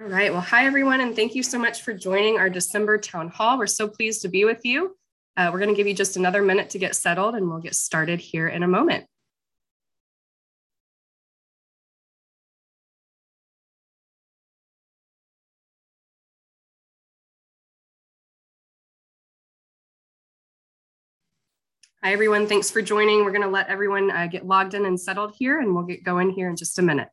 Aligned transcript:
All 0.00 0.08
right. 0.08 0.32
Well, 0.32 0.40
hi, 0.40 0.64
everyone, 0.64 1.02
and 1.02 1.14
thank 1.14 1.34
you 1.34 1.42
so 1.42 1.58
much 1.58 1.82
for 1.82 1.92
joining 1.92 2.38
our 2.38 2.48
December 2.48 2.96
town 2.96 3.28
hall. 3.28 3.58
We're 3.58 3.66
so 3.66 3.86
pleased 3.86 4.22
to 4.22 4.28
be 4.28 4.46
with 4.46 4.64
you. 4.64 4.96
Uh, 5.36 5.50
we're 5.52 5.58
going 5.58 5.68
to 5.68 5.76
give 5.76 5.86
you 5.86 5.92
just 5.92 6.16
another 6.16 6.40
minute 6.40 6.70
to 6.70 6.78
get 6.78 6.96
settled, 6.96 7.34
and 7.34 7.46
we'll 7.50 7.58
get 7.58 7.74
started 7.74 8.18
here 8.18 8.48
in 8.48 8.62
a 8.62 8.66
moment. 8.66 9.04
Hi, 22.02 22.14
everyone. 22.14 22.46
Thanks 22.46 22.70
for 22.70 22.80
joining. 22.80 23.22
We're 23.22 23.32
going 23.32 23.42
to 23.42 23.48
let 23.48 23.68
everyone 23.68 24.10
uh, 24.10 24.28
get 24.28 24.46
logged 24.46 24.72
in 24.72 24.86
and 24.86 24.98
settled 24.98 25.34
here, 25.38 25.60
and 25.60 25.74
we'll 25.74 25.84
get 25.84 26.02
going 26.04 26.30
here 26.30 26.48
in 26.48 26.56
just 26.56 26.78
a 26.78 26.82
minute. 26.82 27.08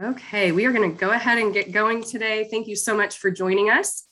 Okay, 0.00 0.52
we 0.52 0.64
are 0.64 0.70
going 0.70 0.88
to 0.88 0.96
go 0.96 1.10
ahead 1.10 1.38
and 1.38 1.52
get 1.52 1.72
going 1.72 2.04
today. 2.04 2.46
Thank 2.48 2.68
you 2.68 2.76
so 2.76 2.96
much 2.96 3.18
for 3.18 3.32
joining 3.32 3.68
us. 3.68 4.06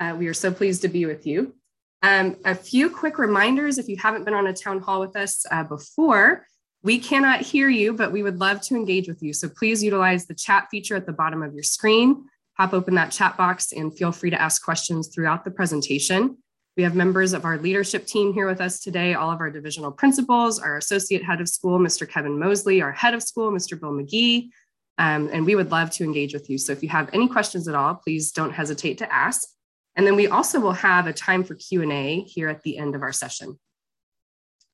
Uh, 0.00 0.16
we 0.18 0.26
are 0.26 0.34
so 0.34 0.50
pleased 0.50 0.82
to 0.82 0.88
be 0.88 1.06
with 1.06 1.28
you. 1.28 1.54
Um, 2.02 2.34
a 2.44 2.56
few 2.56 2.90
quick 2.90 3.18
reminders 3.18 3.78
if 3.78 3.88
you 3.88 3.96
haven't 3.98 4.24
been 4.24 4.34
on 4.34 4.48
a 4.48 4.52
town 4.52 4.80
hall 4.80 4.98
with 4.98 5.14
us 5.14 5.46
uh, 5.52 5.62
before, 5.62 6.44
we 6.82 6.98
cannot 6.98 7.40
hear 7.40 7.68
you, 7.68 7.92
but 7.92 8.10
we 8.10 8.24
would 8.24 8.40
love 8.40 8.60
to 8.62 8.74
engage 8.74 9.06
with 9.06 9.22
you. 9.22 9.32
So 9.32 9.48
please 9.48 9.80
utilize 9.80 10.26
the 10.26 10.34
chat 10.34 10.66
feature 10.72 10.96
at 10.96 11.06
the 11.06 11.12
bottom 11.12 11.44
of 11.44 11.54
your 11.54 11.62
screen. 11.62 12.24
Pop 12.56 12.72
open 12.72 12.96
that 12.96 13.12
chat 13.12 13.36
box 13.36 13.70
and 13.70 13.96
feel 13.96 14.10
free 14.10 14.30
to 14.30 14.40
ask 14.40 14.64
questions 14.64 15.06
throughout 15.06 15.44
the 15.44 15.52
presentation. 15.52 16.38
We 16.76 16.82
have 16.82 16.96
members 16.96 17.32
of 17.32 17.44
our 17.44 17.58
leadership 17.58 18.06
team 18.06 18.32
here 18.32 18.48
with 18.48 18.60
us 18.60 18.80
today, 18.80 19.14
all 19.14 19.30
of 19.30 19.38
our 19.38 19.50
divisional 19.50 19.92
principals, 19.92 20.58
our 20.58 20.76
associate 20.76 21.22
head 21.22 21.40
of 21.40 21.48
school, 21.48 21.78
Mr. 21.78 22.08
Kevin 22.08 22.40
Mosley, 22.40 22.82
our 22.82 22.92
head 22.92 23.14
of 23.14 23.22
school, 23.22 23.52
Mr. 23.52 23.78
Bill 23.78 23.92
McGee, 23.92 24.50
um, 24.98 25.30
and 25.32 25.46
we 25.46 25.54
would 25.54 25.70
love 25.70 25.90
to 25.92 26.04
engage 26.04 26.34
with 26.34 26.50
you. 26.50 26.58
So 26.58 26.72
if 26.72 26.82
you 26.82 26.88
have 26.88 27.08
any 27.12 27.28
questions 27.28 27.68
at 27.68 27.74
all, 27.74 27.94
please 27.94 28.32
don't 28.32 28.52
hesitate 28.52 28.98
to 28.98 29.12
ask. 29.12 29.48
And 29.94 30.06
then 30.06 30.16
we 30.16 30.26
also 30.26 30.60
will 30.60 30.72
have 30.72 31.06
a 31.06 31.12
time 31.12 31.44
for 31.44 31.54
Q&A 31.54 32.22
here 32.22 32.48
at 32.48 32.62
the 32.62 32.78
end 32.78 32.94
of 32.94 33.02
our 33.02 33.12
session. 33.12 33.58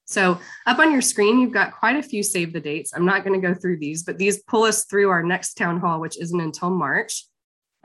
So 0.06 0.38
up 0.66 0.78
on 0.78 0.92
your 0.92 1.00
screen, 1.00 1.38
you've 1.38 1.52
got 1.52 1.78
quite 1.78 1.96
a 1.96 2.02
few 2.02 2.22
save 2.22 2.52
the 2.52 2.60
dates. 2.60 2.92
I'm 2.94 3.06
not 3.06 3.24
going 3.24 3.40
to 3.40 3.46
go 3.46 3.54
through 3.54 3.78
these, 3.78 4.02
but 4.02 4.18
these 4.18 4.42
pull 4.42 4.64
us 4.64 4.84
through 4.84 5.08
our 5.10 5.22
next 5.22 5.54
town 5.54 5.80
hall, 5.80 6.00
which 6.00 6.18
isn't 6.18 6.40
until 6.40 6.70
March. 6.70 7.26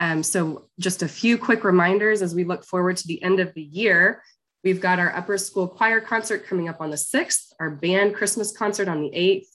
Um, 0.00 0.22
so 0.22 0.68
just 0.78 1.02
a 1.02 1.08
few 1.08 1.36
quick 1.38 1.62
reminders 1.64 2.22
as 2.22 2.34
we 2.34 2.44
look 2.44 2.64
forward 2.64 2.96
to 2.98 3.06
the 3.06 3.22
end 3.22 3.40
of 3.40 3.52
the 3.54 3.62
year. 3.62 4.22
We've 4.64 4.80
got 4.80 4.98
our 4.98 5.14
upper 5.14 5.38
school 5.38 5.68
choir 5.68 6.00
concert 6.00 6.46
coming 6.46 6.68
up 6.68 6.80
on 6.80 6.90
the 6.90 6.96
6th, 6.96 7.52
our 7.58 7.70
band 7.70 8.14
Christmas 8.14 8.54
concert 8.54 8.88
on 8.88 9.00
the 9.00 9.10
8th, 9.10 9.46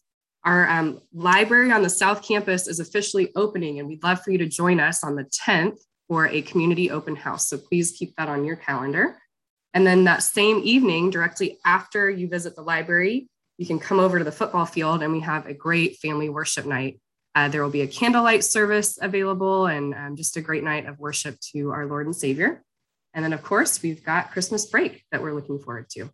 our 0.45 0.69
um, 0.69 1.01
library 1.11 1.71
on 1.71 1.81
the 1.81 1.89
South 1.89 2.21
Campus 2.21 2.67
is 2.67 2.79
officially 2.79 3.31
opening, 3.35 3.79
and 3.79 3.87
we'd 3.87 4.03
love 4.03 4.21
for 4.21 4.31
you 4.31 4.37
to 4.37 4.47
join 4.47 4.79
us 4.79 5.03
on 5.03 5.15
the 5.15 5.25
10th 5.25 5.79
for 6.07 6.27
a 6.27 6.43
community 6.43 6.91
open 6.91 7.15
house. 7.15 7.49
So 7.49 7.57
please 7.57 7.91
keep 7.91 8.15
that 8.17 8.29
on 8.29 8.45
your 8.45 8.55
calendar. 8.55 9.17
And 9.73 9.85
then 9.85 10.03
that 10.05 10.23
same 10.23 10.61
evening, 10.63 11.09
directly 11.09 11.57
after 11.65 12.09
you 12.09 12.27
visit 12.27 12.55
the 12.55 12.61
library, 12.61 13.27
you 13.57 13.65
can 13.65 13.79
come 13.79 13.99
over 13.99 14.19
to 14.19 14.23
the 14.23 14.31
football 14.31 14.65
field 14.65 15.01
and 15.01 15.11
we 15.11 15.21
have 15.21 15.47
a 15.47 15.53
great 15.53 15.97
family 15.97 16.29
worship 16.29 16.65
night. 16.65 16.99
Uh, 17.33 17.49
there 17.49 17.63
will 17.63 17.71
be 17.71 17.81
a 17.81 17.87
candlelight 17.87 18.43
service 18.43 18.97
available 19.01 19.65
and 19.65 19.93
um, 19.93 20.15
just 20.15 20.37
a 20.37 20.41
great 20.41 20.63
night 20.63 20.85
of 20.85 20.99
worship 20.99 21.35
to 21.51 21.71
our 21.71 21.85
Lord 21.85 22.05
and 22.05 22.15
Savior. 22.15 22.63
And 23.13 23.23
then, 23.23 23.33
of 23.33 23.43
course, 23.43 23.81
we've 23.81 24.03
got 24.03 24.31
Christmas 24.31 24.65
break 24.65 25.03
that 25.11 25.21
we're 25.21 25.33
looking 25.33 25.59
forward 25.59 25.89
to. 25.91 26.09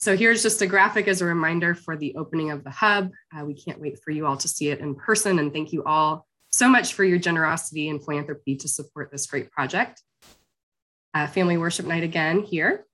So 0.00 0.16
here's 0.16 0.44
just 0.44 0.62
a 0.62 0.66
graphic 0.66 1.08
as 1.08 1.20
a 1.20 1.24
reminder 1.24 1.74
for 1.74 1.96
the 1.96 2.14
opening 2.14 2.52
of 2.52 2.62
the 2.62 2.70
hub. 2.70 3.10
Uh, 3.36 3.44
we 3.44 3.54
can't 3.54 3.80
wait 3.80 3.98
for 4.02 4.12
you 4.12 4.26
all 4.26 4.36
to 4.36 4.46
see 4.46 4.68
it 4.68 4.78
in 4.78 4.94
person 4.94 5.40
and 5.40 5.52
thank 5.52 5.72
you 5.72 5.82
all 5.84 6.24
so 6.50 6.68
much 6.68 6.94
for 6.94 7.02
your 7.02 7.18
generosity 7.18 7.88
and 7.88 8.02
philanthropy 8.02 8.54
to 8.56 8.68
support 8.68 9.10
this 9.10 9.26
great 9.26 9.50
project. 9.50 10.00
Uh, 11.14 11.26
family 11.26 11.58
worship 11.58 11.84
night 11.84 12.04
again 12.04 12.44
here. 12.44 12.86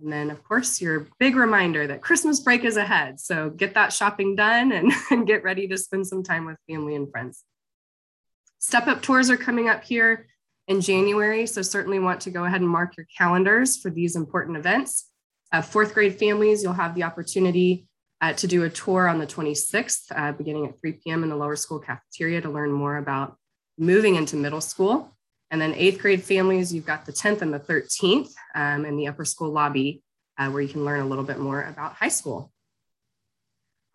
And 0.00 0.12
then 0.12 0.30
of 0.30 0.42
course 0.42 0.80
your 0.80 1.06
big 1.20 1.36
reminder 1.36 1.86
that 1.86 2.02
Christmas 2.02 2.40
break 2.40 2.64
is 2.64 2.76
ahead. 2.76 3.20
So 3.20 3.50
get 3.50 3.74
that 3.74 3.92
shopping 3.92 4.34
done 4.34 4.72
and, 4.72 4.92
and 5.12 5.24
get 5.24 5.44
ready 5.44 5.68
to 5.68 5.78
spend 5.78 6.08
some 6.08 6.24
time 6.24 6.46
with 6.46 6.56
family 6.68 6.96
and 6.96 7.08
friends. 7.12 7.44
Step 8.58 8.88
up 8.88 9.02
tours 9.02 9.30
are 9.30 9.36
coming 9.36 9.68
up 9.68 9.84
here 9.84 10.26
in 10.66 10.80
January. 10.80 11.46
So 11.46 11.62
certainly 11.62 12.00
want 12.00 12.22
to 12.22 12.30
go 12.30 12.44
ahead 12.44 12.60
and 12.60 12.70
mark 12.70 12.96
your 12.96 13.06
calendars 13.16 13.76
for 13.76 13.88
these 13.88 14.16
important 14.16 14.56
events. 14.56 15.11
Uh, 15.52 15.60
fourth 15.60 15.92
grade 15.92 16.18
families, 16.18 16.62
you'll 16.62 16.72
have 16.72 16.94
the 16.94 17.02
opportunity 17.02 17.86
uh, 18.22 18.32
to 18.32 18.46
do 18.46 18.62
a 18.64 18.70
tour 18.70 19.06
on 19.06 19.18
the 19.18 19.26
26th, 19.26 20.04
uh, 20.14 20.32
beginning 20.32 20.66
at 20.66 20.80
3 20.80 20.92
p.m. 20.92 21.22
in 21.22 21.28
the 21.28 21.36
lower 21.36 21.56
school 21.56 21.78
cafeteria 21.78 22.40
to 22.40 22.48
learn 22.48 22.72
more 22.72 22.96
about 22.96 23.36
moving 23.76 24.14
into 24.14 24.36
middle 24.36 24.60
school. 24.60 25.14
And 25.50 25.60
then 25.60 25.74
eighth 25.74 26.00
grade 26.00 26.22
families, 26.22 26.72
you've 26.72 26.86
got 26.86 27.04
the 27.04 27.12
10th 27.12 27.42
and 27.42 27.52
the 27.52 27.60
13th 27.60 28.32
um, 28.54 28.86
in 28.86 28.96
the 28.96 29.08
upper 29.08 29.26
school 29.26 29.50
lobby, 29.50 30.02
uh, 30.38 30.48
where 30.48 30.62
you 30.62 30.68
can 30.68 30.84
learn 30.84 31.00
a 31.00 31.06
little 31.06 31.24
bit 31.24 31.38
more 31.38 31.62
about 31.64 31.94
high 31.94 32.08
school. 32.08 32.50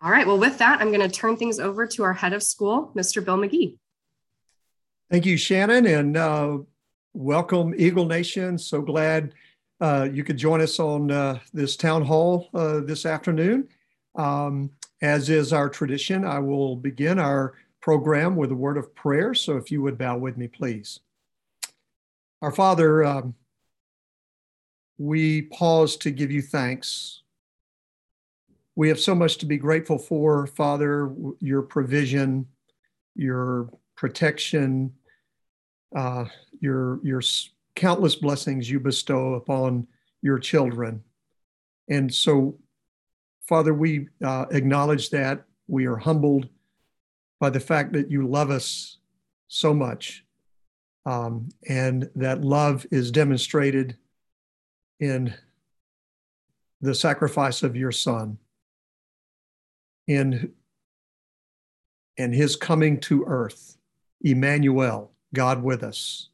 All 0.00 0.12
right, 0.12 0.26
well, 0.26 0.38
with 0.38 0.58
that, 0.58 0.80
I'm 0.80 0.92
going 0.92 1.00
to 1.00 1.08
turn 1.08 1.36
things 1.36 1.58
over 1.58 1.84
to 1.88 2.04
our 2.04 2.12
head 2.12 2.32
of 2.32 2.44
school, 2.44 2.92
Mr. 2.96 3.24
Bill 3.24 3.36
McGee. 3.36 3.76
Thank 5.10 5.26
you, 5.26 5.36
Shannon, 5.36 5.86
and 5.86 6.16
uh, 6.16 6.58
welcome, 7.14 7.74
Eagle 7.76 8.04
Nation. 8.04 8.58
So 8.58 8.80
glad 8.80 9.32
uh, 9.80 10.08
you 10.12 10.24
could 10.24 10.36
join 10.36 10.60
us 10.60 10.78
on 10.78 11.10
uh, 11.10 11.38
this 11.52 11.76
town 11.76 12.04
hall 12.04 12.48
uh, 12.54 12.80
this 12.80 13.06
afternoon. 13.06 13.68
Um, 14.16 14.70
as 15.00 15.30
is 15.30 15.52
our 15.52 15.68
tradition, 15.68 16.24
I 16.24 16.40
will 16.40 16.74
begin 16.74 17.18
our 17.18 17.54
program 17.80 18.34
with 18.34 18.50
a 18.50 18.56
word 18.56 18.76
of 18.76 18.94
prayer. 18.94 19.34
So 19.34 19.56
if 19.56 19.70
you 19.70 19.80
would 19.82 19.96
bow 19.96 20.18
with 20.18 20.36
me, 20.36 20.48
please. 20.48 21.00
Our 22.42 22.50
Father, 22.50 23.04
um, 23.04 23.34
we 24.98 25.42
pause 25.42 25.96
to 25.98 26.10
give 26.10 26.30
you 26.32 26.42
thanks. 26.42 27.22
We 28.74 28.88
have 28.88 29.00
so 29.00 29.14
much 29.14 29.38
to 29.38 29.46
be 29.46 29.56
grateful 29.56 29.98
for, 29.98 30.46
Father, 30.48 31.12
your 31.40 31.62
provision, 31.62 32.46
your 33.14 33.70
protection, 33.96 34.92
uh, 35.94 36.26
your, 36.60 37.00
your 37.04 37.20
countless 37.78 38.16
blessings 38.16 38.68
you 38.68 38.80
bestow 38.80 39.34
upon 39.34 39.86
your 40.20 40.38
children. 40.38 41.02
And 41.88 42.12
so, 42.12 42.58
Father, 43.46 43.72
we 43.72 44.08
uh, 44.22 44.46
acknowledge 44.50 45.10
that. 45.10 45.44
We 45.68 45.86
are 45.86 45.96
humbled 45.96 46.48
by 47.40 47.50
the 47.50 47.60
fact 47.60 47.92
that 47.92 48.10
you 48.10 48.26
love 48.26 48.50
us 48.50 48.98
so 49.46 49.72
much. 49.72 50.24
Um, 51.06 51.48
and 51.68 52.10
that 52.16 52.42
love 52.42 52.84
is 52.90 53.10
demonstrated 53.10 53.96
in 54.98 55.32
the 56.80 56.94
sacrifice 56.94 57.62
of 57.62 57.76
your 57.76 57.92
son 57.92 58.38
in 60.06 60.52
and 62.18 62.34
his 62.34 62.56
coming 62.56 62.98
to 62.98 63.24
earth 63.26 63.76
emmanuel 64.22 65.12
god 65.34 65.62
with 65.62 65.82
us 65.82 66.28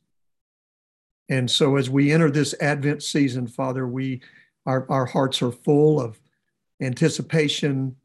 and 1.28 1.50
so 1.50 1.76
as 1.76 1.88
we 1.88 2.12
enter 2.12 2.30
this 2.30 2.54
Advent 2.60 3.02
season, 3.02 3.46
Father, 3.46 3.86
we 3.86 4.20
our, 4.66 4.86
our 4.90 5.06
hearts 5.06 5.42
are 5.42 5.52
full 5.52 6.00
of 6.00 6.18
anticipation, 6.80 7.96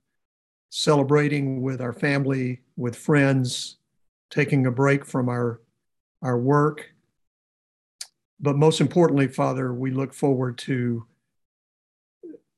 celebrating 0.69 1.61
with 1.61 1.81
our 1.81 1.93
family, 1.93 2.61
with 2.75 2.95
friends, 2.95 3.77
taking 4.29 4.65
a 4.65 4.71
break 4.71 5.05
from 5.05 5.29
our, 5.29 5.61
our 6.21 6.37
work. 6.37 6.91
But 8.39 8.57
most 8.57 8.81
importantly, 8.81 9.27
Father, 9.27 9.73
we 9.73 9.91
look 9.91 10.13
forward 10.13 10.57
to 10.59 11.05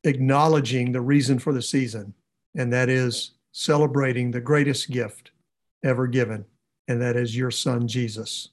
acknowledging 0.03 0.91
the 0.91 1.01
reason 1.01 1.39
for 1.39 1.53
the 1.53 1.61
season, 1.61 2.13
and 2.55 2.73
that 2.73 2.89
is 2.89 3.31
celebrating 3.51 4.31
the 4.31 4.41
greatest 4.41 4.89
gift 4.89 5.31
ever 5.83 6.07
given, 6.07 6.45
and 6.87 7.01
that 7.01 7.15
is 7.15 7.35
your 7.35 7.51
son, 7.51 7.87
Jesus. 7.87 8.49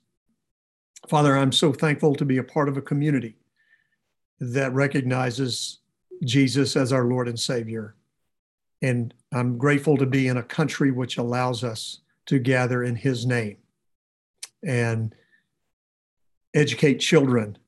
Father, 1.07 1.37
I'm 1.37 1.53
so 1.53 1.73
thankful 1.73 2.15
to 2.17 2.25
be 2.25 2.39
a 2.39 2.43
part 2.43 2.69
of 2.69 2.77
a 2.77 2.83
community 2.83 3.37
that 4.41 4.73
recognizes 4.73 5.79
Jesus 6.25 6.77
as 6.77 6.93
our 6.93 7.05
Lord 7.05 7.29
and 7.29 7.39
Savior. 7.39 7.95
And 8.83 9.15
I'm 9.33 9.59
grateful 9.59 9.97
to 9.97 10.07
be 10.07 10.29
in 10.29 10.37
a 10.37 10.43
country 10.43 10.91
which 10.91 11.19
allows 11.19 11.63
us 11.63 12.01
to 12.27 12.39
gather 12.39 12.83
in 12.83 12.97
His 12.97 13.27
name 13.27 13.59
and 14.65 15.15
educate 16.55 16.97
children 16.97 17.59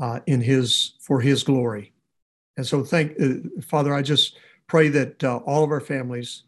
uh, 0.00 0.20
in 0.26 0.40
His 0.40 0.94
for 1.00 1.20
His 1.20 1.44
glory. 1.44 1.92
And 2.56 2.66
so, 2.66 2.84
thank 2.84 3.20
uh, 3.20 3.34
Father. 3.62 3.94
I 3.94 4.02
just 4.02 4.36
pray 4.66 4.88
that 4.88 5.22
uh, 5.22 5.36
all 5.38 5.64
of 5.64 5.70
our 5.70 5.80
families 5.80 6.44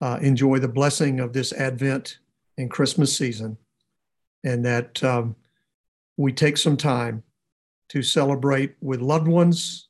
uh, 0.00 0.18
enjoy 0.20 0.58
the 0.58 0.68
blessing 0.68 1.20
of 1.20 1.32
this 1.32 1.52
Advent 1.52 2.18
and 2.56 2.70
Christmas 2.70 3.16
season 3.16 3.58
and 4.44 4.64
that 4.64 5.02
um, 5.02 5.34
we 6.16 6.32
take 6.32 6.56
some 6.56 6.76
time 6.76 7.22
to 7.88 8.02
celebrate 8.02 8.74
with 8.80 9.00
loved 9.00 9.26
ones, 9.26 9.88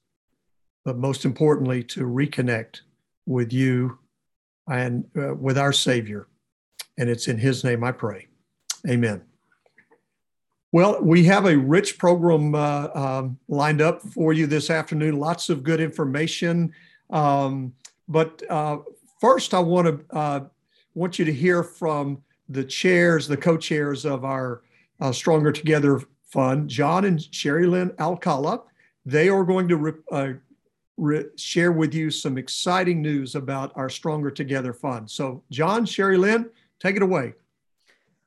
but 0.84 0.96
most 0.96 1.24
importantly, 1.24 1.82
to 1.82 2.04
reconnect 2.06 2.80
with 3.26 3.52
you 3.52 3.98
and 4.68 5.04
uh, 5.16 5.34
with 5.34 5.58
our 5.58 5.72
Savior. 5.72 6.28
And 6.96 7.10
it's 7.10 7.28
in 7.28 7.38
His 7.38 7.64
name 7.64 7.84
I 7.84 7.92
pray. 7.92 8.28
Amen. 8.88 9.22
Well, 10.72 11.00
we 11.00 11.24
have 11.24 11.46
a 11.46 11.56
rich 11.56 11.98
program 11.98 12.54
uh, 12.54 12.88
um, 12.94 13.38
lined 13.48 13.80
up 13.80 14.02
for 14.02 14.32
you 14.32 14.46
this 14.46 14.70
afternoon. 14.70 15.18
Lots 15.18 15.48
of 15.48 15.62
good 15.62 15.80
information. 15.80 16.72
Um, 17.10 17.74
but 18.08 18.42
uh, 18.50 18.78
first, 19.20 19.54
I 19.54 19.60
want 19.60 19.86
to 19.86 20.16
uh, 20.16 20.40
want 20.94 21.18
you 21.18 21.24
to 21.24 21.32
hear 21.32 21.62
from 21.62 22.22
the 22.48 22.64
chairs, 22.64 23.26
the 23.26 23.36
co-chairs 23.36 24.04
of 24.04 24.24
our 24.24 24.62
uh, 25.00 25.12
Stronger 25.12 25.52
Together 25.52 26.00
Fund, 26.30 26.68
John 26.68 27.04
and 27.04 27.22
Sherry 27.34 27.66
Lynn 27.66 27.92
Alcala. 27.98 28.62
They 29.06 29.28
are 29.28 29.44
going 29.44 29.68
to 29.68 29.76
re- 29.76 29.92
uh, 30.10 30.32
re- 30.96 31.26
share 31.36 31.72
with 31.72 31.94
you 31.94 32.10
some 32.10 32.38
exciting 32.38 33.02
news 33.02 33.34
about 33.34 33.72
our 33.76 33.88
Stronger 33.88 34.30
Together 34.30 34.72
Fund. 34.72 35.10
So, 35.10 35.42
John, 35.50 35.86
Sherry 35.86 36.16
Lynn, 36.16 36.50
take 36.80 36.96
it 36.96 37.02
away. 37.02 37.34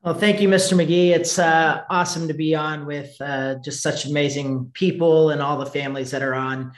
Well, 0.03 0.13
thank 0.13 0.39
you, 0.39 0.47
Mr. 0.47 0.73
McGee. 0.73 1.09
It's 1.09 1.37
uh, 1.37 1.83
awesome 1.89 2.27
to 2.27 2.33
be 2.33 2.55
on 2.55 2.85
with 2.85 3.19
uh, 3.19 3.55
just 3.55 3.81
such 3.81 4.05
amazing 4.05 4.71
people 4.73 5.31
and 5.31 5.41
all 5.41 5.57
the 5.57 5.65
families 5.65 6.11
that 6.11 6.21
are 6.21 6.35
on. 6.35 6.71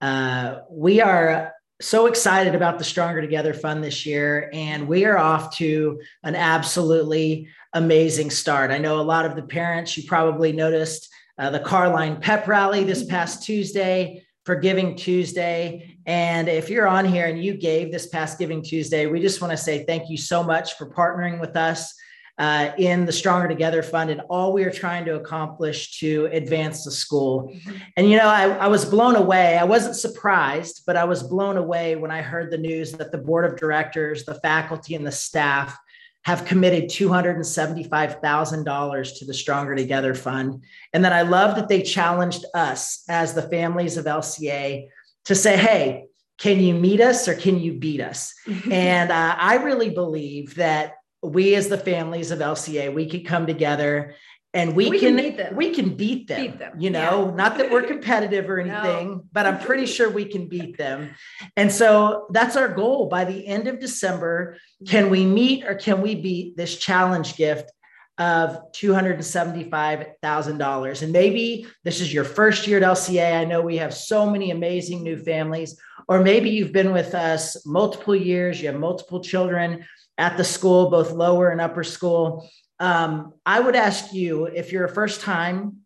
Uh, 0.00 0.60
we 0.70 1.00
are 1.00 1.52
so 1.80 2.06
excited 2.06 2.54
about 2.54 2.78
the 2.78 2.84
Stronger 2.84 3.20
Together 3.20 3.54
Fund 3.54 3.82
this 3.82 4.04
year, 4.04 4.50
and 4.52 4.86
we 4.86 5.04
are 5.04 5.18
off 5.18 5.56
to 5.56 6.00
an 6.22 6.34
absolutely 6.34 7.48
amazing 7.72 8.30
start. 8.30 8.70
I 8.70 8.78
know 8.78 9.00
a 9.00 9.02
lot 9.02 9.26
of 9.26 9.36
the 9.36 9.42
parents, 9.42 9.96
you 9.96 10.04
probably 10.06 10.52
noticed 10.52 11.08
uh, 11.38 11.50
the 11.50 11.60
Carline 11.60 12.20
Pep 12.20 12.46
Rally 12.46 12.84
this 12.84 13.04
past 13.04 13.42
Tuesday. 13.42 14.24
For 14.46 14.56
Giving 14.56 14.96
Tuesday. 14.96 15.98
And 16.06 16.48
if 16.48 16.70
you're 16.70 16.88
on 16.88 17.04
here 17.04 17.26
and 17.26 17.44
you 17.44 17.54
gave 17.54 17.92
this 17.92 18.06
past 18.06 18.38
Giving 18.38 18.62
Tuesday, 18.62 19.06
we 19.06 19.20
just 19.20 19.40
want 19.42 19.50
to 19.50 19.56
say 19.56 19.84
thank 19.84 20.08
you 20.08 20.16
so 20.16 20.42
much 20.42 20.78
for 20.78 20.90
partnering 20.90 21.40
with 21.40 21.56
us 21.56 21.94
uh, 22.40 22.72
in 22.78 23.04
the 23.04 23.12
Stronger 23.12 23.46
Together 23.46 23.82
Fund 23.82 24.08
and 24.08 24.22
all 24.30 24.54
we 24.54 24.64
are 24.64 24.70
trying 24.70 25.04
to 25.04 25.16
accomplish 25.16 25.98
to 25.98 26.24
advance 26.32 26.84
the 26.84 26.90
school. 26.90 27.52
Mm-hmm. 27.52 27.76
And, 27.98 28.10
you 28.10 28.16
know, 28.16 28.28
I, 28.28 28.48
I, 28.48 28.66
was 28.66 28.86
blown 28.86 29.14
away. 29.14 29.58
I 29.58 29.64
wasn't 29.64 29.94
surprised, 29.94 30.84
but 30.86 30.96
I 30.96 31.04
was 31.04 31.22
blown 31.22 31.58
away 31.58 31.96
when 31.96 32.10
I 32.10 32.22
heard 32.22 32.50
the 32.50 32.56
news 32.56 32.92
that 32.92 33.12
the 33.12 33.18
board 33.18 33.44
of 33.44 33.58
directors, 33.58 34.24
the 34.24 34.36
faculty, 34.36 34.94
and 34.94 35.06
the 35.06 35.12
staff 35.12 35.76
have 36.22 36.46
committed 36.46 36.84
$275,000 36.84 39.18
to 39.18 39.24
the 39.26 39.34
Stronger 39.34 39.76
Together 39.76 40.14
Fund. 40.14 40.64
And 40.94 41.04
then 41.04 41.12
I 41.12 41.20
love 41.20 41.56
that 41.56 41.68
they 41.68 41.82
challenged 41.82 42.46
us 42.54 43.04
as 43.10 43.34
the 43.34 43.42
families 43.42 43.98
of 43.98 44.06
LCA 44.06 44.88
to 45.26 45.34
say, 45.34 45.58
hey, 45.58 46.06
can 46.38 46.58
you 46.58 46.72
meet 46.72 47.02
us 47.02 47.28
or 47.28 47.34
can 47.34 47.60
you 47.60 47.74
beat 47.74 48.00
us? 48.00 48.32
and 48.70 49.12
uh, 49.12 49.36
I 49.38 49.56
really 49.56 49.90
believe 49.90 50.54
that 50.54 50.94
we 51.22 51.54
as 51.54 51.68
the 51.68 51.78
families 51.78 52.30
of 52.30 52.38
LCA, 52.38 52.92
we 52.92 53.08
could 53.08 53.26
come 53.26 53.46
together 53.46 54.14
and 54.52 54.74
we, 54.74 54.90
we 54.90 54.98
can, 54.98 55.16
can, 55.16 55.24
beat 55.24 55.36
them. 55.36 55.54
we 55.54 55.70
can 55.70 55.94
beat 55.94 56.26
them, 56.26 56.40
beat 56.40 56.58
them. 56.58 56.72
you 56.78 56.90
know 56.90 57.28
yeah. 57.28 57.34
not 57.34 57.56
that 57.58 57.70
we're 57.70 57.82
competitive 57.86 58.50
or 58.50 58.58
anything 58.58 59.10
no. 59.10 59.22
but 59.32 59.46
i'm 59.46 59.60
pretty 59.60 59.86
sure 59.94 60.10
we 60.10 60.24
can 60.24 60.48
beat 60.48 60.76
them 60.76 61.14
and 61.56 61.70
so 61.70 62.26
that's 62.30 62.56
our 62.56 62.66
goal 62.68 63.08
by 63.08 63.24
the 63.24 63.46
end 63.46 63.68
of 63.68 63.78
december 63.78 64.56
can 64.86 65.08
we 65.10 65.24
meet 65.24 65.64
or 65.64 65.76
can 65.76 66.02
we 66.02 66.16
beat 66.16 66.56
this 66.56 66.76
challenge 66.76 67.36
gift 67.36 67.70
of 68.18 68.72
$275,000 68.72 71.02
and 71.02 71.12
maybe 71.12 71.66
this 71.84 72.00
is 72.02 72.12
your 72.12 72.24
first 72.24 72.66
year 72.66 72.76
at 72.76 72.82
LCA 72.82 73.40
I 73.40 73.46
know 73.46 73.62
we 73.62 73.78
have 73.78 73.94
so 73.94 74.28
many 74.28 74.50
amazing 74.50 75.02
new 75.02 75.16
families 75.16 75.80
or 76.10 76.20
maybe 76.20 76.50
you've 76.50 76.72
been 76.72 76.92
with 76.92 77.14
us 77.14 77.64
multiple 77.64 78.16
years 78.16 78.60
you 78.60 78.66
have 78.66 78.78
multiple 78.78 79.20
children 79.20 79.84
at 80.20 80.36
the 80.36 80.44
school, 80.44 80.90
both 80.90 81.12
lower 81.12 81.48
and 81.48 81.60
upper 81.60 81.82
school. 81.82 82.48
Um, 82.78 83.32
I 83.46 83.58
would 83.58 83.74
ask 83.74 84.12
you 84.12 84.44
if 84.44 84.70
you're 84.70 84.84
a 84.84 84.94
first 84.94 85.22
time, 85.22 85.78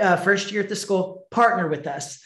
uh, 0.00 0.16
first 0.16 0.52
year 0.52 0.62
at 0.62 0.68
the 0.68 0.76
school, 0.76 1.26
partner 1.32 1.68
with 1.68 1.86
us. 1.88 2.20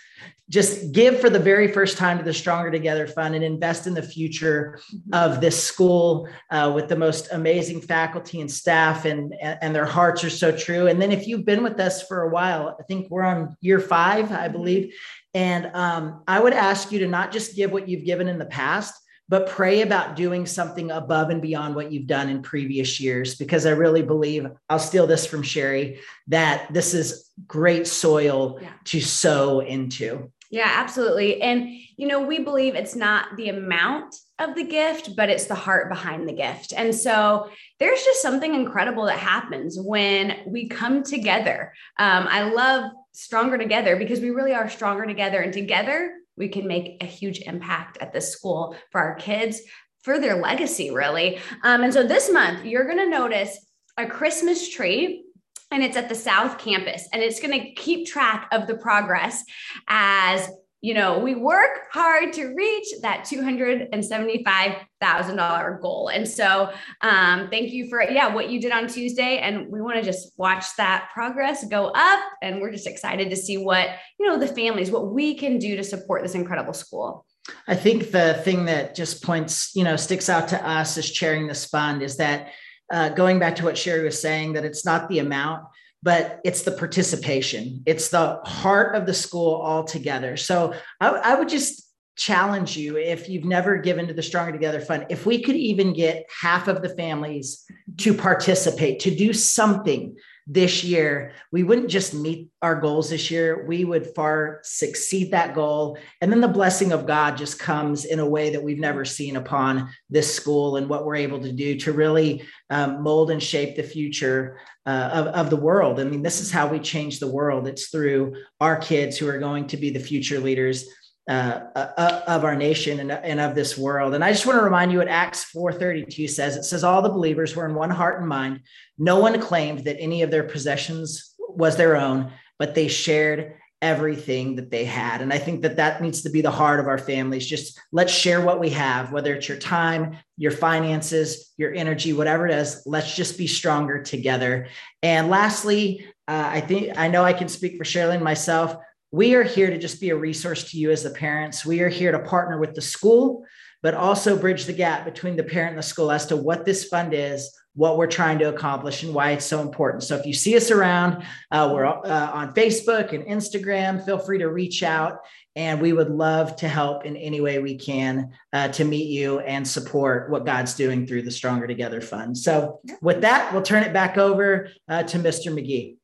Just 0.48 0.92
give 0.92 1.18
for 1.18 1.28
the 1.28 1.40
very 1.40 1.72
first 1.72 1.96
time 1.96 2.18
to 2.18 2.24
the 2.24 2.32
Stronger 2.32 2.70
Together 2.70 3.06
Fund 3.08 3.34
and 3.34 3.42
invest 3.42 3.88
in 3.88 3.94
the 3.94 4.02
future 4.02 4.78
of 5.12 5.40
this 5.40 5.60
school 5.60 6.28
uh, 6.52 6.70
with 6.72 6.88
the 6.88 6.94
most 6.94 7.32
amazing 7.32 7.80
faculty 7.80 8.40
and 8.40 8.50
staff, 8.50 9.04
and, 9.06 9.34
and 9.42 9.74
their 9.74 9.86
hearts 9.86 10.22
are 10.22 10.30
so 10.30 10.56
true. 10.56 10.86
And 10.86 11.02
then 11.02 11.10
if 11.10 11.26
you've 11.26 11.44
been 11.44 11.64
with 11.64 11.80
us 11.80 12.06
for 12.06 12.22
a 12.22 12.28
while, 12.28 12.76
I 12.78 12.84
think 12.84 13.10
we're 13.10 13.24
on 13.24 13.56
year 13.60 13.80
five, 13.80 14.30
I 14.30 14.46
believe. 14.46 14.94
And 15.36 15.70
um, 15.74 16.22
I 16.26 16.40
would 16.40 16.54
ask 16.54 16.90
you 16.90 16.98
to 17.00 17.06
not 17.06 17.30
just 17.30 17.56
give 17.56 17.70
what 17.70 17.86
you've 17.86 18.06
given 18.06 18.26
in 18.26 18.38
the 18.38 18.46
past, 18.46 18.94
but 19.28 19.46
pray 19.46 19.82
about 19.82 20.16
doing 20.16 20.46
something 20.46 20.90
above 20.90 21.28
and 21.28 21.42
beyond 21.42 21.74
what 21.74 21.92
you've 21.92 22.06
done 22.06 22.30
in 22.30 22.40
previous 22.40 22.98
years 22.98 23.34
because 23.34 23.66
I 23.66 23.72
really 23.72 24.00
believe 24.00 24.46
I'll 24.70 24.78
steal 24.78 25.06
this 25.06 25.26
from 25.26 25.42
Sherry 25.42 25.98
that 26.28 26.72
this 26.72 26.94
is 26.94 27.30
great 27.46 27.86
soil 27.86 28.58
yeah. 28.62 28.70
to 28.84 29.00
sow 29.02 29.60
into. 29.60 30.32
Yeah, 30.50 30.70
absolutely. 30.72 31.42
And, 31.42 31.68
you 31.98 32.06
know, 32.06 32.22
we 32.22 32.38
believe 32.38 32.74
it's 32.74 32.96
not 32.96 33.36
the 33.36 33.50
amount 33.50 34.14
of 34.38 34.54
the 34.54 34.64
gift, 34.64 35.16
but 35.16 35.28
it's 35.28 35.46
the 35.46 35.54
heart 35.54 35.90
behind 35.90 36.26
the 36.26 36.32
gift. 36.32 36.72
And 36.74 36.94
so 36.94 37.50
there's 37.78 38.02
just 38.02 38.22
something 38.22 38.54
incredible 38.54 39.04
that 39.04 39.18
happens 39.18 39.76
when 39.78 40.38
we 40.46 40.68
come 40.68 41.02
together. 41.02 41.74
Um, 41.98 42.26
I 42.30 42.50
love 42.50 42.90
Stronger 43.16 43.56
Together 43.56 43.96
because 43.96 44.20
we 44.20 44.28
really 44.28 44.52
are 44.52 44.68
stronger 44.68 45.06
together. 45.06 45.40
And 45.40 45.50
together, 45.50 46.12
we 46.36 46.48
can 46.48 46.66
make 46.66 47.02
a 47.02 47.06
huge 47.06 47.40
impact 47.40 47.96
at 48.02 48.12
this 48.12 48.30
school 48.30 48.76
for 48.90 49.00
our 49.00 49.14
kids, 49.14 49.62
for 50.02 50.20
their 50.20 50.36
legacy, 50.36 50.90
really. 50.90 51.38
Um, 51.64 51.82
and 51.82 51.94
so 51.94 52.06
this 52.06 52.30
month, 52.30 52.66
you're 52.66 52.84
going 52.84 52.98
to 52.98 53.08
notice 53.08 53.56
a 53.96 54.06
Christmas 54.06 54.68
tree 54.68 55.24
and 55.70 55.82
it's 55.82 55.96
at 55.96 56.10
the 56.10 56.14
South 56.14 56.58
Campus, 56.58 57.08
and 57.12 57.22
it's 57.22 57.40
going 57.40 57.58
to 57.58 57.72
keep 57.72 58.06
track 58.06 58.48
of 58.52 58.68
the 58.68 58.76
progress 58.76 59.42
as 59.88 60.48
you 60.82 60.92
know, 60.94 61.18
we 61.18 61.34
work 61.34 61.86
hard 61.90 62.34
to 62.34 62.54
reach 62.54 62.86
that 63.02 63.24
$275,000 63.24 65.80
goal. 65.80 66.08
And 66.08 66.28
so, 66.28 66.70
um, 67.00 67.48
thank 67.50 67.72
you 67.72 67.88
for, 67.88 68.02
yeah, 68.02 68.30
what 68.32 68.50
you 68.50 68.60
did 68.60 68.70
on 68.72 68.86
Tuesday. 68.86 69.38
And 69.38 69.72
we 69.72 69.80
want 69.80 69.96
to 69.96 70.02
just 70.02 70.32
watch 70.36 70.66
that 70.76 71.08
progress 71.14 71.66
go 71.66 71.86
up. 71.94 72.20
And 72.42 72.60
we're 72.60 72.72
just 72.72 72.86
excited 72.86 73.30
to 73.30 73.36
see 73.36 73.56
what, 73.56 73.88
you 74.20 74.28
know, 74.28 74.38
the 74.38 74.46
families, 74.46 74.90
what 74.90 75.12
we 75.12 75.34
can 75.34 75.58
do 75.58 75.76
to 75.76 75.82
support 75.82 76.22
this 76.22 76.34
incredible 76.34 76.74
school. 76.74 77.24
I 77.66 77.74
think 77.74 78.10
the 78.10 78.34
thing 78.44 78.66
that 78.66 78.94
just 78.94 79.24
points, 79.24 79.74
you 79.74 79.84
know, 79.84 79.96
sticks 79.96 80.28
out 80.28 80.48
to 80.48 80.68
us 80.68 80.98
as 80.98 81.10
chairing 81.10 81.46
this 81.46 81.64
fund 81.64 82.02
is 82.02 82.18
that 82.18 82.50
uh, 82.92 83.08
going 83.10 83.38
back 83.38 83.56
to 83.56 83.64
what 83.64 83.78
Sherry 83.78 84.04
was 84.04 84.20
saying, 84.20 84.52
that 84.52 84.64
it's 84.64 84.84
not 84.84 85.08
the 85.08 85.20
amount, 85.20 85.64
but 86.06 86.40
it's 86.44 86.62
the 86.62 86.70
participation. 86.70 87.82
It's 87.84 88.10
the 88.10 88.38
heart 88.44 88.94
of 88.94 89.06
the 89.06 89.12
school 89.12 89.60
altogether. 89.60 90.36
So 90.36 90.72
I, 91.00 91.08
I 91.08 91.34
would 91.34 91.48
just 91.48 91.84
challenge 92.14 92.76
you 92.76 92.96
if 92.96 93.28
you've 93.28 93.44
never 93.44 93.78
given 93.78 94.06
to 94.06 94.14
the 94.14 94.22
Stronger 94.22 94.52
Together 94.52 94.80
Fund, 94.80 95.06
if 95.10 95.26
we 95.26 95.42
could 95.42 95.56
even 95.56 95.92
get 95.92 96.24
half 96.40 96.68
of 96.68 96.80
the 96.80 96.90
families 96.90 97.64
to 97.96 98.14
participate, 98.14 99.00
to 99.00 99.12
do 99.12 99.32
something 99.32 100.14
this 100.46 100.84
year, 100.84 101.32
we 101.50 101.64
wouldn't 101.64 101.90
just 101.90 102.14
meet 102.14 102.50
our 102.62 102.80
goals 102.80 103.10
this 103.10 103.30
year, 103.32 103.66
we 103.66 103.84
would 103.84 104.14
far 104.14 104.60
succeed 104.62 105.32
that 105.32 105.54
goal. 105.54 105.98
And 106.20 106.30
then 106.30 106.40
the 106.40 106.46
blessing 106.46 106.92
of 106.92 107.06
God 107.06 107.36
just 107.36 107.58
comes 107.58 108.04
in 108.04 108.20
a 108.20 108.28
way 108.28 108.50
that 108.50 108.62
we've 108.62 108.78
never 108.78 109.04
seen 109.04 109.36
upon 109.36 109.90
this 110.08 110.32
school 110.32 110.76
and 110.76 110.88
what 110.88 111.04
we're 111.04 111.16
able 111.16 111.40
to 111.40 111.52
do 111.52 111.76
to 111.80 111.92
really 111.92 112.44
um, 112.70 113.02
mold 113.02 113.32
and 113.32 113.42
shape 113.42 113.74
the 113.74 113.82
future 113.82 114.58
uh, 114.86 115.10
of, 115.12 115.26
of 115.28 115.50
the 115.50 115.56
world. 115.56 115.98
I 115.98 116.04
mean, 116.04 116.22
this 116.22 116.40
is 116.40 116.52
how 116.52 116.68
we 116.68 116.78
change 116.78 117.18
the 117.18 117.30
world. 117.30 117.66
It's 117.66 117.88
through 117.88 118.36
our 118.60 118.76
kids 118.76 119.18
who 119.18 119.28
are 119.28 119.38
going 119.38 119.66
to 119.68 119.76
be 119.76 119.90
the 119.90 119.98
future 119.98 120.38
leaders 120.38 120.88
uh, 121.28 121.60
uh, 121.74 122.20
of 122.28 122.44
our 122.44 122.54
nation 122.54 123.00
and, 123.00 123.10
and 123.10 123.40
of 123.40 123.54
this 123.54 123.76
world. 123.76 124.14
And 124.14 124.22
I 124.22 124.30
just 124.32 124.46
want 124.46 124.58
to 124.58 124.64
remind 124.64 124.92
you 124.92 124.98
what 124.98 125.08
Acts 125.08 125.50
4:32 125.52 126.30
says. 126.30 126.56
It 126.56 126.62
says 126.62 126.84
all 126.84 127.02
the 127.02 127.08
believers 127.08 127.56
were 127.56 127.66
in 127.66 127.74
one 127.74 127.90
heart 127.90 128.20
and 128.20 128.28
mind. 128.28 128.60
No 128.96 129.18
one 129.18 129.40
claimed 129.40 129.80
that 129.84 130.00
any 130.00 130.22
of 130.22 130.30
their 130.30 130.44
possessions 130.44 131.34
was 131.38 131.76
their 131.76 131.96
own, 131.96 132.32
but 132.58 132.74
they 132.74 132.86
shared 132.86 133.54
everything 133.82 134.56
that 134.56 134.70
they 134.70 134.84
had. 134.84 135.20
And 135.20 135.32
I 135.32 135.38
think 135.38 135.62
that 135.62 135.76
that 135.76 136.00
needs 136.00 136.22
to 136.22 136.30
be 136.30 136.40
the 136.40 136.50
heart 136.50 136.80
of 136.80 136.86
our 136.86 136.96
families. 136.96 137.46
Just 137.46 137.78
let's 137.92 138.12
share 138.12 138.40
what 138.40 138.58
we 138.58 138.70
have, 138.70 139.12
whether 139.12 139.34
it's 139.34 139.48
your 139.48 139.58
time, 139.58 140.18
your 140.38 140.52
finances, 140.52 141.52
your 141.56 141.74
energy, 141.74 142.12
whatever 142.12 142.46
it 142.46 142.54
is. 142.54 142.82
Let's 142.86 143.14
just 143.14 143.36
be 143.36 143.46
stronger 143.46 144.02
together. 144.02 144.68
And 145.02 145.28
lastly, 145.28 146.06
uh, 146.28 146.50
I 146.52 146.60
think 146.60 146.96
I 146.96 147.08
know 147.08 147.22
I 147.22 147.32
can 147.32 147.48
speak 147.48 147.76
for 147.76 147.84
Shirley 147.84 148.14
and 148.14 148.24
myself 148.24 148.76
we 149.16 149.34
are 149.34 149.42
here 149.42 149.70
to 149.70 149.78
just 149.78 149.98
be 149.98 150.10
a 150.10 150.16
resource 150.16 150.70
to 150.70 150.76
you 150.76 150.90
as 150.90 151.02
the 151.02 151.10
parents. 151.10 151.64
We 151.64 151.80
are 151.80 151.88
here 151.88 152.12
to 152.12 152.18
partner 152.18 152.60
with 152.60 152.74
the 152.74 152.82
school, 152.82 153.46
but 153.82 153.94
also 153.94 154.36
bridge 154.36 154.66
the 154.66 154.74
gap 154.74 155.06
between 155.06 155.36
the 155.36 155.42
parent 155.42 155.70
and 155.70 155.78
the 155.78 155.82
school 155.82 156.12
as 156.12 156.26
to 156.26 156.36
what 156.36 156.66
this 156.66 156.84
fund 156.84 157.14
is, 157.14 157.50
what 157.74 157.96
we're 157.96 158.08
trying 158.08 158.38
to 158.40 158.50
accomplish, 158.50 159.04
and 159.04 159.14
why 159.14 159.30
it's 159.30 159.46
so 159.46 159.62
important. 159.62 160.02
So 160.02 160.16
if 160.16 160.26
you 160.26 160.34
see 160.34 160.54
us 160.54 160.70
around, 160.70 161.24
uh, 161.50 161.70
we're 161.72 161.86
uh, 161.86 162.30
on 162.30 162.52
Facebook 162.52 163.14
and 163.14 163.24
Instagram. 163.24 164.04
Feel 164.04 164.18
free 164.18 164.36
to 164.36 164.50
reach 164.50 164.82
out, 164.82 165.20
and 165.54 165.80
we 165.80 165.94
would 165.94 166.10
love 166.10 166.54
to 166.56 166.68
help 166.68 167.06
in 167.06 167.16
any 167.16 167.40
way 167.40 167.58
we 167.58 167.78
can 167.78 168.32
uh, 168.52 168.68
to 168.68 168.84
meet 168.84 169.08
you 169.08 169.40
and 169.40 169.66
support 169.66 170.30
what 170.30 170.44
God's 170.44 170.74
doing 170.74 171.06
through 171.06 171.22
the 171.22 171.30
Stronger 171.30 171.66
Together 171.66 172.02
Fund. 172.02 172.36
So 172.36 172.80
with 173.00 173.22
that, 173.22 173.50
we'll 173.54 173.62
turn 173.62 173.82
it 173.82 173.94
back 173.94 174.18
over 174.18 174.68
uh, 174.90 175.04
to 175.04 175.18
Mr. 175.18 175.50
McGee. 175.50 175.95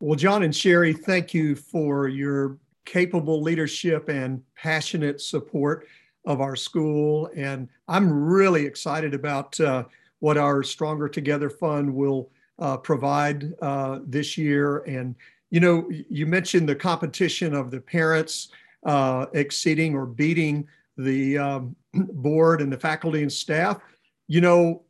Well, 0.00 0.16
John 0.16 0.42
and 0.42 0.54
Sherry, 0.54 0.92
thank 0.92 1.32
you 1.32 1.54
for 1.54 2.08
your 2.08 2.58
capable 2.84 3.40
leadership 3.40 4.08
and 4.08 4.42
passionate 4.56 5.20
support 5.20 5.86
of 6.26 6.40
our 6.40 6.56
school. 6.56 7.30
And 7.36 7.68
I'm 7.88 8.12
really 8.12 8.66
excited 8.66 9.14
about 9.14 9.58
uh, 9.60 9.84
what 10.18 10.36
our 10.36 10.62
Stronger 10.62 11.08
Together 11.08 11.48
Fund 11.48 11.94
will 11.94 12.30
uh, 12.58 12.76
provide 12.76 13.52
uh, 13.62 14.00
this 14.04 14.36
year. 14.36 14.78
And, 14.78 15.14
you 15.50 15.60
know, 15.60 15.88
you 15.90 16.26
mentioned 16.26 16.68
the 16.68 16.74
competition 16.74 17.54
of 17.54 17.70
the 17.70 17.80
parents 17.80 18.48
uh, 18.84 19.26
exceeding 19.32 19.94
or 19.94 20.06
beating 20.06 20.66
the 20.96 21.38
um, 21.38 21.76
board 21.94 22.60
and 22.60 22.72
the 22.72 22.78
faculty 22.78 23.22
and 23.22 23.32
staff. 23.32 23.78
You 24.26 24.40
know, 24.40 24.82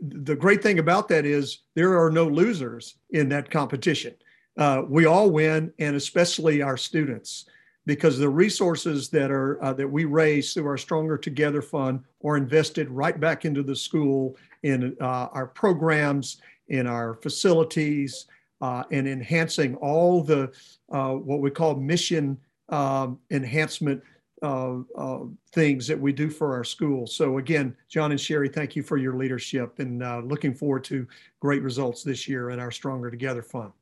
the 0.00 0.36
great 0.36 0.62
thing 0.62 0.78
about 0.78 1.08
that 1.08 1.26
is 1.26 1.60
there 1.74 2.00
are 2.00 2.10
no 2.10 2.26
losers 2.26 2.96
in 3.10 3.28
that 3.30 3.50
competition. 3.50 4.14
Uh, 4.56 4.82
we 4.88 5.04
all 5.04 5.30
win, 5.30 5.72
and 5.78 5.96
especially 5.96 6.62
our 6.62 6.76
students 6.76 7.46
because 7.86 8.18
the 8.18 8.28
resources 8.28 9.08
that 9.10 9.30
are 9.30 9.62
uh, 9.62 9.72
that 9.72 9.88
we 9.88 10.04
raise 10.04 10.54
through 10.54 10.66
our 10.66 10.78
Stronger 10.78 11.18
Together 11.18 11.62
Fund 11.62 12.00
are 12.24 12.36
invested 12.36 12.88
right 12.90 13.18
back 13.18 13.44
into 13.44 13.62
the 13.62 13.76
school 13.76 14.36
in 14.62 14.96
uh, 15.00 15.28
our 15.32 15.46
programs, 15.46 16.38
in 16.68 16.86
our 16.86 17.14
facilities, 17.14 18.26
uh, 18.60 18.84
and 18.90 19.06
enhancing 19.06 19.74
all 19.76 20.22
the 20.22 20.52
uh, 20.90 21.12
what 21.12 21.40
we 21.40 21.50
call 21.50 21.74
mission 21.74 22.38
um, 22.70 23.18
enhancement 23.30 24.02
uh, 24.42 24.78
uh, 24.96 25.20
things 25.52 25.86
that 25.86 25.98
we 25.98 26.12
do 26.12 26.30
for 26.30 26.54
our 26.54 26.64
school. 26.64 27.06
So 27.06 27.38
again, 27.38 27.76
John 27.88 28.10
and 28.10 28.20
Sherry, 28.20 28.48
thank 28.48 28.74
you 28.76 28.82
for 28.82 28.96
your 28.96 29.16
leadership, 29.16 29.78
and 29.78 30.00
looking 30.26 30.54
forward 30.54 30.84
to 30.84 31.06
great 31.40 31.62
results 31.62 32.02
this 32.02 32.26
year 32.26 32.50
in 32.50 32.58
our 32.58 32.70
Stronger 32.70 33.10
Together 33.10 33.42
Fund. 33.42 33.72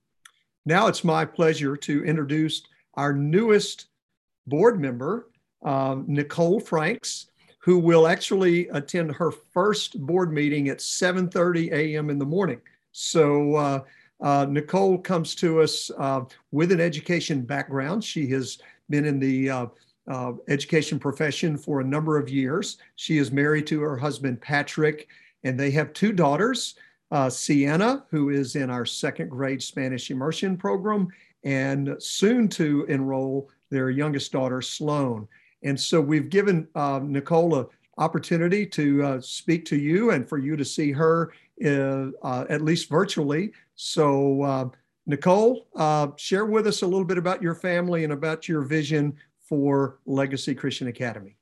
Now 0.65 0.87
it's 0.87 1.05
my 1.05 1.25
pleasure 1.25 1.77
to 1.77 2.05
introduce 2.05 2.63
our 2.95 3.13
newest 3.13 3.87
board 4.47 4.81
member, 4.81 5.29
um, 5.63 6.05
Nicole 6.07 6.61
Franks, 6.61 7.27
who 7.59 7.79
will 7.79 8.07
actually 8.07 8.69
attend 8.69 9.13
her 9.13 9.31
first 9.31 10.01
board 10.05 10.33
meeting 10.33 10.69
at 10.69 10.79
7:30 10.79 11.73
a.m. 11.73 12.11
in 12.11 12.19
the 12.19 12.27
morning. 12.27 12.61
So 12.93 13.57
uh, 13.57 13.81
uh, 14.21 14.47
Nicole 14.49 14.99
comes 14.99 15.35
to 15.37 15.61
us 15.61 15.91
uh, 15.99 16.23
with 16.51 16.71
an 16.71 16.81
education 16.81 17.43
background. 17.43 18.05
She 18.05 18.27
has 18.29 18.59
been 18.89 19.05
in 19.05 19.19
the 19.19 19.51
uh, 19.51 19.67
uh, 20.09 20.33
education 20.49 20.99
profession 20.99 21.57
for 21.57 21.81
a 21.81 21.85
number 21.85 22.19
of 22.19 22.29
years. 22.29 22.79
She 22.97 23.19
is 23.19 23.33
married 23.33 23.67
to 23.69 23.81
her 23.81 23.97
husband 23.97 24.41
Patrick, 24.41 25.09
and 25.45 25.59
they 25.59 25.71
have 25.73 25.93
two 25.93 26.13
daughters. 26.13 26.75
Uh, 27.13 27.29
Sienna, 27.29 28.05
who 28.11 28.31
is 28.31 28.57
in 28.57 28.71
our 28.71 28.87
second 28.87 29.29
grade 29.29 29.63
Spanish 29.63 30.11
immersion 30.11 30.57
program, 30.57 31.09
and 31.45 31.95
soon 31.99 32.49
to 32.49 32.87
enroll 32.89 33.51
their 33.71 33.91
youngest 33.91 34.33
daughter, 34.33 34.63
Sloan. 34.63 35.29
And 35.63 35.79
so 35.79 36.01
we've 36.01 36.31
given 36.31 36.67
uh, 36.75 37.01
Nicole 37.03 37.71
opportunity 37.99 38.65
to 38.67 39.05
uh, 39.05 39.21
speak 39.21 39.67
to 39.67 39.77
you 39.77 40.11
and 40.13 40.27
for 40.27 40.39
you 40.39 40.57
to 40.57 40.65
see 40.65 40.91
her 40.93 41.33
uh, 41.65 42.07
uh 42.23 42.47
at 42.49 42.63
least 42.63 42.89
virtually. 42.89 43.53
So, 43.75 44.43
uh, 44.43 44.69
Nicole, 45.07 45.67
uh, 45.77 46.09
share 46.17 46.47
with 46.47 46.67
us 46.67 46.83
a 46.83 46.87
little 46.87 47.05
bit 47.05 47.19
about 47.19 47.43
your 47.43 47.55
family 47.55 48.05
and 48.05 48.13
about 48.13 48.49
your 48.49 48.63
vision 48.63 49.15
for 49.41 49.99
Legacy 50.07 50.55
Christian 50.55 50.89
Academy. 50.89 51.37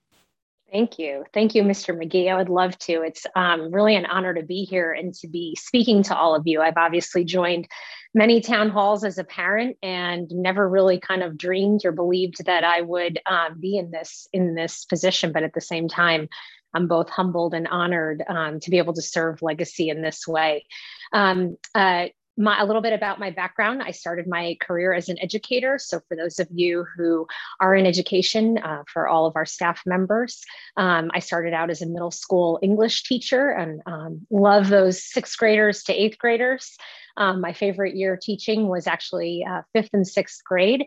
Thank 0.70 0.98
you. 0.98 1.24
Thank 1.34 1.54
you, 1.54 1.64
Mr. 1.64 1.96
McGee. 1.96 2.30
I 2.30 2.36
would 2.36 2.48
love 2.48 2.78
to. 2.80 3.02
It's 3.02 3.26
um, 3.34 3.72
really 3.72 3.96
an 3.96 4.06
honor 4.06 4.34
to 4.34 4.44
be 4.44 4.64
here 4.64 4.92
and 4.92 5.12
to 5.14 5.26
be 5.26 5.56
speaking 5.58 6.04
to 6.04 6.16
all 6.16 6.34
of 6.34 6.46
you. 6.46 6.60
I've 6.60 6.76
obviously 6.76 7.24
joined 7.24 7.66
many 8.14 8.40
town 8.40 8.70
halls 8.70 9.02
as 9.02 9.18
a 9.18 9.24
parent 9.24 9.76
and 9.82 10.30
never 10.30 10.68
really 10.68 11.00
kind 11.00 11.22
of 11.22 11.36
dreamed 11.36 11.84
or 11.84 11.92
believed 11.92 12.44
that 12.46 12.62
I 12.62 12.82
would 12.82 13.18
um, 13.26 13.58
be 13.58 13.78
in 13.78 13.90
this 13.90 14.28
in 14.32 14.54
this 14.54 14.84
position. 14.84 15.32
But 15.32 15.42
at 15.42 15.54
the 15.54 15.60
same 15.60 15.88
time, 15.88 16.28
I'm 16.72 16.86
both 16.86 17.10
humbled 17.10 17.52
and 17.52 17.66
honored 17.66 18.22
um, 18.28 18.60
to 18.60 18.70
be 18.70 18.78
able 18.78 18.94
to 18.94 19.02
serve 19.02 19.42
legacy 19.42 19.88
in 19.88 20.02
this 20.02 20.26
way. 20.26 20.66
Um, 21.12 21.56
uh, 21.74 22.06
my, 22.37 22.60
a 22.60 22.64
little 22.64 22.82
bit 22.82 22.92
about 22.92 23.18
my 23.18 23.30
background. 23.30 23.82
I 23.82 23.90
started 23.90 24.26
my 24.26 24.56
career 24.60 24.92
as 24.92 25.08
an 25.08 25.18
educator. 25.20 25.78
So, 25.78 26.00
for 26.08 26.16
those 26.16 26.38
of 26.38 26.49
you 26.52 26.87
who 26.96 27.26
are 27.60 27.75
in 27.75 27.87
education, 27.87 28.58
uh, 28.58 28.82
for 28.92 29.08
all 29.08 29.26
of 29.26 29.37
our 29.37 29.46
staff 29.46 29.82
members, 29.87 30.40
um, 30.76 31.10
I 31.14 31.20
started 31.20 31.52
out 31.52 31.70
as 31.70 31.82
a 31.82 31.87
middle 31.87 32.10
school 32.10 32.58
English 32.62 33.04
teacher 33.04 33.50
and 33.50 33.82
um, 33.87 34.26
love 34.30 34.68
those 34.68 35.02
sixth 35.02 35.37
graders 35.38 35.82
to 35.84 35.92
eighth 35.92 36.18
graders. 36.18 36.76
Um, 37.16 37.40
my 37.40 37.52
favorite 37.52 37.96
year 37.96 38.18
teaching 38.20 38.68
was 38.68 38.87
actually 38.87 39.44
uh, 39.49 39.62
fifth 39.72 39.90
and 39.92 40.06
sixth 40.06 40.42
grade. 40.44 40.87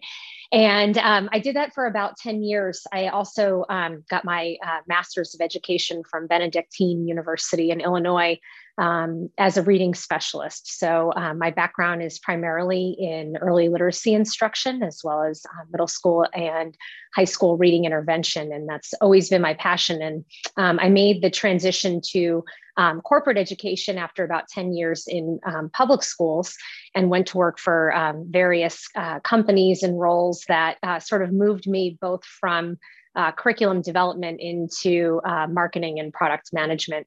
And 0.51 0.97
um, 0.97 1.29
I 1.31 1.39
did 1.39 1.55
that 1.55 1.73
for 1.73 1.85
about 1.85 2.17
10 2.17 2.43
years. 2.43 2.85
I 2.91 3.07
also 3.07 3.65
um, 3.69 4.03
got 4.09 4.23
my 4.23 4.57
uh, 4.65 4.79
master's 4.88 5.33
of 5.33 5.41
education 5.41 6.03
from 6.09 6.27
Benedictine 6.27 7.07
University 7.07 7.71
in 7.71 7.81
Illinois 7.81 8.39
um, 8.77 9.29
as 9.37 9.57
a 9.57 9.61
reading 9.61 9.93
specialist. 9.93 10.79
So, 10.79 11.13
uh, 11.15 11.33
my 11.33 11.51
background 11.51 12.01
is 12.01 12.19
primarily 12.19 12.95
in 12.97 13.37
early 13.37 13.69
literacy 13.69 14.13
instruction, 14.13 14.83
as 14.83 15.01
well 15.03 15.23
as 15.23 15.45
uh, 15.45 15.65
middle 15.71 15.87
school 15.87 16.25
and 16.33 16.75
high 17.15 17.25
school 17.25 17.57
reading 17.57 17.85
intervention. 17.85 18.51
And 18.51 18.67
that's 18.67 18.93
always 18.95 19.29
been 19.29 19.41
my 19.41 19.53
passion. 19.53 20.01
And 20.01 20.25
um, 20.57 20.79
I 20.79 20.89
made 20.89 21.21
the 21.21 21.29
transition 21.29 22.01
to 22.11 22.43
um, 22.77 23.01
corporate 23.01 23.37
education 23.37 23.97
after 23.97 24.23
about 24.23 24.47
10 24.47 24.73
years 24.73 25.05
in 25.07 25.39
um, 25.45 25.69
public 25.69 26.01
schools 26.01 26.55
and 26.95 27.09
went 27.09 27.27
to 27.27 27.37
work 27.37 27.59
for 27.59 27.95
um, 27.95 28.25
various 28.29 28.87
uh, 28.95 29.19
companies 29.19 29.83
and 29.83 29.99
roles 29.99 30.43
that 30.47 30.77
uh, 30.81 30.99
sort 30.99 31.21
of 31.21 31.31
moved 31.31 31.67
me 31.67 31.97
both 32.01 32.23
from 32.25 32.77
uh, 33.15 33.31
curriculum 33.31 33.81
development 33.81 34.39
into 34.39 35.21
uh, 35.23 35.45
marketing 35.47 35.99
and 35.99 36.11
product 36.11 36.49
management 36.51 37.05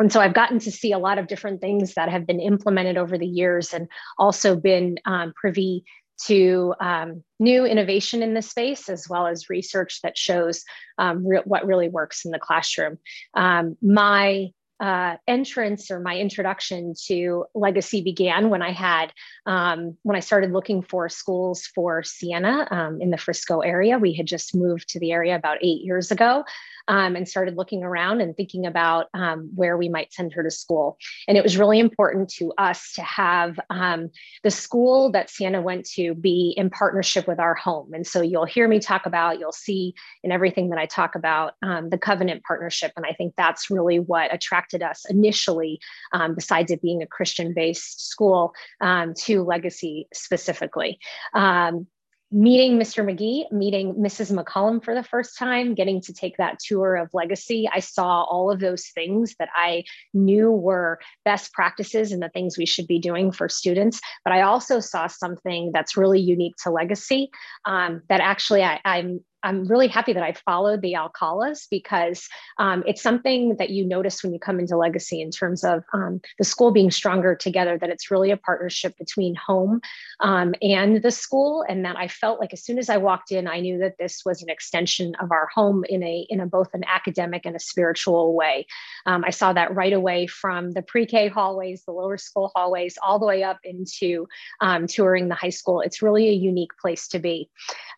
and 0.00 0.12
so 0.12 0.20
I've 0.20 0.34
gotten 0.34 0.58
to 0.60 0.72
see 0.72 0.92
a 0.92 0.98
lot 0.98 1.18
of 1.18 1.28
different 1.28 1.60
things 1.60 1.94
that 1.94 2.08
have 2.08 2.26
been 2.26 2.40
implemented 2.40 2.96
over 2.96 3.18
the 3.18 3.26
years 3.26 3.72
and 3.72 3.86
also 4.18 4.56
been 4.56 4.98
um, 5.04 5.32
privy 5.36 5.84
to 6.24 6.74
um, 6.80 7.22
new 7.38 7.64
innovation 7.64 8.22
in 8.22 8.34
the 8.34 8.42
space 8.42 8.88
as 8.88 9.08
well 9.08 9.26
as 9.26 9.48
research 9.48 10.00
that 10.02 10.18
shows 10.18 10.64
um, 10.98 11.26
re- 11.26 11.42
what 11.44 11.66
really 11.66 11.88
works 11.88 12.24
in 12.24 12.30
the 12.30 12.38
classroom. 12.38 12.98
Um, 13.34 13.76
my 13.80 14.48
uh, 14.80 15.16
entrance 15.28 15.90
or 15.90 16.00
my 16.00 16.16
introduction 16.16 16.94
to 17.06 17.44
legacy 17.54 18.02
began 18.02 18.50
when 18.50 18.62
I 18.62 18.72
had 18.72 19.12
um, 19.46 19.96
when 20.02 20.16
I 20.16 20.20
started 20.20 20.52
looking 20.52 20.82
for 20.82 21.08
schools 21.08 21.66
for 21.66 22.02
Sienna 22.02 22.66
um, 22.70 23.00
in 23.00 23.10
the 23.10 23.18
Frisco 23.18 23.60
area. 23.60 23.98
We 23.98 24.14
had 24.14 24.26
just 24.26 24.54
moved 24.54 24.88
to 24.90 25.00
the 25.00 25.12
area 25.12 25.36
about 25.36 25.58
eight 25.62 25.82
years 25.82 26.10
ago, 26.10 26.44
um, 26.88 27.16
and 27.16 27.28
started 27.28 27.56
looking 27.56 27.82
around 27.82 28.20
and 28.20 28.36
thinking 28.36 28.66
about 28.66 29.06
um, 29.14 29.50
where 29.54 29.76
we 29.76 29.88
might 29.88 30.12
send 30.12 30.32
her 30.32 30.42
to 30.42 30.50
school. 30.50 30.98
And 31.28 31.36
it 31.36 31.42
was 31.42 31.56
really 31.56 31.78
important 31.78 32.28
to 32.30 32.52
us 32.58 32.92
to 32.94 33.02
have 33.02 33.60
um, 33.70 34.10
the 34.42 34.50
school 34.50 35.12
that 35.12 35.30
Sienna 35.30 35.60
went 35.60 35.86
to 35.90 36.14
be 36.14 36.54
in 36.56 36.70
partnership 36.70 37.28
with 37.28 37.38
our 37.38 37.54
home. 37.54 37.92
And 37.92 38.06
so 38.06 38.22
you'll 38.22 38.44
hear 38.44 38.66
me 38.66 38.80
talk 38.80 39.06
about, 39.06 39.38
you'll 39.38 39.52
see 39.52 39.94
in 40.24 40.32
everything 40.32 40.70
that 40.70 40.78
I 40.78 40.86
talk 40.86 41.14
about 41.14 41.54
um, 41.62 41.90
the 41.90 41.98
covenant 41.98 42.42
partnership. 42.44 42.92
And 42.96 43.06
I 43.06 43.12
think 43.12 43.34
that's 43.36 43.70
really 43.70 43.98
what 43.98 44.32
attracted 44.34 44.69
us 44.74 45.04
initially, 45.08 45.80
um, 46.12 46.34
besides 46.34 46.70
it 46.70 46.82
being 46.82 47.02
a 47.02 47.06
Christian 47.06 47.52
based 47.54 48.08
school, 48.08 48.52
um, 48.80 49.14
to 49.14 49.42
Legacy 49.42 50.06
specifically 50.14 50.98
meeting 52.32 52.78
Mr. 52.78 53.04
McGee, 53.04 53.50
meeting 53.50 53.94
Mrs. 53.94 54.32
McCollum 54.32 54.82
for 54.82 54.94
the 54.94 55.02
first 55.02 55.36
time, 55.36 55.74
getting 55.74 56.00
to 56.02 56.12
take 56.12 56.36
that 56.36 56.60
tour 56.60 56.96
of 56.96 57.10
legacy, 57.12 57.68
I 57.72 57.80
saw 57.80 58.22
all 58.22 58.50
of 58.52 58.60
those 58.60 58.86
things 58.94 59.34
that 59.38 59.48
I 59.54 59.84
knew 60.14 60.50
were 60.50 61.00
best 61.24 61.52
practices 61.52 62.12
and 62.12 62.22
the 62.22 62.28
things 62.28 62.56
we 62.56 62.66
should 62.66 62.86
be 62.86 63.00
doing 63.00 63.32
for 63.32 63.48
students. 63.48 64.00
But 64.24 64.32
I 64.32 64.42
also 64.42 64.78
saw 64.78 65.08
something 65.08 65.72
that's 65.74 65.96
really 65.96 66.20
unique 66.20 66.54
to 66.62 66.70
legacy 66.70 67.30
um, 67.64 68.02
that 68.08 68.20
actually 68.20 68.62
I, 68.62 68.80
I'm 68.84 69.24
I'm 69.42 69.64
really 69.64 69.88
happy 69.88 70.12
that 70.12 70.22
I 70.22 70.32
followed 70.32 70.82
the 70.82 70.94
Alcalas 70.94 71.66
because 71.70 72.28
um, 72.58 72.82
it's 72.86 73.02
something 73.02 73.56
that 73.56 73.70
you 73.70 73.86
notice 73.86 74.22
when 74.22 74.32
you 74.32 74.38
come 74.38 74.58
into 74.58 74.76
Legacy 74.76 75.20
in 75.20 75.30
terms 75.30 75.64
of 75.64 75.84
um, 75.92 76.20
the 76.38 76.44
school 76.44 76.70
being 76.70 76.90
stronger 76.90 77.34
together, 77.34 77.78
that 77.78 77.90
it's 77.90 78.10
really 78.10 78.30
a 78.30 78.36
partnership 78.36 78.96
between 78.98 79.34
home 79.34 79.80
um, 80.20 80.54
and 80.60 81.02
the 81.02 81.10
school. 81.10 81.64
And 81.68 81.84
that 81.84 81.96
I 81.96 82.08
felt 82.08 82.40
like 82.40 82.52
as 82.52 82.62
soon 82.62 82.78
as 82.78 82.90
I 82.90 82.98
walked 82.98 83.32
in, 83.32 83.48
I 83.48 83.60
knew 83.60 83.78
that 83.78 83.96
this 83.98 84.22
was 84.24 84.42
an 84.42 84.50
extension 84.50 85.14
of 85.20 85.30
our 85.32 85.48
home 85.54 85.84
in 85.88 86.02
a, 86.02 86.26
in 86.28 86.40
a 86.40 86.46
both 86.46 86.74
an 86.74 86.84
academic 86.86 87.46
and 87.46 87.56
a 87.56 87.60
spiritual 87.60 88.34
way. 88.34 88.66
Um, 89.06 89.24
I 89.24 89.30
saw 89.30 89.52
that 89.52 89.74
right 89.74 89.92
away 89.92 90.26
from 90.26 90.72
the 90.72 90.82
pre-K 90.82 91.28
hallways, 91.28 91.84
the 91.84 91.92
lower 91.92 92.18
school 92.18 92.52
hallways, 92.54 92.98
all 93.02 93.18
the 93.18 93.26
way 93.26 93.42
up 93.42 93.58
into 93.64 94.28
um, 94.60 94.86
touring 94.86 95.28
the 95.28 95.34
high 95.34 95.50
school. 95.50 95.80
It's 95.80 96.02
really 96.02 96.28
a 96.28 96.32
unique 96.32 96.76
place 96.80 97.08
to 97.08 97.18
be. 97.18 97.48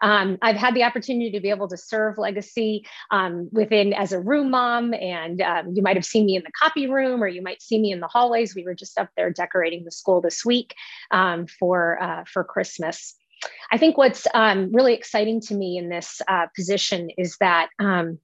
Um, 0.02 0.38
I've 0.42 0.56
had 0.56 0.74
the 0.74 0.84
opportunity 0.84 1.31
to 1.32 1.40
be 1.40 1.50
able 1.50 1.68
to 1.68 1.76
serve 1.76 2.18
Legacy 2.18 2.86
um, 3.10 3.48
within 3.52 3.92
as 3.92 4.12
a 4.12 4.20
room 4.20 4.50
mom, 4.50 4.94
and 4.94 5.40
um, 5.40 5.72
you 5.74 5.82
might 5.82 5.96
have 5.96 6.04
seen 6.04 6.26
me 6.26 6.36
in 6.36 6.42
the 6.42 6.52
copy 6.52 6.88
room, 6.88 7.22
or 7.22 7.28
you 7.28 7.42
might 7.42 7.62
see 7.62 7.78
me 7.78 7.92
in 7.92 8.00
the 8.00 8.08
hallways. 8.08 8.54
We 8.54 8.64
were 8.64 8.74
just 8.74 8.98
up 8.98 9.10
there 9.16 9.30
decorating 9.30 9.84
the 9.84 9.90
school 9.90 10.20
this 10.20 10.44
week 10.44 10.74
um, 11.10 11.46
for 11.46 12.02
uh, 12.02 12.24
for 12.26 12.44
Christmas. 12.44 13.14
I 13.70 13.78
think 13.78 13.98
what's 13.98 14.26
um, 14.34 14.72
really 14.72 14.94
exciting 14.94 15.40
to 15.42 15.54
me 15.54 15.76
in 15.76 15.88
this 15.88 16.22
uh, 16.28 16.46
position 16.54 17.10
is 17.18 17.36
that 17.40 17.68
um, 17.78 18.18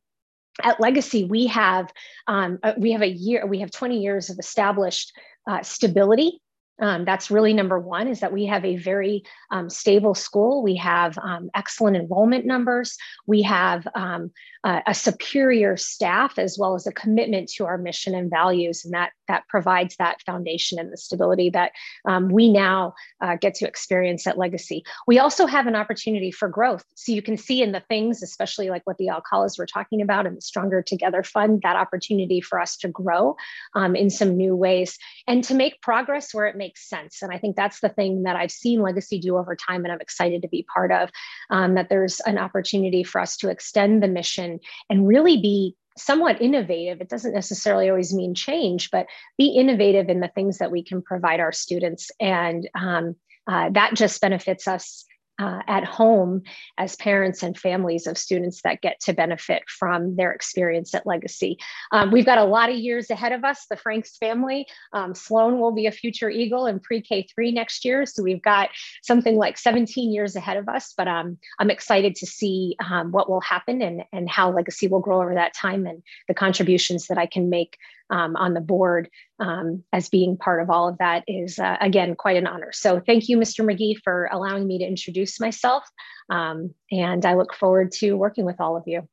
at 0.62 0.80
Legacy 0.80 1.24
we 1.24 1.46
have 1.46 1.92
um, 2.26 2.58
uh, 2.62 2.74
we 2.78 2.92
have 2.92 3.02
a 3.02 3.08
year 3.08 3.46
we 3.46 3.60
have 3.60 3.70
20 3.70 4.00
years 4.00 4.30
of 4.30 4.38
established 4.38 5.12
uh, 5.48 5.62
stability 5.62 6.40
um, 6.80 7.04
that's 7.04 7.30
really 7.30 7.52
number 7.52 7.78
one 7.78 8.08
is 8.08 8.20
that 8.20 8.32
we 8.32 8.46
have 8.46 8.64
a 8.64 8.76
very 8.76 9.24
um, 9.50 9.68
stable 9.68 10.14
school. 10.14 10.62
We 10.62 10.76
have 10.76 11.18
um, 11.18 11.50
excellent 11.54 11.96
enrollment 11.96 12.46
numbers. 12.46 12.96
We 13.26 13.42
have 13.42 13.86
um, 13.94 14.30
uh, 14.64 14.80
a 14.86 14.94
superior 14.94 15.76
staff 15.76 16.38
as 16.38 16.58
well 16.58 16.74
as 16.74 16.86
a 16.86 16.92
commitment 16.92 17.48
to 17.48 17.66
our 17.66 17.78
mission 17.78 18.14
and 18.14 18.30
values. 18.30 18.84
And 18.84 18.94
that, 18.94 19.12
that 19.26 19.46
provides 19.48 19.96
that 19.96 20.22
foundation 20.22 20.78
and 20.78 20.92
the 20.92 20.96
stability 20.96 21.50
that 21.50 21.72
um, 22.06 22.28
we 22.28 22.50
now 22.50 22.94
uh, 23.20 23.36
get 23.36 23.54
to 23.56 23.66
experience 23.66 24.26
at 24.26 24.38
Legacy. 24.38 24.84
We 25.06 25.18
also 25.18 25.46
have 25.46 25.66
an 25.66 25.74
opportunity 25.76 26.30
for 26.30 26.48
growth. 26.48 26.84
So 26.94 27.12
you 27.12 27.22
can 27.22 27.36
see 27.36 27.62
in 27.62 27.72
the 27.72 27.80
things, 27.88 28.22
especially 28.22 28.70
like 28.70 28.82
what 28.84 28.98
the 28.98 29.08
Alcalas 29.08 29.58
were 29.58 29.66
talking 29.66 30.02
about 30.02 30.26
and 30.26 30.36
the 30.36 30.42
Stronger 30.42 30.82
Together 30.82 31.22
Fund, 31.22 31.62
that 31.62 31.76
opportunity 31.76 32.40
for 32.40 32.60
us 32.60 32.76
to 32.78 32.88
grow 32.88 33.36
um, 33.74 33.96
in 33.96 34.10
some 34.10 34.36
new 34.36 34.54
ways 34.54 34.98
and 35.26 35.42
to 35.44 35.54
make 35.54 35.80
progress 35.82 36.34
where 36.34 36.46
it 36.46 36.56
makes 36.56 36.67
makes 36.68 36.88
sense. 36.88 37.22
And 37.22 37.32
I 37.32 37.38
think 37.38 37.56
that's 37.56 37.80
the 37.80 37.88
thing 37.88 38.24
that 38.24 38.36
I've 38.36 38.50
seen 38.50 38.82
Legacy 38.82 39.18
do 39.18 39.38
over 39.38 39.56
time, 39.56 39.84
and 39.84 39.92
I'm 39.92 40.00
excited 40.00 40.42
to 40.42 40.48
be 40.48 40.66
part 40.74 40.92
of. 40.92 41.08
Um, 41.50 41.74
that 41.74 41.88
there's 41.88 42.20
an 42.20 42.36
opportunity 42.36 43.02
for 43.04 43.20
us 43.20 43.36
to 43.38 43.48
extend 43.48 44.02
the 44.02 44.08
mission 44.08 44.60
and 44.90 45.08
really 45.08 45.40
be 45.40 45.76
somewhat 45.96 46.42
innovative. 46.42 47.00
It 47.00 47.08
doesn't 47.08 47.34
necessarily 47.34 47.88
always 47.88 48.14
mean 48.14 48.34
change, 48.34 48.90
but 48.90 49.06
be 49.38 49.46
innovative 49.46 50.08
in 50.08 50.20
the 50.20 50.30
things 50.34 50.58
that 50.58 50.70
we 50.70 50.84
can 50.84 51.02
provide 51.02 51.40
our 51.40 51.52
students. 51.52 52.10
And 52.20 52.68
um, 52.74 53.16
uh, 53.50 53.70
that 53.70 53.94
just 53.94 54.20
benefits 54.20 54.68
us 54.68 55.06
uh, 55.38 55.60
at 55.66 55.84
home 55.84 56.42
as 56.76 56.96
parents 56.96 57.42
and 57.42 57.58
families 57.58 58.06
of 58.06 58.18
students 58.18 58.62
that 58.62 58.80
get 58.80 58.98
to 59.00 59.12
benefit 59.12 59.62
from 59.68 60.16
their 60.16 60.32
experience 60.32 60.94
at 60.94 61.06
Legacy. 61.06 61.58
Um, 61.92 62.10
we've 62.10 62.26
got 62.26 62.38
a 62.38 62.44
lot 62.44 62.70
of 62.70 62.76
years 62.76 63.10
ahead 63.10 63.32
of 63.32 63.44
us, 63.44 63.66
the 63.70 63.76
Franks 63.76 64.16
family. 64.16 64.66
Um, 64.92 65.14
Sloan 65.14 65.60
will 65.60 65.72
be 65.72 65.86
a 65.86 65.92
future 65.92 66.30
Eagle 66.30 66.66
in 66.66 66.80
pre-K 66.80 67.28
three 67.34 67.52
next 67.52 67.84
year. 67.84 68.04
So 68.06 68.22
we've 68.22 68.42
got 68.42 68.70
something 69.02 69.36
like 69.36 69.58
17 69.58 70.12
years 70.12 70.36
ahead 70.36 70.56
of 70.56 70.68
us, 70.68 70.92
but 70.96 71.08
um, 71.08 71.38
I'm 71.58 71.70
excited 71.70 72.14
to 72.16 72.26
see 72.26 72.76
um, 72.90 73.12
what 73.12 73.30
will 73.30 73.40
happen 73.40 73.82
and, 73.82 74.04
and 74.12 74.28
how 74.28 74.52
Legacy 74.52 74.88
will 74.88 75.00
grow 75.00 75.22
over 75.22 75.34
that 75.34 75.54
time 75.54 75.86
and 75.86 76.02
the 76.26 76.34
contributions 76.34 77.06
that 77.06 77.18
I 77.18 77.26
can 77.26 77.48
make 77.50 77.76
um, 78.10 78.36
on 78.36 78.54
the 78.54 78.60
board 78.60 79.08
um, 79.38 79.84
as 79.92 80.08
being 80.08 80.36
part 80.36 80.62
of 80.62 80.70
all 80.70 80.88
of 80.88 80.98
that 80.98 81.24
is, 81.26 81.58
uh, 81.58 81.76
again, 81.80 82.14
quite 82.14 82.36
an 82.36 82.46
honor. 82.46 82.72
So 82.72 83.00
thank 83.00 83.28
you, 83.28 83.38
Mr. 83.38 83.64
McGee, 83.64 83.96
for 84.02 84.28
allowing 84.32 84.66
me 84.66 84.78
to 84.78 84.84
introduce 84.84 85.40
myself. 85.40 85.84
Um, 86.30 86.74
and 86.90 87.24
I 87.24 87.34
look 87.34 87.54
forward 87.54 87.92
to 87.92 88.14
working 88.14 88.44
with 88.44 88.60
all 88.60 88.76
of 88.76 88.84
you. 88.86 89.08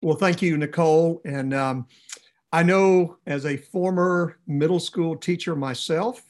Well, 0.00 0.16
thank 0.16 0.42
you, 0.42 0.56
Nicole. 0.56 1.20
And 1.24 1.52
um, 1.52 1.86
I 2.52 2.62
know 2.62 3.18
as 3.26 3.44
a 3.46 3.56
former 3.56 4.38
middle 4.46 4.80
school 4.80 5.16
teacher 5.16 5.56
myself 5.56 6.22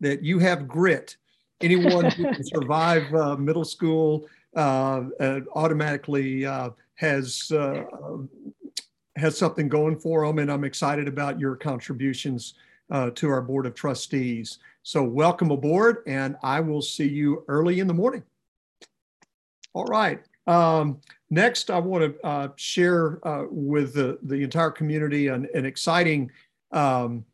that 0.00 0.22
you 0.22 0.38
have 0.38 0.68
grit. 0.68 1.16
Anyone 1.60 2.10
who 2.10 2.24
can 2.24 2.44
survive 2.54 3.12
uh, 3.14 3.36
middle 3.36 3.64
school 3.64 4.26
uh, 4.54 5.04
uh 5.20 5.40
automatically 5.54 6.46
uh, 6.46 6.70
has 6.94 7.50
uh, 7.52 7.84
has 9.16 9.36
something 9.36 9.68
going 9.68 9.98
for 9.98 10.26
them, 10.26 10.38
and 10.38 10.50
I'm 10.50 10.64
excited 10.64 11.08
about 11.08 11.40
your 11.40 11.56
contributions 11.56 12.54
uh, 12.90 13.10
to 13.14 13.28
our 13.30 13.42
Board 13.42 13.66
of 13.66 13.74
Trustees. 13.74 14.58
So 14.82 15.02
welcome 15.02 15.50
aboard, 15.50 16.02
and 16.06 16.36
I 16.42 16.60
will 16.60 16.82
see 16.82 17.08
you 17.08 17.44
early 17.48 17.80
in 17.80 17.86
the 17.86 17.94
morning. 17.94 18.22
All 19.72 19.86
right. 19.86 20.22
Um, 20.46 21.00
next, 21.28 21.70
I 21.70 21.78
want 21.78 22.04
to 22.04 22.26
uh, 22.26 22.48
share 22.56 23.26
uh, 23.26 23.46
with 23.50 23.94
the, 23.94 24.18
the 24.22 24.42
entire 24.42 24.70
community 24.70 25.26
an, 25.28 25.48
an 25.54 25.66
exciting 25.66 26.30
um, 26.72 27.24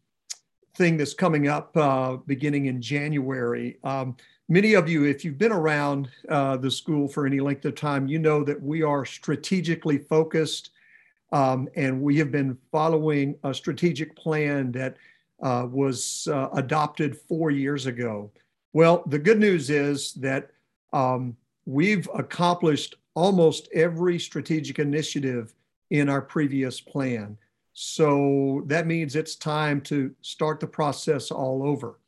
thing 0.76 0.96
that's 0.96 1.14
coming 1.14 1.48
up 1.48 1.76
uh, 1.76 2.16
beginning 2.26 2.66
in 2.66 2.80
January. 2.80 3.78
Um, 3.84 4.16
many 4.48 4.74
of 4.74 4.88
you, 4.88 5.04
if 5.04 5.24
you've 5.24 5.38
been 5.38 5.52
around 5.52 6.08
uh, 6.28 6.56
the 6.56 6.70
school 6.70 7.06
for 7.06 7.26
any 7.26 7.40
length 7.40 7.64
of 7.66 7.74
time, 7.74 8.06
you 8.06 8.18
know 8.18 8.42
that 8.44 8.60
we 8.60 8.82
are 8.82 9.04
strategically 9.04 9.98
focused 9.98 10.70
um, 11.32 11.68
and 11.76 12.00
we 12.00 12.16
have 12.18 12.30
been 12.30 12.56
following 12.70 13.34
a 13.42 13.54
strategic 13.54 14.14
plan 14.14 14.70
that 14.72 14.96
uh, 15.42 15.66
was 15.68 16.28
uh, 16.30 16.48
adopted 16.54 17.16
four 17.16 17.50
years 17.50 17.86
ago. 17.86 18.30
Well, 18.72 19.02
the 19.06 19.18
good 19.18 19.40
news 19.40 19.70
is 19.70 20.12
that 20.14 20.50
um, 20.92 21.36
we've 21.66 22.08
accomplished 22.14 22.96
almost 23.14 23.68
every 23.74 24.18
strategic 24.18 24.78
initiative 24.78 25.54
in 25.90 26.08
our 26.08 26.22
previous 26.22 26.80
plan. 26.80 27.36
So 27.74 28.62
that 28.66 28.86
means 28.86 29.16
it's 29.16 29.34
time 29.34 29.80
to 29.82 30.14
start 30.20 30.60
the 30.60 30.66
process 30.66 31.30
all 31.30 31.62
over. 31.62 31.98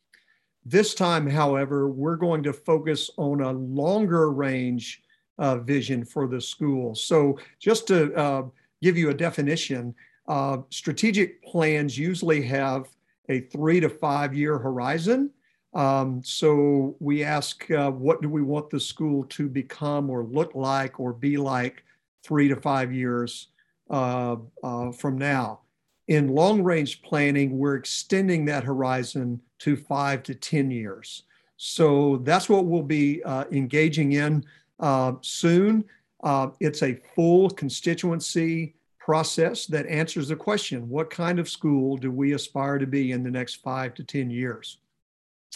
This 0.67 0.95
time, 0.95 1.29
however, 1.29 1.89
we're 1.89 2.17
going 2.17 2.43
to 2.45 2.53
focus 2.53 3.11
on 3.17 3.41
a 3.41 3.53
longer 3.53 4.31
range 4.31 5.03
uh, 5.39 5.57
vision 5.57 6.05
for 6.05 6.27
the 6.27 6.41
school. 6.41 6.95
So 6.95 7.39
just 7.59 7.87
to 7.89 8.15
uh, 8.15 8.43
give 8.83 8.97
you 8.97 9.11
a 9.11 9.15
definition, 9.15 9.95
uh, 10.29 10.59
strategic 10.71 11.43
plans 11.45 11.99
usually 11.99 12.43
have 12.43 12.89
a 13.29 13.41
three 13.41 13.81
to 13.81 13.89
five 13.89 14.35
year 14.35 14.59
horizon. 14.59 15.31
Um, 15.75 16.23
so 16.25 16.97
we 17.01 17.25
ask, 17.25 17.69
uh, 17.71 17.91
what 17.91 18.23
do 18.23 18.29
we 18.29 18.43
want 18.43 18.71
the 18.71 18.79
school 18.79 19.25
to 19.31 19.49
become 19.49 20.09
or 20.09 20.25
look 20.25 20.55
like 20.55 21.01
or 21.01 21.13
be 21.13 21.37
like 21.37 21.83
three 22.23 22.49
to 22.49 22.57
five 22.57 22.93
years 22.93 23.49
uh, 23.91 24.37
uh 24.63 24.93
from 24.93 25.19
now? 25.19 25.61
In 26.07 26.29
long 26.29 26.63
range 26.63 27.03
planning, 27.03 27.59
we're 27.59 27.77
extending 27.77 28.45
that 28.45 28.63
horizon 28.63 29.41
to 29.61 29.77
five 29.77 30.23
to 30.25 30.35
10 30.35 30.71
years. 30.71 31.23
So 31.57 32.19
that's 32.25 32.49
what 32.49 32.67
we'll 32.67 32.83
be 32.83 33.23
uh, 33.25 33.45
engaging 33.51 34.13
in 34.13 34.45
uh, 34.81 35.15
soon. 35.23 35.85
Uh, 36.25 36.49
it's 36.59 36.83
a 36.83 36.99
full 37.15 37.51
constituency 37.51 38.75
process 38.99 39.67
that 39.67 39.87
answers 39.87 40.29
the 40.29 40.37
question 40.37 40.89
what 40.89 41.11
kind 41.11 41.39
of 41.39 41.49
school 41.49 41.99
do 41.99 42.11
we 42.11 42.33
aspire 42.33 42.79
to 42.79 42.87
be 42.87 43.13
in 43.13 43.23
the 43.23 43.31
next 43.31 43.57
five 43.57 43.93
to 43.93 44.03
10 44.03 44.31
years? 44.31 44.79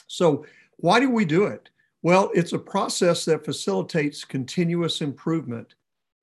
So, 0.07 0.44
why 0.76 1.00
do 1.00 1.11
we 1.11 1.24
do 1.24 1.46
it? 1.46 1.70
Well, 2.02 2.31
it's 2.35 2.52
a 2.52 2.59
process 2.59 3.24
that 3.24 3.44
facilitates 3.44 4.24
continuous 4.24 5.00
improvement 5.00 5.74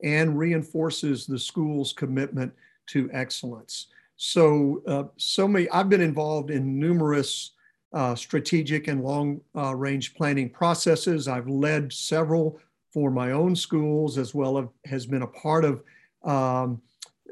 and 0.03 0.37
reinforces 0.37 1.25
the 1.25 1.39
school's 1.39 1.91
commitment 1.91 2.53
to 2.87 3.09
excellence. 3.11 3.87
So, 4.15 4.81
uh, 4.87 5.05
so 5.17 5.47
many, 5.47 5.67
I've 5.71 5.89
been 5.89 5.99
involved 6.01 6.51
in 6.51 6.79
numerous 6.79 7.51
uh, 7.91 8.13
strategic 8.13 8.87
and 8.87 9.03
long 9.03 9.41
uh, 9.55 9.75
range 9.75 10.13
planning 10.13 10.49
processes. 10.49 11.27
I've 11.27 11.49
led 11.49 11.91
several 11.91 12.59
for 12.95 13.11
my 13.11 13.31
own 13.31 13.53
schools 13.53 14.17
as 14.17 14.33
well 14.33 14.57
as 14.57 14.65
has 14.85 15.05
been 15.05 15.23
a 15.23 15.27
part 15.27 15.65
of 15.65 15.83
um, 16.23 16.81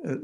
uh, 0.05 0.15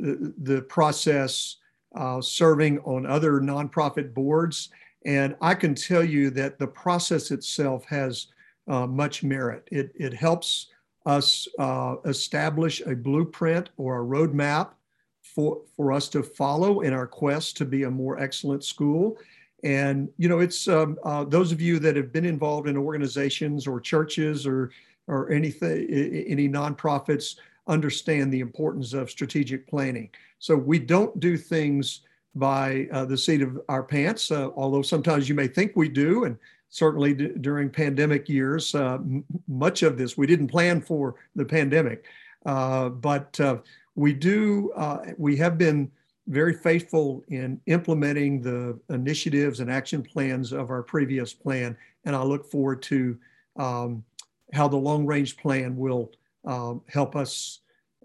the 0.44 0.66
process 0.68 1.56
uh, 1.96 2.20
serving 2.20 2.78
on 2.80 3.06
other 3.06 3.40
nonprofit 3.40 4.14
boards. 4.14 4.68
And 5.06 5.38
I 5.40 5.56
can 5.56 5.74
tell 5.74 6.04
you 6.04 6.30
that 6.32 6.60
the 6.60 6.68
process 6.68 7.32
itself 7.32 7.86
has 7.86 8.28
uh, 8.68 8.86
much 8.86 9.24
merit. 9.24 9.66
It, 9.72 9.94
it 9.96 10.14
helps 10.14 10.68
us 11.06 11.48
uh, 11.58 11.96
establish 12.04 12.82
a 12.82 12.94
blueprint 12.94 13.70
or 13.78 14.02
a 14.02 14.06
roadmap 14.06 14.72
for, 15.22 15.62
for 15.78 15.94
us 15.94 16.10
to 16.10 16.22
follow 16.22 16.82
in 16.82 16.92
our 16.92 17.08
quest 17.08 17.56
to 17.58 17.66
be 17.66 17.84
a 17.84 17.90
more 17.90 18.20
excellent 18.20 18.66
school. 18.66 19.18
And, 19.64 20.10
you 20.18 20.28
know, 20.28 20.40
it's 20.40 20.68
um, 20.68 21.00
uh, 21.04 21.24
those 21.24 21.54
of 21.54 21.62
you 21.62 21.80
that 21.80 21.96
have 21.96 22.12
been 22.12 22.26
involved 22.26 22.68
in 22.68 22.76
organizations 22.76 23.68
or 23.68 23.80
churches 23.80 24.46
or 24.46 24.72
or 25.10 25.32
anything, 25.32 25.88
any 26.28 26.48
nonprofits 26.48 27.36
understand 27.68 28.32
the 28.32 28.40
importance 28.40 28.94
of 28.94 29.10
strategic 29.10 29.68
planning. 29.68 30.10
So 30.40 30.56
we 30.56 30.80
don't 30.80 31.20
do 31.20 31.36
things 31.38 32.02
by 32.36 32.88
uh, 32.92 33.06
the 33.06 33.18
seat 33.18 33.42
of 33.42 33.60
our 33.68 33.84
pants, 33.84 34.32
uh, 34.32 34.50
although 34.56 34.82
sometimes 34.84 35.28
you 35.28 35.36
may 35.36 35.48
think 35.48 35.72
we 35.76 35.90
do. 35.90 36.24
And 36.26 36.38
certainly 36.70 37.14
d- 37.14 37.34
during 37.42 37.70
pandemic 37.70 38.30
years, 38.30 38.76
uh, 38.76 38.96
m- 38.96 39.26
much 39.48 39.84
of 39.84 39.98
this 39.98 40.18
we 40.18 40.28
didn't 40.28 40.48
plan 40.48 40.80
for 40.80 41.16
the 41.36 41.46
pandemic. 41.46 42.06
Uh, 42.46 42.90
but 42.90 43.40
uh, 43.40 43.58
we 43.96 44.14
do, 44.14 44.72
uh, 44.76 45.00
we 45.18 45.36
have 45.38 45.58
been 45.58 45.92
very 46.28 46.54
faithful 46.54 47.24
in 47.30 47.60
implementing 47.66 48.42
the 48.42 48.80
initiatives 48.90 49.60
and 49.60 49.72
action 49.72 50.04
plans 50.04 50.54
of 50.54 50.70
our 50.70 50.84
previous 50.84 51.34
plan. 51.34 51.76
And 52.06 52.16
I 52.16 52.22
look 52.22 52.46
forward 52.46 52.84
to 52.84 53.18
um, 53.58 54.04
how 54.54 54.68
the 54.68 54.78
long 54.78 55.06
range 55.06 55.38
plan 55.38 55.76
will 55.76 56.12
um, 56.46 56.82
help 56.88 57.16
us 57.16 57.60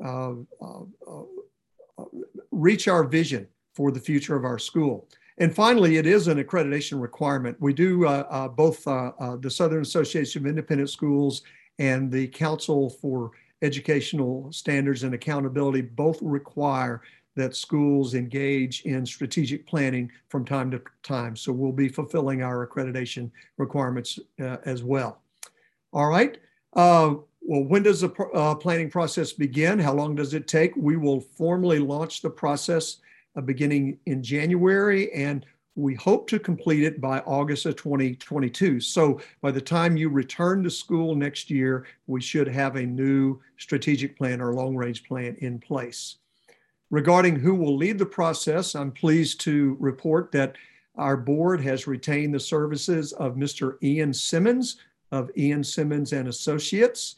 uh, 0.04 0.34
uh, 0.60 0.82
uh, 1.08 2.04
reach 2.50 2.88
our 2.88 3.04
vision 3.04 3.46
for 3.74 3.90
the 3.90 4.00
future 4.00 4.36
of 4.36 4.44
our 4.44 4.58
school. 4.58 5.08
And 5.38 5.54
finally, 5.54 5.96
it 5.96 6.06
is 6.06 6.28
an 6.28 6.42
accreditation 6.42 7.00
requirement. 7.00 7.56
We 7.60 7.72
do 7.72 8.06
uh, 8.06 8.26
uh, 8.30 8.48
both 8.48 8.86
uh, 8.86 9.36
the 9.40 9.50
Southern 9.50 9.82
Association 9.82 10.42
of 10.42 10.46
Independent 10.46 10.90
Schools 10.90 11.42
and 11.78 12.10
the 12.10 12.28
Council 12.28 12.90
for 12.90 13.32
Educational 13.62 14.52
Standards 14.52 15.02
and 15.02 15.14
Accountability 15.14 15.80
both 15.80 16.18
require 16.22 17.02
that 17.36 17.56
schools 17.56 18.14
engage 18.14 18.82
in 18.82 19.04
strategic 19.04 19.66
planning 19.66 20.08
from 20.28 20.44
time 20.44 20.70
to 20.70 20.80
time. 21.02 21.34
So 21.34 21.52
we'll 21.52 21.72
be 21.72 21.88
fulfilling 21.88 22.42
our 22.42 22.64
accreditation 22.64 23.28
requirements 23.56 24.20
as 24.38 24.84
well. 24.84 25.23
All 25.94 26.08
right. 26.08 26.36
Uh, 26.74 27.14
well, 27.40 27.62
when 27.62 27.84
does 27.84 28.00
the 28.00 28.10
uh, 28.34 28.56
planning 28.56 28.90
process 28.90 29.32
begin? 29.32 29.78
How 29.78 29.94
long 29.94 30.16
does 30.16 30.34
it 30.34 30.48
take? 30.48 30.74
We 30.76 30.96
will 30.96 31.20
formally 31.20 31.78
launch 31.78 32.20
the 32.20 32.30
process 32.30 32.96
uh, 33.36 33.42
beginning 33.42 34.00
in 34.06 34.20
January, 34.20 35.12
and 35.12 35.46
we 35.76 35.94
hope 35.94 36.26
to 36.28 36.40
complete 36.40 36.82
it 36.82 37.00
by 37.00 37.20
August 37.20 37.66
of 37.66 37.76
2022. 37.76 38.80
So 38.80 39.20
by 39.40 39.52
the 39.52 39.60
time 39.60 39.96
you 39.96 40.08
return 40.08 40.64
to 40.64 40.70
school 40.70 41.14
next 41.14 41.48
year, 41.48 41.86
we 42.08 42.20
should 42.20 42.48
have 42.48 42.74
a 42.74 42.86
new 42.86 43.40
strategic 43.58 44.18
plan 44.18 44.40
or 44.40 44.52
long 44.52 44.74
range 44.74 45.04
plan 45.04 45.36
in 45.40 45.60
place. 45.60 46.16
Regarding 46.90 47.36
who 47.36 47.54
will 47.54 47.76
lead 47.76 47.98
the 47.98 48.06
process, 48.06 48.74
I'm 48.74 48.90
pleased 48.90 49.40
to 49.42 49.76
report 49.78 50.32
that 50.32 50.56
our 50.96 51.16
board 51.16 51.60
has 51.60 51.86
retained 51.86 52.34
the 52.34 52.40
services 52.40 53.12
of 53.12 53.34
Mr. 53.34 53.76
Ian 53.82 54.12
Simmons 54.12 54.76
of 55.14 55.30
Ian 55.36 55.62
Simmons 55.62 56.12
and 56.12 56.28
Associates. 56.28 57.16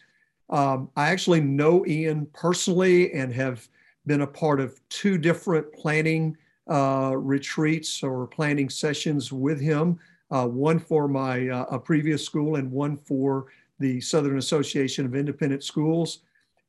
Um, 0.50 0.90
I 0.96 1.08
actually 1.08 1.40
know 1.40 1.84
Ian 1.86 2.26
personally 2.32 3.12
and 3.12 3.32
have 3.32 3.66
been 4.06 4.20
a 4.20 4.26
part 4.26 4.60
of 4.60 4.78
two 4.88 5.18
different 5.18 5.72
planning 5.72 6.36
uh, 6.70 7.14
retreats 7.16 8.02
or 8.02 8.26
planning 8.26 8.68
sessions 8.68 9.32
with 9.32 9.60
him, 9.60 9.98
uh, 10.30 10.46
one 10.46 10.78
for 10.78 11.08
my 11.08 11.48
uh, 11.48 11.64
a 11.70 11.78
previous 11.78 12.24
school 12.24 12.56
and 12.56 12.70
one 12.70 12.96
for 12.96 13.46
the 13.78 14.00
Southern 14.00 14.38
Association 14.38 15.06
of 15.06 15.14
Independent 15.14 15.64
Schools. 15.64 16.20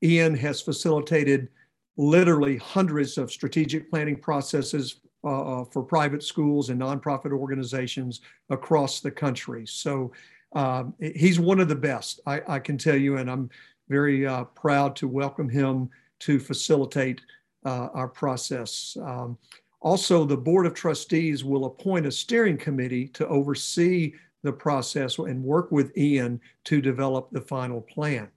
Ian 0.01 0.35
has 0.35 0.61
facilitated 0.61 1.49
literally 1.97 2.57
hundreds 2.57 3.17
of 3.17 3.31
strategic 3.31 3.89
planning 3.89 4.17
processes 4.17 5.01
uh, 5.23 5.61
uh, 5.61 5.65
for 5.65 5.81
private 5.81 6.23
schools 6.23 6.69
and 6.69 6.79
nonprofit 6.79 7.31
organizations 7.31 8.21
across 8.49 9.01
the 9.01 9.09
country. 9.09 9.65
So 9.65 10.11
um, 10.57 10.95
he's 10.99 11.39
one 11.39 11.59
of 11.59 11.69
the 11.69 11.75
best, 11.75 12.19
I, 12.25 12.41
I, 12.47 12.57
can 12.57 12.79
tell 12.79 12.95
you, 12.95 13.17
and 13.17 13.29
I'm 13.29 13.47
very 13.89 14.25
uh, 14.25 14.45
proud 14.45 14.95
to 14.95 15.07
welcome 15.07 15.47
him 15.47 15.87
to 16.21 16.39
facilitate 16.39 17.21
uh, 17.63 17.89
our 17.93 18.07
process. 18.07 18.97
Um, 18.99 19.37
also, 19.81 20.25
the 20.25 20.35
Board 20.35 20.65
of 20.65 20.73
Trustees 20.73 21.43
will 21.43 21.65
appoint 21.65 22.07
a 22.07 22.11
steering 22.11 22.57
committee 22.57 23.07
to 23.09 23.27
oversee 23.27 24.13
the 24.41 24.51
process 24.51 25.19
and 25.19 25.43
work 25.43 25.71
with 25.71 25.95
Ian 25.95 26.41
to 26.63 26.81
develop 26.81 27.29
the 27.31 27.41
final 27.41 27.81
plan. 27.81 28.27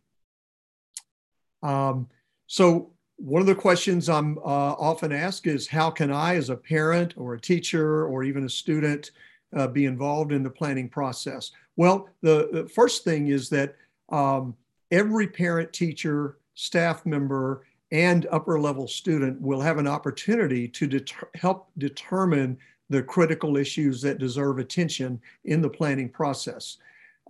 Um, 1.63 2.07
so 2.47 2.93
one 3.17 3.41
of 3.41 3.47
the 3.47 3.55
questions 3.55 4.11
I'm 4.11 4.37
uh, 4.41 4.75
often 4.77 5.11
asked 5.11 5.47
is 5.47 5.67
how 5.67 5.91
can 5.91 6.13
I, 6.13 6.37
as 6.37 6.51
a 6.51 6.57
parent 6.57 7.15
or 7.17 7.33
a 7.33 7.41
teacher 7.41 8.05
or 8.05 8.25
even 8.25 8.45
a 8.45 8.51
student, 8.51 9.11
uh, 9.57 9.69
be 9.69 9.87
involved 9.87 10.33
in 10.33 10.43
the 10.43 10.51
planning 10.51 10.91
process? 10.91 11.53
Well, 11.81 12.11
the, 12.21 12.51
the 12.53 12.69
first 12.69 13.05
thing 13.05 13.29
is 13.29 13.49
that 13.49 13.75
um, 14.11 14.55
every 14.91 15.27
parent, 15.27 15.73
teacher, 15.73 16.37
staff 16.53 17.07
member, 17.07 17.65
and 17.91 18.27
upper 18.31 18.61
level 18.61 18.87
student 18.87 19.41
will 19.41 19.63
have 19.63 19.79
an 19.79 19.87
opportunity 19.87 20.69
to 20.69 21.03
help 21.37 21.71
determine 21.79 22.59
the 22.91 23.03
critical 23.03 23.57
issues 23.57 24.03
that 24.03 24.19
deserve 24.19 24.59
attention 24.59 25.19
in 25.47 25.63
the 25.63 25.71
planning 25.71 26.11
process. 26.11 26.77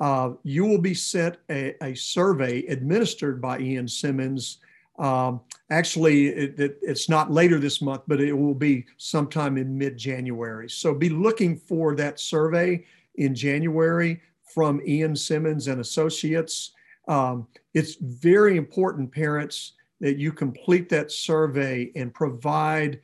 Uh, 0.01 0.31
you 0.43 0.65
will 0.65 0.81
be 0.81 0.95
sent 0.95 1.37
a, 1.49 1.77
a 1.85 1.95
survey 1.95 2.67
administered 2.67 3.41
by 3.41 3.57
Ian 3.61 3.87
Simmons 3.87 4.59
um, 4.99 5.43
actually, 5.71 6.27
it, 6.27 6.59
it, 6.59 6.79
it's 6.83 7.09
not 7.09 7.31
later 7.31 7.61
this 7.61 7.81
month, 7.81 8.03
but 8.09 8.21
it 8.21 8.35
will 8.35 8.57
be 8.57 8.85
sometime 8.99 9.57
in 9.57 9.79
mid 9.79 9.97
January. 9.97 10.69
So 10.69 10.93
be 10.93 11.09
looking 11.09 11.57
for 11.57 11.95
that 11.95 12.19
survey 12.19 12.85
in 13.15 13.35
January 13.35 14.21
from 14.55 14.81
Ian 14.87 15.17
Simmons 15.17 15.69
and 15.69 15.81
Associates. 15.81 16.73
Um, 17.09 17.47
it's 17.75 17.97
very 17.97 18.57
important, 18.57 19.13
parents, 19.13 19.73
that 20.01 20.17
you 20.17 20.33
complete 20.33 20.89
that 20.89 21.13
survey 21.13 21.91
and 21.95 22.13
provide 22.13 23.01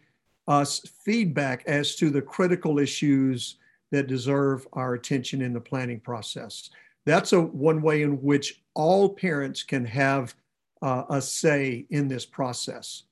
us 0.49 0.81
feedback 1.05 1.65
as 1.67 1.97
to 1.97 2.11
the 2.11 2.23
critical 2.23 2.79
issues 2.79 3.57
that 3.91 4.07
deserve 4.07 4.67
our 4.73 4.95
attention 4.95 5.43
in 5.43 5.53
the 5.53 5.61
planning 5.61 6.01
process. 6.01 6.71
That's 7.05 7.33
a 7.33 7.41
one 7.41 7.83
way 7.83 8.03
in 8.03 8.23
which 8.23 8.63
all 8.75 9.09
parents 9.09 9.63
can 9.63 9.85
have 9.85 10.35
uh, 10.83 11.05
a 11.09 11.21
say 11.23 11.87
in 11.91 12.09
this 12.09 12.27
process. 12.27 13.05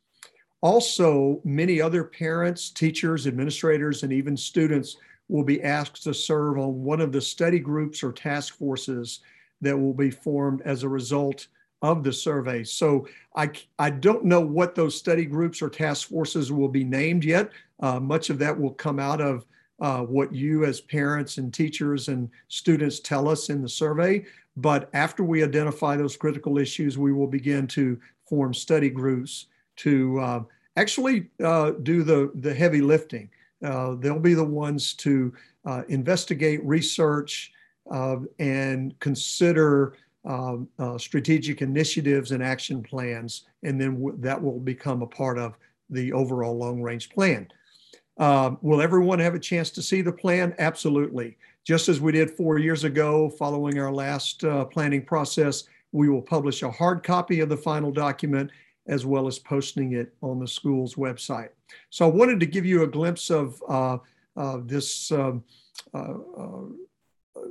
Also, 0.60 1.40
many 1.44 1.80
other 1.80 2.04
parents, 2.04 2.70
teachers, 2.70 3.26
administrators, 3.26 4.02
and 4.02 4.12
even 4.12 4.36
students 4.36 4.96
will 5.28 5.44
be 5.44 5.62
asked 5.62 6.02
to 6.04 6.14
serve 6.14 6.58
on 6.58 6.82
one 6.82 7.00
of 7.00 7.12
the 7.12 7.20
study 7.20 7.58
groups 7.58 8.02
or 8.02 8.12
task 8.12 8.56
forces 8.56 9.20
that 9.60 9.76
will 9.76 9.94
be 9.94 10.10
formed 10.10 10.62
as 10.62 10.82
a 10.82 10.88
result 10.88 11.46
of 11.82 12.02
the 12.02 12.12
survey. 12.12 12.64
So 12.64 13.06
I, 13.36 13.50
I 13.78 13.90
don't 13.90 14.24
know 14.24 14.40
what 14.40 14.74
those 14.74 14.96
study 14.96 15.24
groups 15.24 15.60
or 15.60 15.68
task 15.68 16.08
forces 16.08 16.50
will 16.50 16.68
be 16.68 16.84
named 16.84 17.24
yet. 17.24 17.50
Uh, 17.80 18.00
much 18.00 18.30
of 18.30 18.38
that 18.38 18.58
will 18.58 18.72
come 18.72 18.98
out 18.98 19.20
of 19.20 19.44
uh, 19.80 20.00
what 20.00 20.34
you 20.34 20.64
as 20.64 20.80
parents 20.80 21.38
and 21.38 21.52
teachers 21.52 22.08
and 22.08 22.30
students 22.48 23.00
tell 23.00 23.28
us 23.28 23.50
in 23.50 23.60
the 23.60 23.68
survey. 23.68 24.24
But 24.56 24.88
after 24.94 25.24
we 25.24 25.42
identify 25.42 25.96
those 25.96 26.16
critical 26.16 26.58
issues, 26.58 26.96
we 26.96 27.12
will 27.12 27.26
begin 27.26 27.66
to 27.68 27.98
form 28.28 28.54
study 28.54 28.88
groups 28.88 29.46
to 29.76 30.20
uh, 30.20 30.42
actually 30.76 31.28
uh, 31.42 31.72
do 31.82 32.02
the, 32.02 32.30
the 32.36 32.54
heavy 32.54 32.80
lifting. 32.80 33.28
Uh, 33.64 33.94
they'll 33.98 34.18
be 34.18 34.34
the 34.34 34.44
ones 34.44 34.94
to 34.94 35.32
uh, 35.64 35.82
investigate, 35.88 36.64
research, 36.64 37.52
uh, 37.90 38.16
and 38.38 38.98
consider 39.00 39.96
um, 40.24 40.68
uh, 40.78 40.96
strategic 40.98 41.62
initiatives 41.62 42.30
and 42.30 42.42
action 42.42 42.82
plans, 42.82 43.44
and 43.62 43.80
then 43.80 43.94
w- 43.94 44.16
that 44.20 44.40
will 44.42 44.58
become 44.58 45.02
a 45.02 45.06
part 45.06 45.38
of 45.38 45.56
the 45.90 46.12
overall 46.12 46.56
long 46.56 46.80
range 46.80 47.10
plan. 47.10 47.46
Um, 48.18 48.58
will 48.62 48.80
everyone 48.80 49.18
have 49.18 49.34
a 49.34 49.40
chance 49.40 49.70
to 49.70 49.82
see 49.82 50.00
the 50.00 50.12
plan? 50.12 50.54
Absolutely. 50.58 51.36
Just 51.64 51.88
as 51.88 52.00
we 52.00 52.12
did 52.12 52.30
four 52.30 52.58
years 52.58 52.84
ago, 52.84 53.28
following 53.28 53.78
our 53.78 53.92
last 53.92 54.44
uh, 54.44 54.64
planning 54.66 55.04
process, 55.04 55.64
we 55.92 56.08
will 56.08 56.22
publish 56.22 56.62
a 56.62 56.70
hard 56.70 57.02
copy 57.02 57.40
of 57.40 57.48
the 57.48 57.56
final 57.56 57.90
document 57.90 58.50
as 58.86 59.06
well 59.06 59.26
as 59.26 59.38
posting 59.38 59.92
it 59.92 60.14
on 60.20 60.38
the 60.38 60.48
school's 60.48 60.94
website. 60.94 61.50
So 61.90 62.06
I 62.06 62.10
wanted 62.10 62.40
to 62.40 62.46
give 62.46 62.66
you 62.66 62.82
a 62.82 62.86
glimpse 62.86 63.30
of 63.30 63.62
uh, 63.68 63.98
uh, 64.36 64.58
this 64.64 65.10
um, 65.12 65.44
uh, 65.94 66.14
uh, 66.36 66.62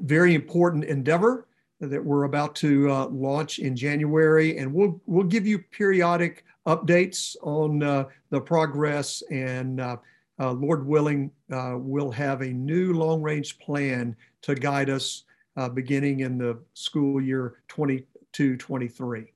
very 0.02 0.36
important 0.36 0.84
endeavor 0.86 1.48
that 1.80 2.04
we're 2.04 2.24
about 2.24 2.56
to 2.56 2.90
uh, 2.90 3.08
launch 3.08 3.60
in 3.60 3.76
January, 3.76 4.58
and 4.58 4.74
we'll 4.74 5.02
we'll 5.06 5.26
give 5.26 5.46
you 5.46 5.60
periodic 5.60 6.46
updates 6.66 7.36
on 7.42 7.80
the 8.30 8.42
progress 8.42 9.22
and 9.30 9.82
uh, 10.40 10.52
Lord 10.52 10.86
willing, 10.86 11.32
uh, 11.52 11.76
we'll 11.78 12.12
have 12.12 12.42
a 12.42 12.48
new 12.48 12.94
long 12.94 13.22
range 13.22 13.60
plan 13.60 14.16
to 14.42 14.56
guide 14.56 14.90
us 14.90 15.24
uh, 15.58 15.70
beginning 15.70 16.22
in 16.22 16.38
the 16.38 16.60
school 16.74 17.22
year 17.22 17.62
22 17.68 18.58
23. 18.58 19.33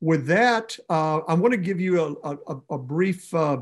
With 0.00 0.26
that, 0.26 0.78
uh, 0.88 1.18
I 1.28 1.34
want 1.34 1.52
to 1.52 1.58
give 1.58 1.80
you 1.80 2.16
a, 2.22 2.30
a, 2.30 2.56
a 2.70 2.78
brief 2.78 3.32
uh, 3.34 3.60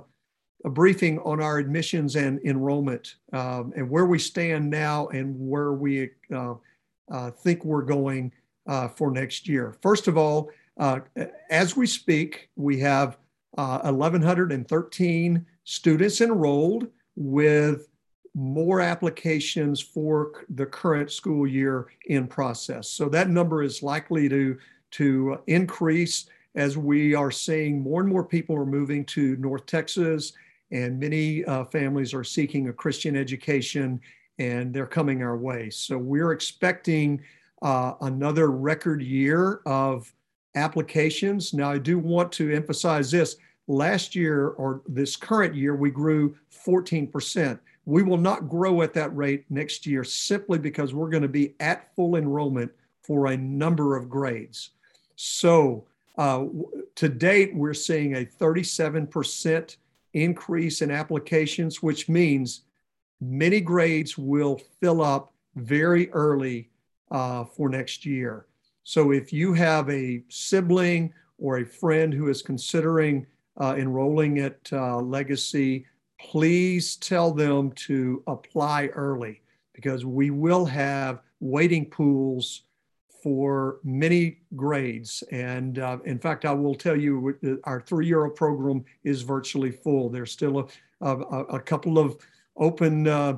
a 0.65 0.71
briefing 0.71 1.19
on 1.21 1.41
our 1.41 1.59
admissions 1.59 2.17
and 2.17 2.41
enrollment 2.45 3.15
um, 3.33 3.73
and 3.77 3.89
where 3.89 4.07
we 4.07 4.19
stand 4.19 4.69
now 4.69 5.07
and 5.09 5.35
where 5.39 5.73
we 5.73 6.11
uh, 6.35 7.31
think 7.31 7.65
we're 7.65 7.83
going 7.83 8.33
uh, 8.67 8.89
for 8.89 9.11
next 9.11 9.49
year. 9.49 9.77
First 9.83 10.09
of 10.09 10.19
all, 10.19 10.51
uh, 10.79 11.01
as 11.51 11.77
we 11.77 11.87
speak, 11.87 12.51
we 12.57 12.79
have 12.81 13.19
1,113 13.55 15.37
uh, 15.37 15.41
students 15.65 16.21
enrolled 16.21 16.89
with 17.17 17.89
more 18.35 18.81
applications 18.81 19.81
for 19.81 20.45
the 20.51 20.67
current 20.67 21.11
school 21.11 21.47
year 21.47 21.89
in 22.07 22.27
process. 22.29 22.89
So 22.89 23.09
that 23.09 23.31
number 23.31 23.63
is 23.63 23.83
likely 23.83 24.29
to, 24.29 24.59
to 24.93 25.39
increase 25.47 26.27
as 26.55 26.77
we 26.77 27.15
are 27.15 27.31
seeing 27.31 27.81
more 27.81 28.01
and 28.01 28.11
more 28.11 28.25
people 28.25 28.57
are 28.57 28.67
moving 28.67 29.05
to 29.05 29.37
North 29.37 29.67
Texas 29.67 30.33
and 30.71 30.99
many 30.99 31.45
uh, 31.45 31.65
families 31.67 32.13
are 32.13 32.25
seeking 32.25 32.69
a 32.69 32.73
Christian 32.73 33.17
education 33.17 34.01
and 34.39 34.73
they're 34.73 34.87
coming 34.87 35.23
our 35.23 35.37
way. 35.37 35.71
So 35.71 35.99
we're 35.99 36.33
expecting 36.33 37.21
uh, 37.63 37.95
another 38.03 38.51
record 38.51 39.03
year 39.03 39.61
of 39.67 40.13
applications. 40.55 41.53
Now, 41.53 41.71
I 41.71 41.79
do 41.79 41.99
want 41.99 42.33
to 42.33 42.55
emphasize 42.55 43.11
this. 43.11 43.37
Last 43.67 44.15
year 44.15 44.49
or 44.51 44.83
this 44.87 45.17
current 45.17 45.55
year, 45.55 45.77
we 45.77 45.91
grew 45.91 46.37
14%. 46.67 47.59
We 47.85 48.03
will 48.03 48.17
not 48.19 48.49
grow 48.49 48.83
at 48.83 48.95
that 48.95 49.15
rate 49.17 49.45
next 49.51 49.87
year 49.87 50.05
simply 50.05 50.59
because 50.59 50.95
we're 50.95 51.11
going 51.11 51.23
to 51.23 51.29
be 51.29 51.55
at 51.61 51.95
full 51.95 52.17
enrollment 52.17 52.71
for 53.03 53.27
a 53.27 53.37
number 53.37 53.97
of 53.97 54.09
grades. 54.09 54.71
So, 55.21 55.85
uh, 56.17 56.47
to 56.95 57.09
date, 57.09 57.53
we're 57.53 57.75
seeing 57.75 58.15
a 58.15 58.25
37% 58.25 59.77
increase 60.15 60.81
in 60.81 60.93
applications, 60.93 61.83
which 61.83 62.09
means 62.09 62.63
many 63.21 63.61
grades 63.61 64.17
will 64.17 64.61
fill 64.81 65.03
up 65.03 65.33
very 65.57 66.09
early 66.13 66.71
uh, 67.11 67.45
for 67.45 67.69
next 67.69 68.07
year. 68.07 68.47
So 68.85 69.11
if 69.11 69.33
you 69.33 69.53
have 69.55 69.91
a 69.91 70.23
sibling 70.29 71.13
or 71.39 71.59
a 71.59 71.67
friend 71.67 72.15
who 72.15 72.29
is 72.29 72.41
considering 72.41 73.27
uh, 73.61 73.75
enrolling 73.77 74.39
at 74.39 74.73
uh, 74.73 74.99
Legacy, 74.99 75.85
please 76.21 76.95
tell 76.95 77.33
them 77.33 77.73
to 77.73 78.23
apply 78.29 78.87
early 78.95 79.43
because 79.73 80.05
we 80.05 80.31
will 80.31 80.65
have 80.65 81.23
waiting 81.41 81.87
pools 81.87 82.63
for 83.29 83.79
many 83.85 84.39
grades. 84.57 85.23
And 85.33 85.79
uh, 85.79 85.99
in 86.07 86.19
fact, 86.19 86.47
I 86.47 86.53
will 86.53 86.75
tell 86.75 86.97
you 86.97 87.37
our 87.65 87.79
three 87.79 88.07
year 88.07 88.27
program 88.31 88.87
is 89.05 89.21
virtually 89.21 89.71
full. 89.71 90.09
There's 90.09 90.33
still 90.33 90.71
a, 91.03 91.11
a, 91.11 91.41
a 91.59 91.61
couple 91.61 91.99
of 91.99 92.17
open 92.57 93.07
uh, 93.07 93.37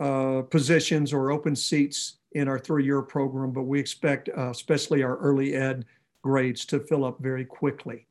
uh, 0.00 0.42
positions 0.50 1.12
or 1.12 1.30
open 1.30 1.54
seats 1.54 2.16
in 2.32 2.48
our 2.48 2.58
three-year 2.58 3.02
program, 3.02 3.52
but 3.52 3.62
we 3.62 3.78
expect, 3.78 4.28
uh, 4.36 4.50
especially 4.50 5.04
our 5.04 5.16
early 5.18 5.54
ed 5.54 5.84
grades, 6.20 6.64
to 6.64 6.80
fill 6.80 7.04
up 7.04 7.20
very 7.20 7.44
quickly. 7.44 8.08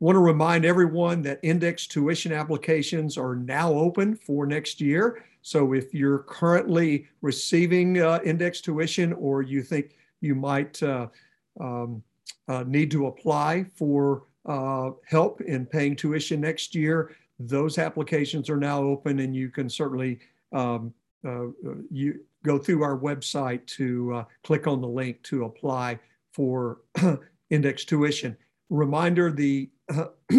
Want 0.00 0.16
to 0.16 0.20
remind 0.20 0.64
everyone 0.64 1.20
that 1.22 1.40
index 1.42 1.86
tuition 1.86 2.32
applications 2.32 3.18
are 3.18 3.36
now 3.36 3.70
open 3.74 4.16
for 4.16 4.46
next 4.46 4.80
year. 4.80 5.22
So 5.42 5.74
if 5.74 5.92
you're 5.92 6.20
currently 6.20 7.06
receiving 7.20 8.00
uh, 8.00 8.20
index 8.24 8.62
tuition 8.62 9.12
or 9.12 9.42
you 9.42 9.62
think 9.62 9.97
you 10.20 10.34
might 10.34 10.82
uh, 10.82 11.08
um, 11.60 12.02
uh, 12.48 12.64
need 12.66 12.90
to 12.90 13.06
apply 13.06 13.66
for 13.74 14.24
uh, 14.46 14.90
help 15.06 15.40
in 15.42 15.66
paying 15.66 15.94
tuition 15.94 16.40
next 16.40 16.74
year, 16.74 17.14
those 17.38 17.78
applications 17.78 18.50
are 18.50 18.56
now 18.56 18.82
open 18.82 19.20
and 19.20 19.34
you 19.34 19.50
can 19.50 19.68
certainly 19.68 20.18
um, 20.52 20.92
you 21.90 22.20
go 22.44 22.58
through 22.58 22.82
our 22.82 22.96
website 22.96 23.66
to 23.66 24.24
click 24.42 24.66
on 24.66 24.80
the 24.80 24.88
link 24.88 25.22
to 25.24 25.44
apply 25.44 25.98
for 26.32 26.78
index 27.50 27.84
tuition. 27.84 28.36
Reminder, 28.70 29.32
the, 29.32 29.68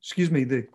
excuse 0.00 0.30
me, 0.30 0.44
the 0.44 0.66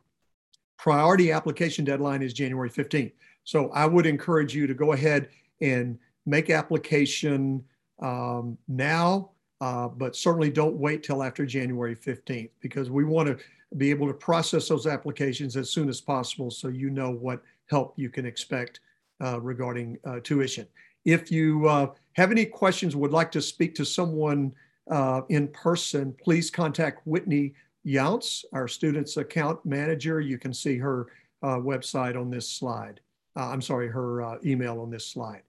priority 0.78 1.32
application 1.32 1.86
deadline 1.86 2.24
is 2.24 2.34
January 2.34 2.70
15th. 2.70 3.12
So 3.44 3.70
I 3.70 3.86
would 3.86 4.08
encourage 4.08 4.56
you 4.56 4.66
to 4.68 4.74
go 4.74 4.94
ahead 4.94 5.30
and 5.62 6.00
make 6.26 6.50
application 6.50 7.64
um, 8.02 8.58
now, 8.68 9.32
uh, 9.62 9.88
but 9.88 10.16
certainly 10.16 10.50
don't 10.50 10.76
wait 10.76 11.04
till 11.04 11.24
after 11.24 11.46
January 11.46 11.96
15th 11.96 12.50
because 12.62 12.90
we 12.90 13.04
want 13.04 13.28
to 13.28 13.38
be 13.78 13.90
able 13.90 14.08
to 14.08 14.14
process 14.14 14.68
those 14.68 14.88
applications 14.88 15.56
as 15.56 15.70
soon 15.70 15.88
as 15.88 16.02
possible 16.02 16.52
so 16.52 16.68
you 16.68 16.90
know 16.90 17.12
what 17.12 17.42
help 17.70 17.94
you 17.96 18.10
can 18.10 18.26
expect 18.26 18.82
uh, 19.24 19.40
regarding 19.40 19.98
uh, 20.06 20.20
tuition. 20.24 20.68
If 21.06 21.32
you 21.32 21.68
uh, 21.68 21.92
have 22.14 22.32
any 22.32 22.46
questions, 22.46 22.96
would 22.96 23.12
like 23.12 23.32
to 23.32 23.42
speak 23.42 23.76
to 23.76 23.86
someone 23.86 24.52
uh, 24.90 25.22
in 25.30 25.48
person, 25.50 26.14
please 26.22 26.50
contact 26.50 27.06
Whitney 27.06 27.54
Younts, 27.86 28.44
our 28.54 28.68
students 28.68 29.18
account 29.18 29.64
manager. 29.66 30.20
You 30.20 30.38
can 30.38 30.54
see 30.54 30.78
her 30.78 31.08
uh, 31.44 31.58
website 31.58 32.20
on 32.20 32.30
this 32.30 32.50
slide. 32.50 33.00
I'm 33.36 33.62
sorry, 33.62 33.88
her 33.88 34.38
email 34.46 34.82
on 34.82 34.90
this 34.90 35.08
slide. 35.08 35.44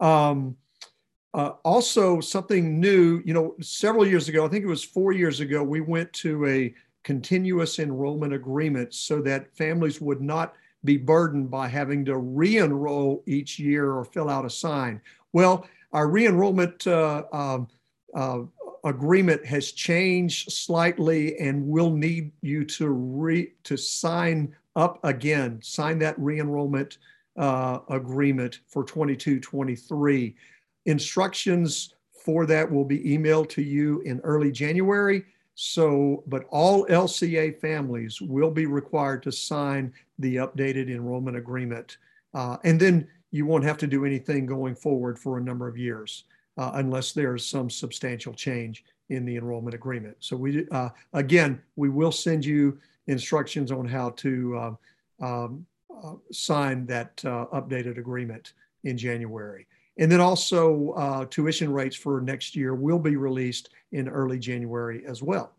Um, 0.00 0.56
uh, 1.34 1.54
also, 1.64 2.20
something 2.20 2.78
new, 2.78 3.20
you 3.24 3.34
know, 3.34 3.56
several 3.60 4.06
years 4.06 4.28
ago, 4.28 4.46
I 4.46 4.48
think 4.48 4.64
it 4.64 4.68
was 4.68 4.84
four 4.84 5.10
years 5.10 5.40
ago, 5.40 5.64
we 5.64 5.80
went 5.80 6.12
to 6.14 6.46
a 6.46 6.72
continuous 7.02 7.80
enrollment 7.80 8.32
agreement 8.32 8.94
so 8.94 9.20
that 9.22 9.54
families 9.56 10.00
would 10.00 10.20
not 10.20 10.54
be 10.84 10.96
burdened 10.96 11.50
by 11.50 11.66
having 11.66 12.04
to 12.04 12.18
re-enroll 12.18 13.24
each 13.26 13.58
year 13.58 13.90
or 13.90 14.04
fill 14.04 14.30
out 14.30 14.44
a 14.44 14.50
sign. 14.50 15.00
Well, 15.32 15.66
our 15.92 16.08
re-enrollment 16.08 16.86
uh, 16.86 17.24
um, 17.32 17.68
uh, 18.14 18.42
agreement 18.84 19.44
has 19.44 19.72
changed 19.72 20.52
slightly, 20.52 21.36
and 21.38 21.66
we'll 21.66 21.90
need 21.90 22.30
you 22.42 22.64
to 22.64 22.90
re 22.90 23.52
to 23.64 23.76
sign 23.76 24.54
up 24.76 25.00
again, 25.02 25.60
sign 25.62 25.98
that 25.98 26.16
re-enrollment 26.16 26.98
uh, 27.36 27.80
agreement 27.88 28.60
for 28.68 28.84
22-23. 28.84 30.34
Instructions 30.86 31.94
for 32.12 32.46
that 32.46 32.70
will 32.70 32.84
be 32.84 33.00
emailed 33.00 33.48
to 33.50 33.62
you 33.62 34.00
in 34.02 34.20
early 34.20 34.50
January. 34.50 35.24
So, 35.54 36.24
but 36.26 36.46
all 36.50 36.86
LCA 36.86 37.60
families 37.60 38.20
will 38.20 38.50
be 38.50 38.66
required 38.66 39.22
to 39.24 39.32
sign 39.32 39.92
the 40.18 40.36
updated 40.36 40.88
enrollment 40.88 41.36
agreement. 41.36 41.98
Uh, 42.32 42.56
and 42.64 42.80
then 42.80 43.06
you 43.30 43.46
won't 43.46 43.64
have 43.64 43.78
to 43.78 43.86
do 43.86 44.04
anything 44.04 44.46
going 44.46 44.74
forward 44.74 45.18
for 45.18 45.38
a 45.38 45.42
number 45.42 45.68
of 45.68 45.76
years 45.76 46.24
uh, 46.56 46.72
unless 46.74 47.12
there's 47.12 47.46
some 47.46 47.68
substantial 47.70 48.32
change 48.32 48.84
in 49.10 49.24
the 49.24 49.36
enrollment 49.36 49.74
agreement. 49.74 50.16
So 50.20 50.36
we, 50.36 50.66
uh, 50.70 50.88
again, 51.12 51.60
we 51.76 51.88
will 51.88 52.12
send 52.12 52.44
you 52.44 52.78
instructions 53.06 53.70
on 53.70 53.86
how 53.86 54.10
to 54.10 54.56
uh, 55.20 55.24
um, 55.24 55.66
uh, 56.02 56.14
sign 56.32 56.86
that 56.86 57.22
uh, 57.24 57.46
updated 57.52 57.98
agreement 57.98 58.52
in 58.84 58.96
January. 58.96 59.66
And 59.98 60.10
then 60.10 60.20
also 60.20 60.90
uh, 60.92 61.24
tuition 61.26 61.72
rates 61.72 61.96
for 61.96 62.20
next 62.20 62.56
year 62.56 62.74
will 62.74 62.98
be 62.98 63.16
released 63.16 63.70
in 63.92 64.08
early 64.08 64.38
January 64.38 65.04
as 65.06 65.22
well. 65.22 65.52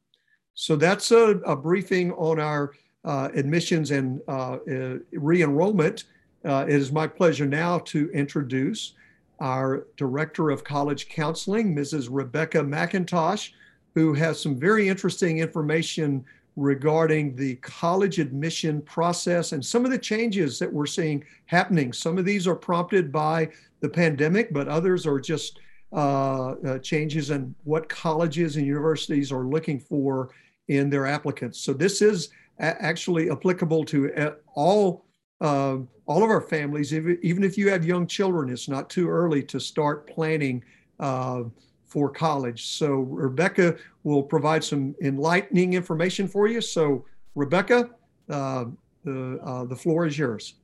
So 0.54 0.76
that's 0.76 1.12
a, 1.12 1.39
a 1.45 1.56
briefing 1.56 2.12
on 2.13 2.39
our 2.39 2.74
uh, 3.04 3.30
admissions 3.34 3.91
and 3.91 4.19
uh, 4.28 4.58
uh 4.69 4.98
re-enrollment. 5.12 6.06
Uh, 6.43 6.65
it 6.67 6.76
is 6.76 6.91
my 6.91 7.08
pleasure 7.08 7.45
now 7.45 7.80
to 7.80 8.10
introduce 8.12 8.93
our 9.39 9.86
Director 9.98 10.50
of 10.50 10.63
College 10.63 11.08
Counseling, 11.10 11.76
Mrs. 11.76 12.08
Rebecca 12.10 12.60
McIntosh, 12.60 13.52
who 13.93 14.13
has 14.13 14.41
some 14.41 14.58
very 14.58 14.88
interesting 14.88 15.39
information 15.39 16.26
regarding 16.56 17.36
the 17.36 17.56
college 17.56 18.19
admission 18.19 18.82
process 18.82 19.52
and 19.52 19.65
some 19.65 19.84
of 19.84 19.91
the 19.91 19.98
changes 19.98 20.58
that 20.60 20.71
we're 20.71 20.86
seeing 20.86 21.24
happening. 21.45 21.91
Some 21.91 22.17
of 22.17 22.26
these 22.26 22.48
are 22.48 22.56
prompted 22.56 23.12
by 23.12 23.50
the 23.86 23.93
pandemic, 23.93 24.52
but 24.52 24.67
others 24.67 25.06
are 25.06 25.19
just 25.19 25.60
uh, 25.93 26.52
uh, 26.54 26.80
changes 26.80 27.30
in 27.30 27.54
what 27.63 27.88
colleges 27.88 28.58
and 28.58 28.65
universities 28.65 29.32
are 29.32 29.45
looking 29.45 29.80
for 29.80 30.32
in 30.67 30.89
their 30.89 31.06
applicants. 31.06 31.60
So 31.60 31.71
this 31.71 32.02
is 32.02 32.30
a- 32.60 32.82
actually 32.82 33.30
applicable 33.30 33.86
to 33.86 33.98
uh, 34.15 34.32
all 34.56 35.06
uh, 35.41 35.78
all 36.08 36.24
of 36.24 36.30
our 36.30 36.41
families. 36.41 36.93
Even 36.93 37.43
if 37.43 37.58
you 37.58 37.69
have 37.69 37.86
young 37.86 38.08
children, 38.08 38.50
it's 38.50 38.69
not 38.69 38.89
too 38.89 39.08
early 39.10 39.43
to 39.43 39.60
start 39.60 40.08
planning 40.08 40.63
uh, 41.00 41.43
for 41.86 42.10
college. 42.10 42.62
So 42.65 42.89
Rebecca 43.28 43.76
will 44.04 44.24
provide 44.24 44.63
some 44.63 44.95
enlightening 45.02 45.74
information 45.74 46.28
for 46.28 46.48
you. 46.48 46.62
So 46.62 47.06
Rebecca, 47.36 47.89
uh, 48.30 48.65
the 49.04 49.65
the 49.69 49.76
floor 49.76 50.08
is 50.08 50.17
yours. 50.17 50.56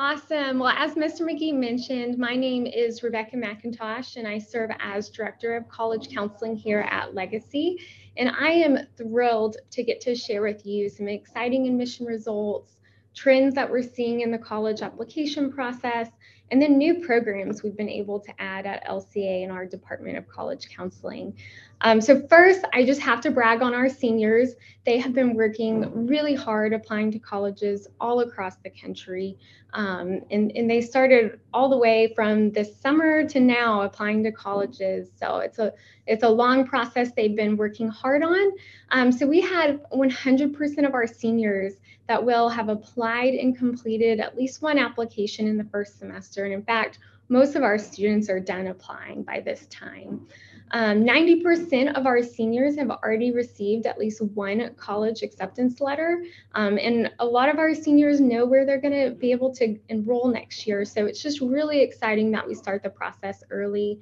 Awesome. 0.00 0.60
Well, 0.60 0.72
as 0.76 0.94
Mr. 0.94 1.22
McGee 1.22 1.52
mentioned, 1.52 2.18
my 2.18 2.36
name 2.36 2.66
is 2.66 3.02
Rebecca 3.02 3.34
McIntosh, 3.34 4.14
and 4.14 4.28
I 4.28 4.38
serve 4.38 4.70
as 4.78 5.08
Director 5.08 5.56
of 5.56 5.68
College 5.68 6.14
Counseling 6.14 6.54
here 6.54 6.86
at 6.88 7.16
Legacy. 7.16 7.78
And 8.16 8.30
I 8.30 8.50
am 8.50 8.78
thrilled 8.96 9.56
to 9.72 9.82
get 9.82 10.00
to 10.02 10.14
share 10.14 10.40
with 10.40 10.64
you 10.64 10.88
some 10.88 11.08
exciting 11.08 11.66
admission 11.66 12.06
results, 12.06 12.76
trends 13.18 13.52
that 13.56 13.68
we're 13.68 13.82
seeing 13.82 14.20
in 14.20 14.30
the 14.30 14.38
college 14.38 14.80
application 14.80 15.50
process, 15.50 16.08
and 16.50 16.62
then 16.62 16.78
new 16.78 17.00
programs 17.00 17.62
we've 17.62 17.76
been 17.76 17.88
able 17.88 18.20
to 18.20 18.32
add 18.38 18.64
at 18.64 18.86
LCA 18.86 19.42
in 19.42 19.50
our 19.50 19.66
Department 19.66 20.16
of 20.16 20.28
College 20.28 20.68
Counseling. 20.74 21.34
Um, 21.80 22.00
so 22.00 22.26
first, 22.28 22.64
I 22.72 22.84
just 22.84 23.00
have 23.00 23.20
to 23.22 23.30
brag 23.30 23.60
on 23.60 23.74
our 23.74 23.88
seniors. 23.88 24.54
They 24.86 24.98
have 24.98 25.14
been 25.14 25.34
working 25.34 26.06
really 26.06 26.34
hard 26.34 26.72
applying 26.72 27.10
to 27.12 27.18
colleges 27.18 27.88
all 28.00 28.20
across 28.20 28.56
the 28.56 28.70
country. 28.70 29.36
Um, 29.74 30.20
and, 30.30 30.50
and 30.54 30.70
they 30.70 30.80
started 30.80 31.40
all 31.52 31.68
the 31.68 31.76
way 31.76 32.12
from 32.14 32.50
this 32.52 32.80
summer 32.80 33.28
to 33.28 33.40
now 33.40 33.82
applying 33.82 34.22
to 34.24 34.32
colleges. 34.32 35.10
So 35.20 35.38
it's 35.38 35.58
a 35.58 35.74
it's 36.06 36.22
a 36.22 36.28
long 36.28 36.66
process 36.66 37.12
they've 37.12 37.36
been 37.36 37.56
working 37.56 37.88
hard 37.88 38.22
on. 38.22 38.52
Um, 38.90 39.12
so 39.12 39.26
we 39.26 39.42
had 39.42 39.82
100% 39.90 40.86
of 40.86 40.94
our 40.94 41.06
seniors 41.06 41.74
that 42.08 42.24
will 42.24 42.48
have 42.48 42.68
applied 42.68 43.34
and 43.34 43.56
completed 43.56 44.18
at 44.18 44.36
least 44.36 44.62
one 44.62 44.78
application 44.78 45.46
in 45.46 45.56
the 45.56 45.64
first 45.64 45.98
semester. 45.98 46.44
And 46.44 46.54
in 46.54 46.62
fact, 46.62 46.98
most 47.28 47.54
of 47.54 47.62
our 47.62 47.78
students 47.78 48.30
are 48.30 48.40
done 48.40 48.68
applying 48.68 49.22
by 49.22 49.40
this 49.40 49.66
time. 49.66 50.26
Um, 50.70 51.04
90% 51.04 51.94
of 51.94 52.06
our 52.06 52.22
seniors 52.22 52.76
have 52.76 52.90
already 52.90 53.32
received 53.32 53.86
at 53.86 53.98
least 53.98 54.20
one 54.20 54.74
college 54.76 55.22
acceptance 55.22 55.80
letter. 55.80 56.24
Um, 56.54 56.78
and 56.78 57.10
a 57.18 57.24
lot 57.24 57.48
of 57.48 57.58
our 57.58 57.74
seniors 57.74 58.20
know 58.20 58.44
where 58.44 58.66
they're 58.66 58.80
going 58.80 59.10
to 59.10 59.14
be 59.14 59.30
able 59.30 59.54
to 59.56 59.78
enroll 59.88 60.28
next 60.28 60.66
year. 60.66 60.84
So 60.84 61.06
it's 61.06 61.22
just 61.22 61.40
really 61.40 61.80
exciting 61.80 62.30
that 62.32 62.46
we 62.46 62.54
start 62.54 62.82
the 62.82 62.90
process 62.90 63.42
early. 63.50 64.00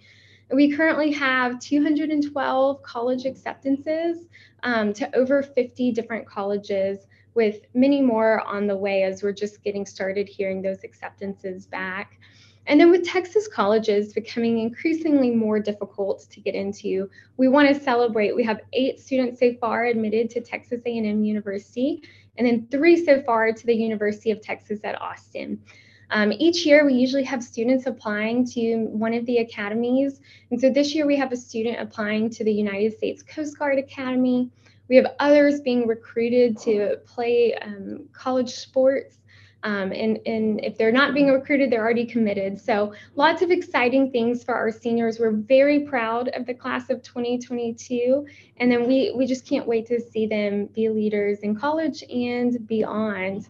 We 0.50 0.76
currently 0.76 1.10
have 1.12 1.58
212 1.58 2.82
college 2.82 3.24
acceptances 3.26 4.26
um, 4.62 4.92
to 4.94 5.14
over 5.16 5.42
50 5.42 5.92
different 5.92 6.26
colleges, 6.26 7.06
with 7.36 7.60
many 7.74 8.00
more 8.00 8.40
on 8.40 8.66
the 8.66 8.76
way 8.76 9.02
as 9.02 9.22
we're 9.22 9.32
just 9.32 9.62
getting 9.62 9.86
started 9.86 10.28
hearing 10.28 10.62
those 10.62 10.82
acceptances 10.82 11.66
back. 11.66 12.18
And 12.66 12.80
then 12.80 12.90
with 12.90 13.06
Texas 13.06 13.46
colleges 13.46 14.12
becoming 14.12 14.58
increasingly 14.58 15.30
more 15.30 15.60
difficult 15.60 16.26
to 16.30 16.40
get 16.40 16.54
into, 16.54 17.08
we 17.36 17.46
want 17.46 17.68
to 17.68 17.80
celebrate. 17.80 18.34
We 18.34 18.42
have 18.42 18.60
eight 18.72 18.98
students 18.98 19.38
so 19.38 19.54
far 19.60 19.84
admitted 19.84 20.30
to 20.30 20.40
Texas 20.40 20.80
A&M 20.84 21.22
University, 21.22 22.02
and 22.36 22.46
then 22.46 22.66
three 22.70 23.04
so 23.04 23.22
far 23.22 23.52
to 23.52 23.66
the 23.66 23.74
University 23.74 24.32
of 24.32 24.40
Texas 24.40 24.80
at 24.82 25.00
Austin. 25.00 25.60
Um, 26.10 26.32
each 26.32 26.64
year, 26.66 26.84
we 26.84 26.94
usually 26.94 27.24
have 27.24 27.42
students 27.42 27.86
applying 27.86 28.46
to 28.50 28.86
one 28.86 29.14
of 29.14 29.26
the 29.26 29.38
academies. 29.38 30.20
And 30.50 30.60
so 30.60 30.70
this 30.70 30.94
year, 30.94 31.06
we 31.06 31.16
have 31.16 31.32
a 31.32 31.36
student 31.36 31.80
applying 31.80 32.30
to 32.30 32.44
the 32.44 32.52
United 32.52 32.96
States 32.96 33.22
Coast 33.22 33.58
Guard 33.58 33.78
Academy. 33.78 34.50
We 34.88 34.96
have 34.96 35.06
others 35.18 35.60
being 35.60 35.86
recruited 35.86 36.58
to 36.60 36.98
play 37.06 37.54
um, 37.54 38.08
college 38.12 38.54
sports. 38.54 39.18
Um, 39.62 39.90
and, 39.90 40.20
and 40.26 40.64
if 40.64 40.78
they're 40.78 40.92
not 40.92 41.12
being 41.12 41.28
recruited, 41.28 41.72
they're 41.72 41.82
already 41.82 42.06
committed. 42.06 42.60
So 42.60 42.94
lots 43.16 43.42
of 43.42 43.50
exciting 43.50 44.12
things 44.12 44.44
for 44.44 44.54
our 44.54 44.70
seniors. 44.70 45.18
We're 45.18 45.32
very 45.32 45.80
proud 45.80 46.28
of 46.28 46.46
the 46.46 46.54
class 46.54 46.88
of 46.88 47.02
2022. 47.02 48.26
And 48.58 48.70
then 48.70 48.86
we, 48.86 49.12
we 49.16 49.26
just 49.26 49.44
can't 49.44 49.66
wait 49.66 49.86
to 49.86 50.00
see 50.00 50.26
them 50.26 50.66
be 50.66 50.88
leaders 50.88 51.40
in 51.40 51.56
college 51.56 52.04
and 52.08 52.64
beyond. 52.68 53.48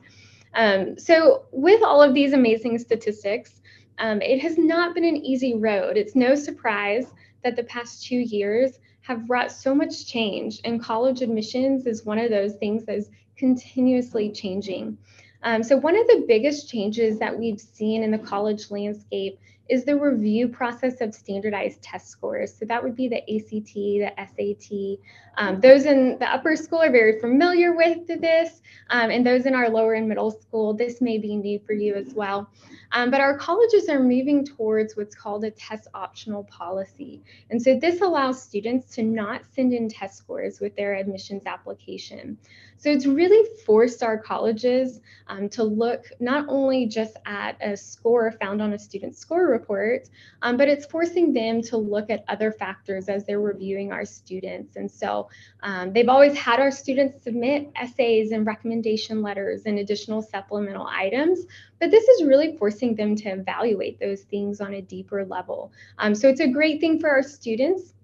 Um, 0.55 0.99
so 0.99 1.45
with 1.53 1.83
all 1.83 2.03
of 2.03 2.15
these 2.15 2.33
amazing 2.33 2.79
statistics, 2.79 3.61
um, 3.99 4.23
it 4.23 4.41
has 4.41 4.57
not 4.57 4.95
been 4.95 5.05
an 5.05 5.17
easy 5.17 5.55
road. 5.55 5.97
It's 5.97 6.15
no 6.15 6.35
surprise 6.35 7.13
that 7.45 7.57
the 7.57 7.65
past 7.65 8.05
two 8.05 8.17
years 8.17 8.79
have 9.07 9.27
brought 9.27 9.53
so 9.53 9.73
much 9.73 10.07
change, 10.07 10.61
and 10.65 10.83
college 10.83 11.23
admissions 11.23 11.87
is 11.87 12.05
one 12.05 12.19
of 12.19 12.29
those 12.31 12.55
things 12.55 12.85
that 12.87 12.97
is 12.97 13.11
continuously 13.37 14.33
changing. 14.33 14.99
Um, 15.45 15.63
so, 15.63 15.77
one 15.77 15.97
of 15.97 16.07
the 16.09 16.25
biggest 16.27 16.69
changes 16.69 17.19
that 17.21 17.39
we've 17.39 17.61
seen 17.61 18.03
in 18.03 18.11
the 18.11 18.19
college 18.19 18.69
landscape 18.71 19.39
is 19.69 19.85
the 19.85 19.97
review 19.97 20.49
process 20.49 21.01
of 21.01 21.15
standardized 21.15 21.83
test 21.83 22.09
scores. 22.09 22.53
So, 22.53 22.65
that 22.67 22.83
would 22.83 22.97
be 22.97 23.07
the 23.07 23.19
ACT, 23.19 23.75
the 23.75 24.11
SAT. 24.17 24.99
Um, 25.39 25.61
those 25.61 25.85
in 25.85 26.19
the 26.19 26.27
upper 26.27 26.57
school 26.57 26.83
are 26.83 26.91
very 26.91 27.21
familiar 27.21 27.77
with 27.77 28.09
this, 28.09 28.61
um, 28.91 29.11
and 29.11 29.25
those 29.25 29.47
in 29.47 29.55
our 29.55 29.71
lower 29.71 29.95
and 29.95 30.09
middle 30.09 30.33
school, 30.33 30.75
this 30.75 31.01
may 31.01 31.19
be 31.19 31.37
new 31.37 31.61
for 31.61 31.75
you 31.75 31.95
as 31.95 32.13
well. 32.13 32.51
Um, 32.93 33.11
but 33.11 33.21
our 33.21 33.37
colleges 33.37 33.89
are 33.89 34.01
moving 34.01 34.45
towards 34.45 34.97
what's 34.97 35.15
called 35.15 35.45
a 35.45 35.51
test 35.51 35.89
optional 35.95 36.45
policy. 36.45 37.23
And 37.51 37.61
so 37.61 37.79
this 37.79 38.01
allows 38.01 38.43
students 38.43 38.95
to 38.95 39.03
not 39.03 39.43
send 39.55 39.73
in 39.73 39.89
test 39.89 40.17
scores 40.17 40.61
with 40.61 40.75
their 40.77 40.95
admissions 40.95 41.47
application. 41.47 42.39
So 42.79 42.91
it's 42.91 43.07
really 43.07 43.49
forced 43.65 44.03
our 44.03 44.19
colleges 44.19 45.01
um, 45.29 45.49
to 45.51 45.65
look 45.65 46.07
not 46.21 46.47
only 46.49 46.87
just 46.87 47.17
at 47.25 47.57
a 47.61 47.77
score 47.77 48.31
found 48.33 48.61
on 48.61 48.75
a 48.75 48.79
student 48.79 49.17
score 49.17 49.47
report, 49.47 50.09
um, 50.43 50.57
but 50.57 50.69
it's 50.69 50.87
forcing 50.87 51.33
them 51.33 51.63
to 51.63 51.77
look 51.77 52.11
at 52.11 52.25
other 52.29 52.53
factors 52.53 53.09
as 53.09 53.25
they're 53.25 53.41
reviewing 53.41 53.93
our 53.93 54.05
students. 54.05 54.77
And 54.77 54.91
so 54.91 55.29
um, 55.63 55.93
they've 55.93 56.09
always 56.09 56.37
had 56.37 56.61
our 56.61 56.71
students 56.71 57.25
submit 57.25 57.71
essays 57.77 58.33
and 58.33 58.47
recommendation 58.47 59.23
letters 59.23 59.63
and 59.65 59.79
additional 59.79 60.21
supplemental 60.21 60.87
items, 60.87 61.47
but 61.81 61.91
this 61.91 62.05
is 62.05 62.25
really 62.25 62.57
forcing 62.57 62.95
them 62.95 63.15
to 63.17 63.29
evaluate 63.31 63.99
those 64.01 64.23
things 64.23 64.61
on 64.61 64.75
a 64.75 64.83
deeper 64.83 65.25
level. 65.25 65.73
Um, 65.99 66.15
so 66.15 66.29
it's 66.29 66.41
a 66.41 66.49
great 66.49 66.81
thing 66.81 67.01
for 67.01 67.11
our 67.11 67.23
students. 67.23 67.95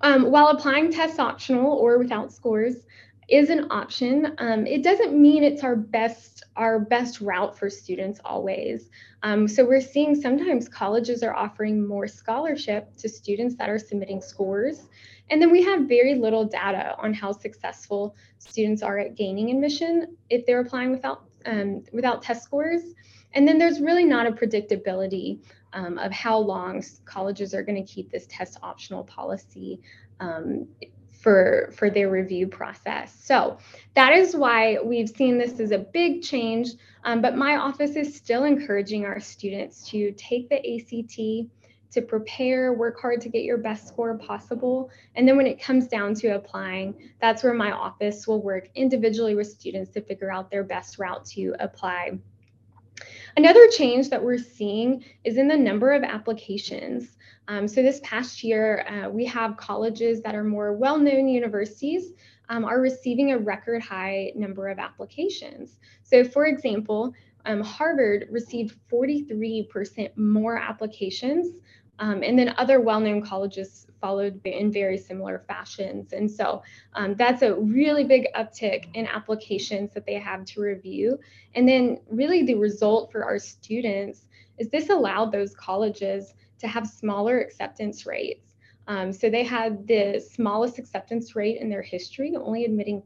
Um, 0.00 0.30
while 0.30 0.48
applying 0.48 0.90
tests 0.90 1.18
optional 1.18 1.72
or 1.72 1.98
without 1.98 2.32
scores, 2.32 2.76
is 3.28 3.50
an 3.50 3.66
option. 3.70 4.34
Um, 4.38 4.66
it 4.66 4.82
doesn't 4.82 5.14
mean 5.14 5.42
it's 5.42 5.64
our 5.64 5.76
best 5.76 6.42
our 6.56 6.78
best 6.78 7.22
route 7.22 7.58
for 7.58 7.70
students 7.70 8.20
always. 8.26 8.90
Um, 9.22 9.48
so 9.48 9.64
we're 9.64 9.80
seeing 9.80 10.14
sometimes 10.14 10.68
colleges 10.68 11.22
are 11.22 11.34
offering 11.34 11.86
more 11.86 12.06
scholarship 12.06 12.94
to 12.98 13.08
students 13.08 13.54
that 13.56 13.70
are 13.70 13.78
submitting 13.78 14.20
scores. 14.20 14.82
And 15.30 15.40
then 15.40 15.50
we 15.50 15.62
have 15.62 15.88
very 15.88 16.14
little 16.14 16.44
data 16.44 16.94
on 16.98 17.14
how 17.14 17.32
successful 17.32 18.14
students 18.38 18.82
are 18.82 18.98
at 18.98 19.14
gaining 19.14 19.50
admission 19.50 20.14
if 20.28 20.44
they're 20.44 20.60
applying 20.60 20.90
without 20.90 21.24
um, 21.46 21.84
without 21.92 22.22
test 22.22 22.42
scores. 22.42 22.82
And 23.34 23.48
then 23.48 23.58
there's 23.58 23.80
really 23.80 24.04
not 24.04 24.26
a 24.26 24.32
predictability 24.32 25.40
um, 25.72 25.98
of 25.98 26.12
how 26.12 26.38
long 26.38 26.84
colleges 27.04 27.54
are 27.54 27.62
going 27.62 27.82
to 27.82 27.92
keep 27.92 28.10
this 28.10 28.26
test 28.28 28.58
optional 28.62 29.04
policy 29.04 29.80
um, 30.20 30.68
for, 31.22 31.72
for 31.76 31.88
their 31.88 32.10
review 32.10 32.46
process. 32.46 33.16
So 33.22 33.58
that 33.94 34.12
is 34.12 34.34
why 34.34 34.78
we've 34.82 35.08
seen 35.08 35.38
this 35.38 35.60
as 35.60 35.70
a 35.70 35.78
big 35.78 36.22
change, 36.22 36.70
um, 37.04 37.22
but 37.22 37.36
my 37.36 37.56
office 37.56 37.96
is 37.96 38.14
still 38.14 38.44
encouraging 38.44 39.06
our 39.06 39.20
students 39.20 39.88
to 39.90 40.12
take 40.12 40.48
the 40.48 40.56
ACT, 40.56 41.48
to 41.92 42.02
prepare, 42.02 42.72
work 42.72 43.00
hard 43.00 43.20
to 43.20 43.28
get 43.28 43.44
your 43.44 43.58
best 43.58 43.86
score 43.86 44.16
possible. 44.16 44.90
And 45.14 45.28
then 45.28 45.36
when 45.36 45.46
it 45.46 45.60
comes 45.60 45.86
down 45.86 46.14
to 46.16 46.28
applying, 46.28 47.12
that's 47.20 47.42
where 47.42 47.54
my 47.54 47.70
office 47.70 48.26
will 48.26 48.42
work 48.42 48.68
individually 48.74 49.34
with 49.34 49.46
students 49.46 49.90
to 49.92 50.00
figure 50.00 50.32
out 50.32 50.50
their 50.50 50.64
best 50.64 50.98
route 50.98 51.24
to 51.26 51.54
apply. 51.60 52.18
Another 53.36 53.66
change 53.68 54.10
that 54.10 54.22
we're 54.22 54.38
seeing 54.38 55.04
is 55.24 55.36
in 55.36 55.48
the 55.48 55.56
number 55.56 55.92
of 55.92 56.02
applications. 56.02 57.16
Um, 57.48 57.66
so 57.66 57.82
this 57.82 58.00
past 58.02 58.44
year, 58.44 58.86
uh, 58.88 59.08
we 59.08 59.24
have 59.26 59.56
colleges 59.56 60.22
that 60.22 60.34
are 60.34 60.44
more 60.44 60.72
well-known 60.74 61.28
universities 61.28 62.12
um, 62.48 62.64
are 62.64 62.80
receiving 62.80 63.32
a 63.32 63.38
record 63.38 63.82
high 63.82 64.32
number 64.34 64.68
of 64.68 64.78
applications. 64.78 65.78
So 66.02 66.24
for 66.24 66.46
example, 66.46 67.14
um, 67.44 67.60
Harvard 67.60 68.28
received 68.30 68.76
43% 68.90 70.16
more 70.16 70.58
applications 70.58 71.56
um, 72.02 72.24
and 72.24 72.36
then 72.36 72.52
other 72.58 72.80
well-known 72.80 73.22
colleges 73.22 73.86
followed 74.00 74.44
in 74.44 74.72
very 74.72 74.98
similar 74.98 75.44
fashions. 75.46 76.12
And 76.12 76.28
so 76.28 76.60
um, 76.94 77.14
that's 77.14 77.42
a 77.42 77.54
really 77.54 78.02
big 78.02 78.26
uptick 78.34 78.88
in 78.94 79.06
applications 79.06 79.94
that 79.94 80.04
they 80.04 80.14
have 80.14 80.44
to 80.46 80.60
review. 80.60 81.20
And 81.54 81.66
then 81.66 82.00
really 82.10 82.42
the 82.42 82.56
result 82.56 83.12
for 83.12 83.24
our 83.24 83.38
students 83.38 84.26
is 84.58 84.68
this 84.68 84.90
allowed 84.90 85.30
those 85.30 85.54
colleges 85.54 86.34
to 86.58 86.66
have 86.66 86.88
smaller 86.88 87.38
acceptance 87.38 88.04
rates. 88.04 88.56
Um, 88.88 89.12
so 89.12 89.30
they 89.30 89.44
had 89.44 89.86
the 89.86 90.18
smallest 90.18 90.80
acceptance 90.80 91.36
rate 91.36 91.58
in 91.58 91.70
their 91.70 91.82
history, 91.82 92.34
only 92.34 92.64
admitting 92.64 93.04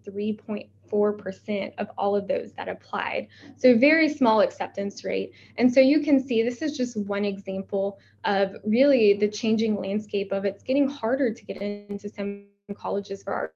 3.4% 0.90 1.72
of 1.79 1.88
all 1.96 2.16
of 2.16 2.29
those 2.29 2.53
that 2.53 2.68
applied. 2.68 3.29
So 3.57 3.77
very 3.77 4.09
small 4.09 4.40
acceptance 4.40 5.05
rate. 5.05 5.33
And 5.57 5.72
so 5.72 5.81
you 5.81 6.01
can 6.01 6.20
see 6.20 6.42
this 6.42 6.62
is 6.62 6.77
just 6.77 6.96
one 6.96 7.25
example 7.25 7.99
of 8.25 8.57
really 8.64 9.14
the 9.14 9.29
changing 9.29 9.77
landscape 9.77 10.33
of 10.33 10.44
it's 10.44 10.62
getting 10.62 10.88
harder 10.88 11.33
to 11.33 11.44
get 11.44 11.59
into 11.59 12.09
some 12.09 12.46
colleges 12.75 13.22
for 13.22 13.33
our, 13.33 13.53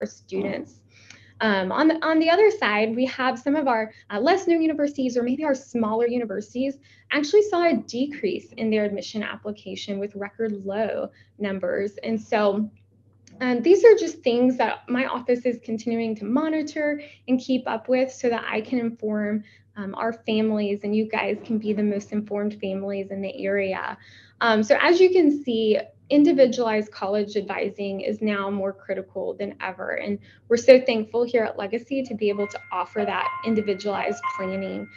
our 0.00 0.06
students. 0.06 0.80
Um, 1.42 1.72
on, 1.72 1.88
the, 1.88 1.94
on 2.06 2.18
the 2.18 2.28
other 2.28 2.50
side, 2.50 2.94
we 2.94 3.06
have 3.06 3.38
some 3.38 3.56
of 3.56 3.66
our 3.66 3.92
uh, 4.10 4.20
less 4.20 4.46
known 4.46 4.60
universities 4.60 5.16
or 5.16 5.22
maybe 5.22 5.42
our 5.42 5.54
smaller 5.54 6.06
universities 6.06 6.76
actually 7.12 7.42
saw 7.42 7.66
a 7.66 7.76
decrease 7.76 8.52
in 8.58 8.70
their 8.70 8.84
admission 8.84 9.22
application 9.22 9.98
with 9.98 10.14
record 10.14 10.52
low 10.66 11.08
numbers. 11.38 11.92
And 12.02 12.20
so 12.20 12.68
And 13.40 13.64
these 13.64 13.84
are 13.84 13.94
just 13.94 14.18
things 14.18 14.58
that 14.58 14.88
my 14.88 15.06
office 15.06 15.46
is 15.46 15.58
continuing 15.64 16.14
to 16.16 16.24
monitor 16.24 17.00
and 17.26 17.40
keep 17.40 17.66
up 17.66 17.88
with 17.88 18.12
so 18.12 18.28
that 18.28 18.44
I 18.46 18.60
can 18.60 18.78
inform 18.78 19.44
um, 19.76 19.94
our 19.94 20.12
families 20.12 20.80
and 20.84 20.94
you 20.94 21.08
guys 21.08 21.38
can 21.44 21.58
be 21.58 21.72
the 21.72 21.82
most 21.82 22.12
informed 22.12 22.60
families 22.60 23.10
in 23.10 23.22
the 23.22 23.44
area. 23.44 23.96
Um, 24.42 24.62
so 24.62 24.76
as 24.80 25.00
you 25.00 25.10
can 25.10 25.42
see, 25.42 25.78
individualized 26.10 26.90
college 26.90 27.36
advising 27.36 28.00
is 28.00 28.20
now 28.20 28.50
more 28.50 28.72
critical 28.72 29.34
than 29.34 29.54
ever. 29.60 29.92
And 29.92 30.18
we're 30.48 30.56
so 30.56 30.80
thankful 30.80 31.24
here 31.24 31.44
at 31.44 31.56
Legacy 31.56 32.02
to 32.02 32.14
be 32.14 32.28
able 32.28 32.48
to 32.48 32.60
offer 32.72 33.04
that 33.04 33.26
individualized 33.46 34.22
planning. 34.36 34.88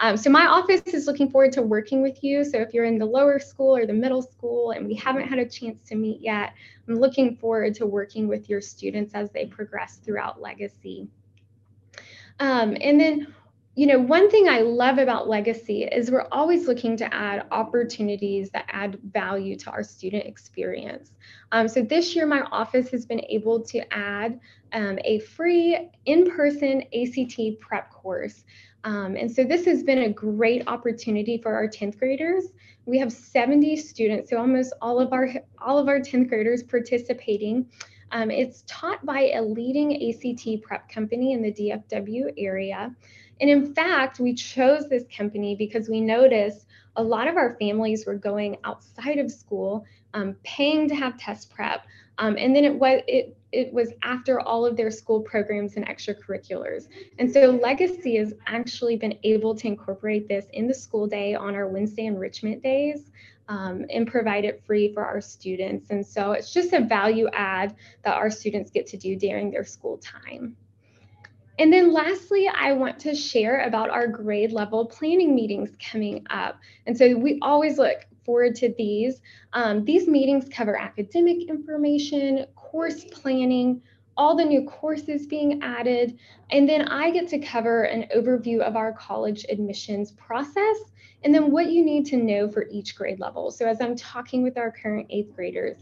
Um, 0.00 0.16
so 0.16 0.30
my 0.30 0.46
office 0.46 0.82
is 0.86 1.06
looking 1.06 1.30
forward 1.30 1.52
to 1.52 1.62
working 1.62 2.02
with 2.02 2.22
you. 2.22 2.44
So 2.44 2.58
if 2.58 2.74
you're 2.74 2.84
in 2.84 2.98
the 2.98 3.06
lower 3.06 3.38
school 3.38 3.76
or 3.76 3.86
the 3.86 3.92
middle 3.92 4.22
school 4.22 4.72
and 4.72 4.86
we 4.86 4.94
haven't 4.94 5.28
had 5.28 5.38
a 5.38 5.48
chance 5.48 5.88
to 5.88 5.94
meet 5.94 6.20
yet, 6.20 6.54
I'm 6.88 6.96
looking 6.96 7.36
forward 7.36 7.74
to 7.76 7.86
working 7.86 8.28
with 8.28 8.48
your 8.48 8.60
students 8.60 9.14
as 9.14 9.30
they 9.30 9.46
progress 9.46 10.00
throughout 10.04 10.40
Legacy. 10.40 11.08
Um, 12.40 12.76
and 12.80 13.00
then 13.00 13.34
you 13.76 13.88
know, 13.88 13.98
one 13.98 14.30
thing 14.30 14.48
I 14.48 14.60
love 14.60 14.98
about 14.98 15.28
Legacy 15.28 15.82
is 15.82 16.08
we're 16.08 16.28
always 16.30 16.68
looking 16.68 16.96
to 16.98 17.12
add 17.12 17.46
opportunities 17.50 18.50
that 18.50 18.66
add 18.68 19.00
value 19.12 19.56
to 19.56 19.70
our 19.70 19.82
student 19.82 20.26
experience. 20.26 21.10
Um, 21.50 21.66
so 21.66 21.82
this 21.82 22.14
year, 22.14 22.24
my 22.24 22.42
office 22.52 22.88
has 22.90 23.04
been 23.04 23.22
able 23.28 23.60
to 23.62 23.80
add 23.92 24.38
um, 24.72 25.00
a 25.04 25.18
free 25.20 25.90
in-person 26.06 26.84
ACT 26.94 27.58
prep 27.58 27.90
course. 27.90 28.44
Um, 28.84 29.16
and 29.16 29.30
so 29.30 29.44
this 29.44 29.64
has 29.64 29.82
been 29.82 30.02
a 30.02 30.12
great 30.12 30.62
opportunity 30.68 31.38
for 31.38 31.54
our 31.54 31.66
10th 31.66 31.98
graders. 31.98 32.44
We 32.86 32.98
have 32.98 33.10
70 33.10 33.76
students, 33.76 34.30
so 34.30 34.36
almost 34.36 34.74
all 34.82 35.00
of 35.00 35.12
our 35.12 35.30
all 35.58 35.78
of 35.78 35.88
our 35.88 36.00
10th 36.00 36.28
graders 36.28 36.62
participating. 36.62 37.66
Um, 38.12 38.30
it's 38.30 38.62
taught 38.66 39.04
by 39.04 39.32
a 39.34 39.42
leading 39.42 40.10
ACT 40.10 40.62
prep 40.62 40.88
company 40.90 41.32
in 41.32 41.42
the 41.42 41.50
DFW 41.50 42.34
area. 42.36 42.94
And 43.40 43.50
in 43.50 43.74
fact, 43.74 44.20
we 44.20 44.34
chose 44.34 44.88
this 44.88 45.04
company 45.16 45.56
because 45.56 45.88
we 45.88 46.00
noticed 46.00 46.66
a 46.96 47.02
lot 47.02 47.26
of 47.26 47.36
our 47.36 47.56
families 47.58 48.06
were 48.06 48.14
going 48.14 48.58
outside 48.64 49.18
of 49.18 49.30
school, 49.30 49.84
um, 50.12 50.36
paying 50.44 50.88
to 50.88 50.94
have 50.94 51.18
test 51.18 51.50
prep. 51.50 51.86
Um, 52.18 52.36
and 52.38 52.54
then 52.54 52.64
it 52.64 52.74
was 52.74 53.02
it 53.08 53.36
it 53.52 53.72
was 53.72 53.92
after 54.02 54.40
all 54.40 54.66
of 54.66 54.76
their 54.76 54.90
school 54.90 55.20
programs 55.20 55.76
and 55.76 55.86
extracurriculars. 55.86 56.88
And 57.18 57.30
so 57.30 57.50
Legacy 57.50 58.16
has 58.16 58.34
actually 58.46 58.96
been 58.96 59.16
able 59.22 59.54
to 59.54 59.66
incorporate 59.66 60.28
this 60.28 60.46
in 60.52 60.66
the 60.66 60.74
school 60.74 61.06
day 61.06 61.34
on 61.34 61.54
our 61.54 61.68
Wednesday 61.68 62.06
enrichment 62.06 62.62
days. 62.62 63.10
Um, 63.46 63.84
and 63.90 64.06
provide 64.06 64.46
it 64.46 64.62
free 64.66 64.94
for 64.94 65.04
our 65.04 65.20
students. 65.20 65.90
And 65.90 66.06
so 66.06 66.32
it's 66.32 66.50
just 66.50 66.72
a 66.72 66.80
value 66.80 67.28
add 67.34 67.76
that 68.02 68.14
our 68.14 68.30
students 68.30 68.70
get 68.70 68.86
to 68.86 68.96
do 68.96 69.16
during 69.16 69.50
their 69.50 69.64
school 69.64 69.98
time. 69.98 70.56
And 71.58 71.72
then 71.72 71.92
lastly, 71.92 72.48
I 72.48 72.72
want 72.72 72.98
to 73.00 73.14
share 73.14 73.60
about 73.60 73.90
our 73.90 74.08
grade 74.08 74.50
level 74.52 74.86
planning 74.86 75.34
meetings 75.34 75.70
coming 75.90 76.26
up. 76.30 76.58
And 76.86 76.96
so 76.96 77.16
we 77.16 77.38
always 77.42 77.78
look 77.78 78.06
forward 78.24 78.54
to 78.56 78.74
these. 78.76 79.20
Um, 79.52 79.84
these 79.84 80.08
meetings 80.08 80.48
cover 80.50 80.76
academic 80.76 81.48
information, 81.48 82.46
course 82.54 83.04
planning, 83.04 83.82
all 84.16 84.36
the 84.36 84.44
new 84.44 84.64
courses 84.64 85.26
being 85.26 85.62
added, 85.62 86.18
and 86.50 86.68
then 86.68 86.82
I 86.82 87.10
get 87.10 87.28
to 87.28 87.38
cover 87.38 87.84
an 87.84 88.06
overview 88.14 88.60
of 88.60 88.76
our 88.76 88.92
college 88.92 89.44
admissions 89.48 90.12
process 90.12 90.76
and 91.24 91.34
then 91.34 91.50
what 91.50 91.70
you 91.70 91.84
need 91.84 92.06
to 92.06 92.16
know 92.16 92.48
for 92.48 92.68
each 92.70 92.94
grade 92.96 93.18
level. 93.18 93.50
So 93.50 93.66
as 93.66 93.80
I'm 93.80 93.96
talking 93.96 94.42
with 94.42 94.58
our 94.58 94.70
current 94.70 95.06
eighth 95.10 95.34
graders, 95.34 95.78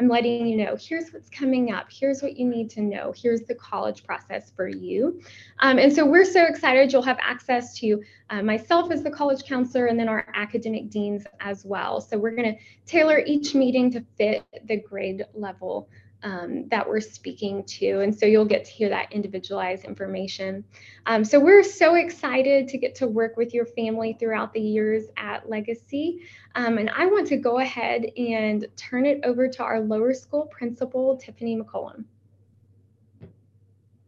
I'm 0.00 0.08
letting 0.08 0.46
you 0.46 0.56
know 0.56 0.76
here's 0.80 1.12
what's 1.12 1.28
coming 1.28 1.72
up, 1.72 1.88
here's 1.92 2.22
what 2.22 2.38
you 2.38 2.48
need 2.48 2.70
to 2.70 2.80
know, 2.80 3.12
here's 3.14 3.42
the 3.42 3.54
college 3.54 4.02
process 4.02 4.50
for 4.50 4.66
you. 4.66 5.20
Um, 5.58 5.78
and 5.78 5.92
so 5.92 6.06
we're 6.06 6.24
so 6.24 6.46
excited 6.46 6.90
you'll 6.90 7.02
have 7.02 7.18
access 7.20 7.78
to 7.80 8.02
uh, 8.30 8.40
myself 8.40 8.90
as 8.90 9.02
the 9.02 9.10
college 9.10 9.44
counselor 9.44 9.86
and 9.86 10.00
then 10.00 10.08
our 10.08 10.26
academic 10.34 10.88
deans 10.88 11.24
as 11.40 11.66
well. 11.66 12.00
So 12.00 12.16
we're 12.16 12.34
going 12.34 12.54
to 12.54 12.60
tailor 12.86 13.18
each 13.26 13.54
meeting 13.54 13.90
to 13.90 14.02
fit 14.16 14.42
the 14.64 14.78
grade 14.78 15.26
level 15.34 15.90
um, 16.22 16.68
that 16.68 16.86
we're 16.86 17.00
speaking 17.00 17.64
to. 17.64 18.00
And 18.00 18.16
so 18.16 18.26
you'll 18.26 18.44
get 18.44 18.64
to 18.64 18.70
hear 18.70 18.88
that 18.88 19.12
individualized 19.12 19.84
information. 19.84 20.64
Um, 21.06 21.24
so 21.24 21.40
we're 21.40 21.62
so 21.62 21.94
excited 21.94 22.68
to 22.68 22.78
get 22.78 22.94
to 22.96 23.06
work 23.06 23.36
with 23.36 23.54
your 23.54 23.66
family 23.66 24.16
throughout 24.18 24.52
the 24.52 24.60
years 24.60 25.04
at 25.16 25.48
Legacy. 25.48 26.20
Um, 26.54 26.78
and 26.78 26.90
I 26.90 27.06
want 27.06 27.26
to 27.28 27.36
go 27.36 27.58
ahead 27.58 28.04
and 28.16 28.66
turn 28.76 29.06
it 29.06 29.20
over 29.24 29.48
to 29.48 29.62
our 29.62 29.80
lower 29.80 30.14
school 30.14 30.46
principal, 30.46 31.16
Tiffany 31.16 31.56
McCollum. 31.56 32.04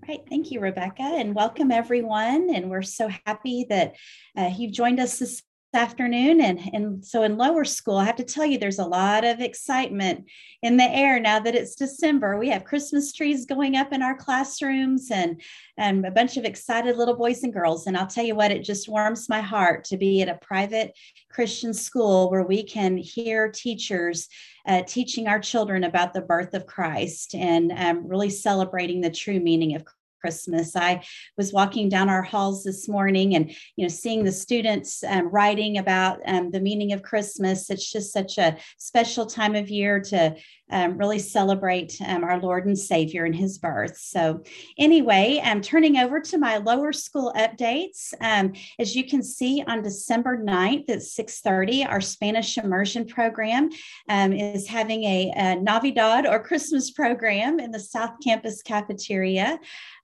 Right. 0.08 0.20
Thank 0.28 0.50
you, 0.50 0.58
Rebecca, 0.58 1.02
and 1.02 1.32
welcome 1.32 1.70
everyone. 1.70 2.50
And 2.52 2.68
we're 2.68 2.82
so 2.82 3.08
happy 3.24 3.66
that 3.68 3.94
uh, 4.36 4.50
you've 4.58 4.72
joined 4.72 4.98
us 4.98 5.20
this 5.20 5.42
afternoon 5.74 6.40
and 6.40 6.60
and 6.72 7.04
so 7.04 7.22
in 7.22 7.36
lower 7.36 7.64
school 7.64 7.96
i 7.96 8.04
have 8.04 8.16
to 8.16 8.24
tell 8.24 8.44
you 8.44 8.58
there's 8.58 8.78
a 8.78 8.84
lot 8.84 9.24
of 9.24 9.40
excitement 9.40 10.24
in 10.62 10.76
the 10.76 10.84
air 10.84 11.18
now 11.18 11.40
that 11.40 11.54
it's 11.54 11.74
december. 11.74 12.38
We 12.38 12.50
have 12.50 12.64
christmas 12.64 13.12
trees 13.12 13.46
going 13.46 13.76
up 13.76 13.92
in 13.92 14.02
our 14.02 14.16
classrooms 14.16 15.10
and 15.10 15.40
and 15.78 16.04
a 16.04 16.10
bunch 16.10 16.36
of 16.36 16.44
excited 16.44 16.96
little 16.96 17.16
boys 17.16 17.42
and 17.42 17.52
girls. 17.52 17.86
And 17.86 17.96
i'll 17.96 18.06
tell 18.06 18.24
you 18.24 18.34
what 18.34 18.52
it 18.52 18.64
just 18.64 18.88
warms 18.88 19.28
my 19.28 19.40
heart 19.40 19.84
to 19.84 19.96
be 19.96 20.22
at 20.22 20.28
a 20.28 20.38
private 20.42 20.92
christian 21.30 21.72
school 21.72 22.30
where 22.30 22.44
we 22.44 22.62
can 22.62 22.96
hear 22.96 23.50
teachers 23.50 24.28
uh, 24.66 24.82
teaching 24.86 25.26
our 25.26 25.40
children 25.40 25.84
about 25.84 26.12
the 26.12 26.20
birth 26.20 26.54
of 26.54 26.66
christ 26.66 27.34
and 27.34 27.72
um, 27.72 28.06
really 28.06 28.30
celebrating 28.30 29.00
the 29.00 29.10
true 29.10 29.40
meaning 29.40 29.74
of 29.74 29.84
Christmas. 30.22 30.76
I 30.76 31.04
was 31.36 31.52
walking 31.52 31.88
down 31.88 32.08
our 32.08 32.22
halls 32.22 32.62
this 32.62 32.88
morning 32.88 33.34
and, 33.34 33.50
you 33.74 33.84
know, 33.84 33.88
seeing 33.88 34.22
the 34.22 34.30
students 34.30 35.02
um, 35.02 35.28
writing 35.28 35.78
about 35.78 36.20
um, 36.26 36.52
the 36.52 36.60
meaning 36.60 36.92
of 36.92 37.02
Christmas. 37.02 37.68
It's 37.70 37.90
just 37.90 38.12
such 38.12 38.38
a 38.38 38.56
special 38.78 39.26
time 39.26 39.56
of 39.56 39.68
year 39.68 40.00
to 40.00 40.36
um, 40.72 40.96
really 40.96 41.18
celebrate 41.18 42.00
um, 42.06 42.24
our 42.24 42.40
Lord 42.40 42.66
and 42.66 42.78
Savior 42.78 43.24
and 43.24 43.34
his 43.34 43.58
birth. 43.58 43.98
So, 43.98 44.42
anyway, 44.78 45.40
I'm 45.44 45.60
turning 45.60 45.98
over 45.98 46.20
to 46.20 46.38
my 46.38 46.56
lower 46.56 46.92
school 46.92 47.32
updates. 47.36 48.14
Um, 48.20 48.54
as 48.78 48.96
you 48.96 49.04
can 49.04 49.22
see 49.22 49.62
on 49.66 49.82
December 49.82 50.42
9th 50.42 50.88
at 50.88 51.00
6:30, 51.00 51.86
our 51.88 52.00
Spanish 52.00 52.56
immersion 52.56 53.06
program 53.06 53.70
um, 54.08 54.32
is 54.32 54.66
having 54.66 55.04
a, 55.04 55.32
a, 55.36 55.56
Navidad 55.56 56.26
or 56.26 56.42
Christmas 56.42 56.90
program 56.90 57.60
in 57.60 57.70
the 57.70 57.80
South 57.80 58.14
Campus 58.24 58.62
cafeteria. 58.62 59.58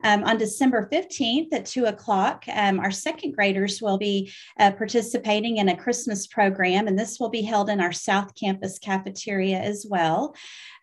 Um, 0.09 0.25
on 0.25 0.39
December 0.39 0.89
15th 0.91 1.53
at 1.53 1.67
2 1.67 1.85
o'clock, 1.85 2.43
um, 2.55 2.81
our 2.81 2.91
second 2.91 3.33
graders 3.33 3.83
will 3.83 3.99
be 3.99 4.33
uh, 4.59 4.71
participating 4.71 5.59
in 5.59 5.69
a 5.69 5.77
Christmas 5.77 6.27
program, 6.27 6.87
and 6.87 6.99
this 6.99 7.21
will 7.21 7.29
be 7.29 7.43
held 7.43 7.69
in 7.69 7.79
our 7.79 7.93
South 7.93 8.35
Campus 8.35 8.79
cafeteria 8.79 9.59
as 9.59 9.85
well 9.87 10.35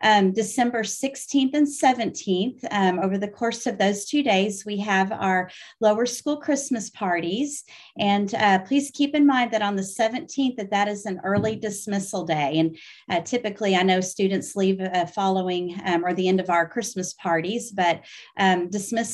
um, 0.02 0.32
December 0.32 0.84
16th 0.84 1.54
and 1.54 1.68
17th. 1.68 2.64
Um, 2.72 3.00
over 3.00 3.18
the 3.18 3.28
course 3.28 3.66
of 3.66 3.78
those 3.78 4.06
two 4.06 4.24
days, 4.24 4.66
we 4.66 4.78
have 4.78 5.12
our 5.12 5.50
lower 5.82 6.06
school 6.06 6.38
Christmas 6.38 6.90
parties. 6.90 7.64
And 7.98 8.34
uh, 8.36 8.60
please 8.60 8.92
keep 8.94 9.16
in 9.16 9.26
mind 9.26 9.52
that 9.52 9.62
on 9.62 9.76
the 9.76 9.82
17th, 9.82 10.58
that 10.58 10.72
that 10.72 10.88
is 10.88 11.06
an 11.06 11.22
early 11.24 11.56
dismissal 11.56 12.24
day. 12.24 12.60
And 12.60 12.78
uh, 13.10 13.22
typically, 13.22 13.76
I 13.76 13.84
know 13.84 14.02
students 14.02 14.56
leave 14.56 14.80
uh, 14.80 15.06
following 15.08 15.80
um, 15.86 16.06
or 16.06 16.14
the 16.14 16.28
end 16.28 16.40
of 16.40 16.50
our 16.50 16.68
Christmas 16.68 17.14
parties, 17.14 17.72
but 17.72 18.02
um, 18.38 18.70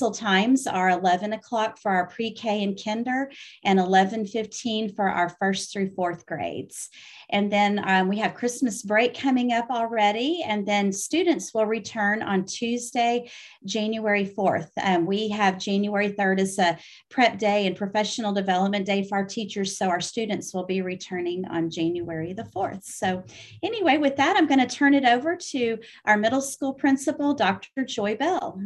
times 0.10 0.66
are 0.66 0.90
11 0.90 1.34
o'clock 1.34 1.78
for 1.78 1.92
our 1.92 2.08
pre-K 2.08 2.64
and 2.64 2.80
kinder 2.84 3.30
and 3.64 3.78
11:15 3.78 4.96
for 4.96 5.08
our 5.08 5.30
first 5.30 5.72
through 5.72 5.94
fourth 5.94 6.26
grades. 6.26 6.90
And 7.30 7.52
then 7.52 7.82
um, 7.88 8.08
we 8.10 8.18
have 8.20 8.34
Christmas 8.34 8.82
break 8.82 9.18
coming 9.18 9.54
up 9.54 9.70
already. 9.70 10.44
And 10.46 10.66
then 10.66 10.92
students 10.92 11.54
will 11.54 11.66
return 11.66 12.22
on 12.24 12.46
Tuesday, 12.46 13.30
January 13.66 14.26
4th. 14.26 14.70
Um, 14.82 15.06
we 15.06 15.30
have 15.30 15.58
January 15.58 16.12
3rd 16.12 16.40
as 16.40 16.58
a 16.60 16.78
prep 17.10 17.38
day 17.38 17.68
and 17.68 17.76
professional 17.76 18.34
development 18.34 18.86
day 18.86 19.04
for 19.08 19.20
our 19.20 19.26
teachers. 19.26 19.78
So 19.78 19.88
our 19.88 20.02
students 20.02 20.54
will 20.54 20.66
be 20.66 20.82
returning 20.82 21.46
on 21.46 21.70
January 21.70 22.34
the 22.34 22.44
4th. 22.44 22.84
So, 22.84 23.24
anyway, 23.64 23.98
with 23.98 24.16
that, 24.18 24.36
I'm 24.38 24.48
going 24.48 24.66
to 24.66 24.76
turn 24.76 24.94
it 24.94 25.06
over 25.06 25.36
to 25.36 25.78
our 26.06 26.18
middle 26.18 26.42
school 26.42 26.74
principal, 26.74 27.34
Dr. 27.34 27.86
Joy 27.86 28.16
Bell. 28.16 28.60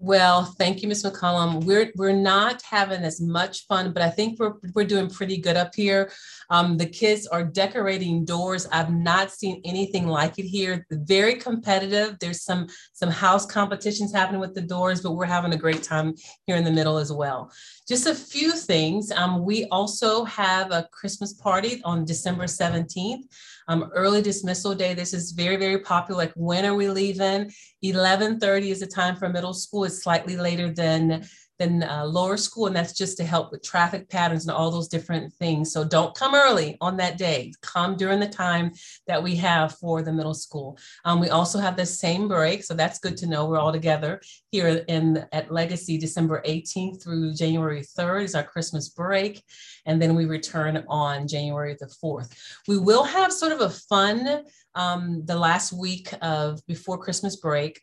Well, 0.00 0.44
thank 0.58 0.82
you, 0.82 0.88
Ms. 0.88 1.04
McCollum. 1.04 1.64
We're 1.64 1.92
we're 1.96 2.12
not 2.12 2.60
having 2.62 3.02
as 3.04 3.20
much 3.20 3.66
fun, 3.66 3.92
but 3.92 4.02
I 4.02 4.10
think 4.10 4.40
we're 4.40 4.54
we're 4.74 4.84
doing 4.84 5.08
pretty 5.08 5.38
good 5.38 5.56
up 5.56 5.74
here. 5.74 6.10
Um, 6.50 6.76
the 6.76 6.86
kids 6.86 7.26
are 7.28 7.44
decorating 7.44 8.24
doors. 8.24 8.66
I've 8.72 8.92
not 8.92 9.30
seen 9.30 9.62
anything 9.64 10.08
like 10.08 10.38
it 10.38 10.46
here. 10.46 10.84
Very 10.90 11.36
competitive. 11.36 12.18
There's 12.18 12.42
some 12.42 12.66
some 12.92 13.08
house 13.08 13.46
competitions 13.46 14.12
happening 14.12 14.40
with 14.40 14.54
the 14.54 14.62
doors, 14.62 15.00
but 15.00 15.12
we're 15.12 15.26
having 15.26 15.54
a 15.54 15.56
great 15.56 15.84
time 15.84 16.14
here 16.46 16.56
in 16.56 16.64
the 16.64 16.72
middle 16.72 16.98
as 16.98 17.12
well. 17.12 17.52
just 17.88 18.06
a 18.06 18.14
few 18.14 18.52
things. 18.52 19.12
Um, 19.12 19.44
we 19.44 19.66
also 19.66 20.24
have 20.24 20.72
a 20.72 20.88
Christmas 20.90 21.34
party 21.34 21.80
on 21.84 22.04
December 22.04 22.44
17th. 22.44 23.24
Um, 23.68 23.90
early 23.94 24.20
dismissal 24.20 24.74
day. 24.74 24.92
This 24.94 25.14
is 25.14 25.32
very, 25.32 25.56
very 25.56 25.78
popular. 25.78 26.18
Like 26.18 26.32
when 26.34 26.66
are 26.66 26.74
we 26.74 26.88
leaving? 26.88 27.50
11:30 27.82 28.70
is 28.70 28.80
the 28.80 28.86
time 28.86 29.16
for 29.16 29.28
middle 29.28 29.54
school. 29.54 29.84
It's 29.84 30.02
slightly 30.02 30.36
later 30.36 30.72
than 30.72 31.26
than 31.58 31.82
uh, 31.84 32.04
lower 32.04 32.36
school, 32.36 32.66
and 32.66 32.74
that's 32.74 32.92
just 32.92 33.16
to 33.18 33.24
help 33.24 33.52
with 33.52 33.62
traffic 33.62 34.08
patterns 34.08 34.46
and 34.46 34.56
all 34.56 34.70
those 34.70 34.88
different 34.88 35.32
things. 35.34 35.72
So 35.72 35.84
don't 35.84 36.14
come 36.14 36.34
early 36.34 36.76
on 36.80 36.96
that 36.96 37.18
day. 37.18 37.52
Come 37.62 37.96
during 37.96 38.20
the 38.20 38.28
time 38.28 38.72
that 39.06 39.22
we 39.22 39.36
have 39.36 39.74
for 39.76 40.02
the 40.02 40.12
middle 40.12 40.34
school. 40.34 40.78
Um, 41.04 41.20
we 41.20 41.28
also 41.28 41.58
have 41.58 41.76
the 41.76 41.86
same 41.86 42.28
break, 42.28 42.64
so 42.64 42.74
that's 42.74 42.98
good 42.98 43.16
to 43.18 43.26
know. 43.26 43.46
We're 43.46 43.58
all 43.58 43.72
together 43.72 44.20
here 44.50 44.84
in 44.88 45.24
at 45.32 45.52
Legacy, 45.52 45.98
December 45.98 46.42
18th 46.46 47.02
through 47.02 47.34
January 47.34 47.82
3rd 47.82 48.24
is 48.24 48.34
our 48.34 48.42
Christmas 48.42 48.88
break, 48.88 49.42
and 49.86 50.00
then 50.00 50.14
we 50.14 50.26
return 50.26 50.84
on 50.88 51.28
January 51.28 51.76
the 51.78 51.86
4th. 51.86 52.32
We 52.66 52.78
will 52.78 53.04
have 53.04 53.32
sort 53.32 53.52
of 53.52 53.60
a 53.60 53.70
fun 53.70 54.44
um, 54.74 55.24
the 55.24 55.38
last 55.38 55.72
week 55.72 56.12
of 56.20 56.64
before 56.66 56.98
Christmas 56.98 57.36
break 57.36 57.80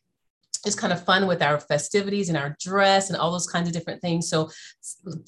it's 0.65 0.75
kind 0.75 0.93
of 0.93 1.03
fun 1.03 1.27
with 1.27 1.41
our 1.41 1.59
festivities 1.59 2.29
and 2.29 2.37
our 2.37 2.55
dress 2.59 3.09
and 3.09 3.17
all 3.17 3.31
those 3.31 3.47
kinds 3.47 3.67
of 3.67 3.73
different 3.73 4.01
things. 4.01 4.29
So 4.29 4.49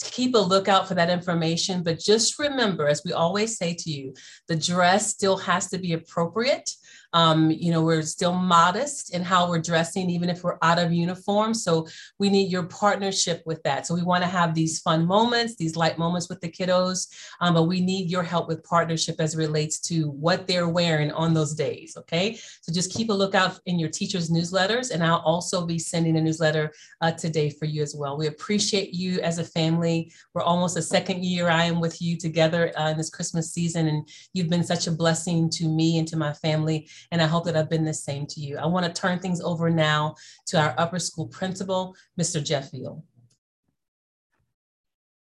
keep 0.02 0.36
a 0.36 0.40
lookout 0.40 0.88
for 0.88 0.94
that 0.94 1.10
information. 1.10 1.84
But 1.84 2.00
just 2.00 2.38
remember, 2.38 2.88
as 2.88 3.02
we 3.04 3.14
always 3.14 3.58
say 3.58 3.74
to 3.74 3.90
you, 3.90 4.14
the 4.48 4.56
dress 4.56 5.08
still 5.08 5.38
has 5.38 5.70
to 5.70 5.80
be 5.80 5.94
appropriate. 5.94 6.70
Um, 7.14 7.52
you 7.52 7.72
know, 7.72 7.82
we're 7.82 8.02
still 8.02 8.34
modest 8.34 9.14
in 9.14 9.22
how 9.22 9.50
we're 9.50 9.60
dressing, 9.60 10.10
even 10.10 10.30
if 10.30 10.44
we're 10.44 10.58
out 10.62 10.80
of 10.80 10.92
uniform. 10.92 11.54
So 11.54 11.88
we 12.20 12.30
need 12.30 12.52
your 12.52 12.64
partnership 12.64 13.44
with 13.46 13.62
that. 13.64 13.86
So 13.86 13.96
we 13.96 14.04
want 14.04 14.24
to 14.24 14.30
have 14.30 14.54
these 14.54 14.80
fun 14.80 15.06
moments, 15.06 15.56
these 15.56 15.76
light 15.76 15.98
moments 15.98 16.30
with 16.30 16.42
the 16.42 16.50
kiddos, 16.50 17.08
um, 17.42 17.54
but 17.54 17.64
we 17.64 17.82
need 17.82 18.10
your 18.10 18.24
help 18.24 18.48
with 18.48 18.64
partnership 18.64 19.18
as 19.20 19.36
it 19.36 19.38
relates 19.38 19.80
to 19.82 20.10
what 20.10 20.48
they're 20.48 20.70
wearing 20.70 21.12
on 21.12 21.34
those 21.34 21.54
days. 21.54 21.96
Okay. 21.98 22.36
So 22.62 22.74
just 22.74 22.94
keep 22.94 23.10
a 23.10 23.14
lookout 23.14 23.60
in 23.66 23.80
your 23.80 23.90
teacher's 23.90 24.30
newsletters. 24.30 24.92
And 24.92 25.04
I'll 25.04 25.18
also 25.18 25.66
be 25.66 25.80
sending 25.80 26.18
a 26.18 26.22
newsletter 26.22 26.74
uh, 27.02 27.12
today 27.12 27.50
for 27.50 27.66
you 27.66 27.82
as 27.82 27.96
well. 27.96 28.18
We 28.18 28.28
appreciate 28.28 28.94
you 28.94 29.20
as 29.22 29.40
a 29.40 29.44
family. 29.44 30.12
We're 30.34 30.42
almost 30.42 30.78
a 30.78 30.82
second 30.82 31.24
year 31.24 31.50
I 31.50 31.66
am 31.66 31.80
with 31.80 32.02
you 32.02 32.18
together 32.18 32.72
uh, 32.78 32.90
in 32.90 32.98
this 32.98 33.10
Christmas 33.10 33.52
season, 33.52 33.88
and 33.88 34.08
you've 34.34 34.50
been 34.50 34.64
such 34.64 34.88
a 34.88 34.92
blessing 34.92 35.50
to 35.52 35.68
me 35.68 35.98
and 35.98 36.08
to 36.08 36.18
my 36.18 36.34
family. 36.34 36.88
And 37.12 37.22
I 37.22 37.26
hope 37.26 37.46
that 37.46 37.56
I've 37.56 37.70
been 37.70 37.86
the 37.86 37.94
same 37.94 38.26
to 38.28 38.40
you. 38.40 38.58
I 38.58 38.66
want 38.66 38.86
to 38.86 39.02
turn 39.02 39.20
things 39.20 39.42
over 39.42 39.70
now 39.70 40.16
to 40.48 40.60
our 40.60 40.74
upper 40.78 41.00
school 41.00 41.28
principal, 41.28 41.96
Mr. 42.20 42.44
Jeff 42.44 42.72
Veal. 42.72 43.04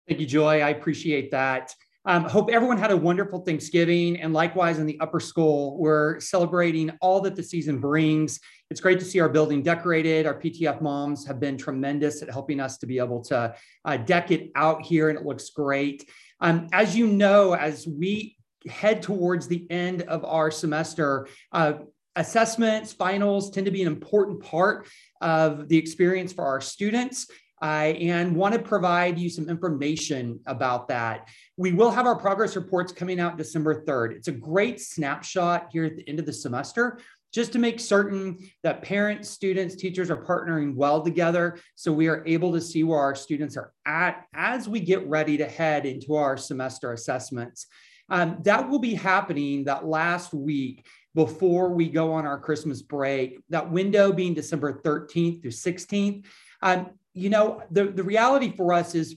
Thank 0.08 0.20
you, 0.20 0.26
Joy. 0.26 0.60
I 0.60 0.70
appreciate 0.70 1.32
that. 1.32 1.74
Um, 2.04 2.24
I 2.24 2.28
hope 2.28 2.50
everyone 2.52 2.78
had 2.78 2.92
a 2.92 2.96
wonderful 2.96 3.40
Thanksgiving. 3.40 4.20
And 4.20 4.32
likewise, 4.32 4.78
in 4.78 4.86
the 4.86 4.98
upper 5.00 5.18
school, 5.18 5.76
we're 5.76 6.20
celebrating 6.20 6.92
all 7.00 7.20
that 7.22 7.34
the 7.34 7.42
season 7.42 7.80
brings. 7.80 8.38
It's 8.70 8.80
great 8.80 9.00
to 9.00 9.04
see 9.04 9.18
our 9.18 9.28
building 9.28 9.60
decorated. 9.60 10.24
Our 10.24 10.40
PTF 10.40 10.80
moms 10.80 11.26
have 11.26 11.40
been 11.40 11.58
tremendous 11.58 12.22
at 12.22 12.30
helping 12.30 12.60
us 12.60 12.78
to 12.78 12.86
be 12.86 12.98
able 12.98 13.22
to 13.24 13.52
uh, 13.84 13.96
deck 13.96 14.30
it 14.30 14.52
out 14.54 14.82
here, 14.82 15.08
and 15.08 15.18
it 15.18 15.24
looks 15.24 15.50
great. 15.50 16.08
Um, 16.40 16.68
as 16.72 16.94
you 16.94 17.08
know, 17.08 17.54
as 17.54 17.88
we 17.88 18.35
head 18.68 19.02
towards 19.02 19.48
the 19.48 19.66
end 19.70 20.02
of 20.02 20.24
our 20.24 20.50
semester, 20.50 21.28
uh, 21.52 21.74
assessments, 22.16 22.92
finals 22.92 23.50
tend 23.50 23.66
to 23.66 23.70
be 23.70 23.82
an 23.82 23.88
important 23.88 24.42
part 24.42 24.88
of 25.20 25.68
the 25.68 25.76
experience 25.76 26.32
for 26.32 26.44
our 26.44 26.60
students. 26.60 27.28
Uh, 27.62 27.94
and 27.98 28.36
want 28.36 28.52
to 28.52 28.60
provide 28.60 29.18
you 29.18 29.30
some 29.30 29.48
information 29.48 30.38
about 30.44 30.88
that. 30.88 31.26
We 31.56 31.72
will 31.72 31.90
have 31.90 32.04
our 32.04 32.14
progress 32.14 32.54
reports 32.54 32.92
coming 32.92 33.18
out 33.18 33.38
December 33.38 33.82
3rd. 33.82 34.12
It's 34.12 34.28
a 34.28 34.32
great 34.32 34.78
snapshot 34.78 35.68
here 35.72 35.86
at 35.86 35.96
the 35.96 36.06
end 36.06 36.18
of 36.18 36.26
the 36.26 36.34
semester 36.34 36.98
just 37.36 37.52
to 37.52 37.58
make 37.58 37.78
certain 37.80 38.38
that 38.62 38.80
parents, 38.80 39.28
students, 39.28 39.74
teachers 39.74 40.10
are 40.10 40.22
partnering 40.22 40.74
well 40.74 41.02
together 41.02 41.58
so 41.74 41.92
we 41.92 42.08
are 42.08 42.22
able 42.26 42.50
to 42.52 42.60
see 42.62 42.82
where 42.82 42.98
our 42.98 43.14
students 43.14 43.58
are 43.58 43.72
at 43.84 44.24
as 44.32 44.68
we 44.68 44.80
get 44.80 45.06
ready 45.06 45.36
to 45.36 45.46
head 45.46 45.84
into 45.84 46.14
our 46.14 46.38
semester 46.38 46.94
assessments. 46.94 47.66
Um, 48.08 48.38
that 48.42 48.68
will 48.68 48.78
be 48.78 48.94
happening 48.94 49.64
that 49.64 49.86
last 49.86 50.32
week 50.32 50.86
before 51.14 51.70
we 51.70 51.88
go 51.88 52.12
on 52.12 52.26
our 52.26 52.38
Christmas 52.38 52.82
break, 52.82 53.40
that 53.48 53.70
window 53.70 54.12
being 54.12 54.34
December 54.34 54.80
13th 54.84 55.42
through 55.42 55.50
16th. 55.50 56.26
Um, 56.62 56.90
you 57.14 57.30
know, 57.30 57.62
the, 57.70 57.86
the 57.86 58.04
reality 58.04 58.54
for 58.54 58.72
us 58.72 58.94
is 58.94 59.16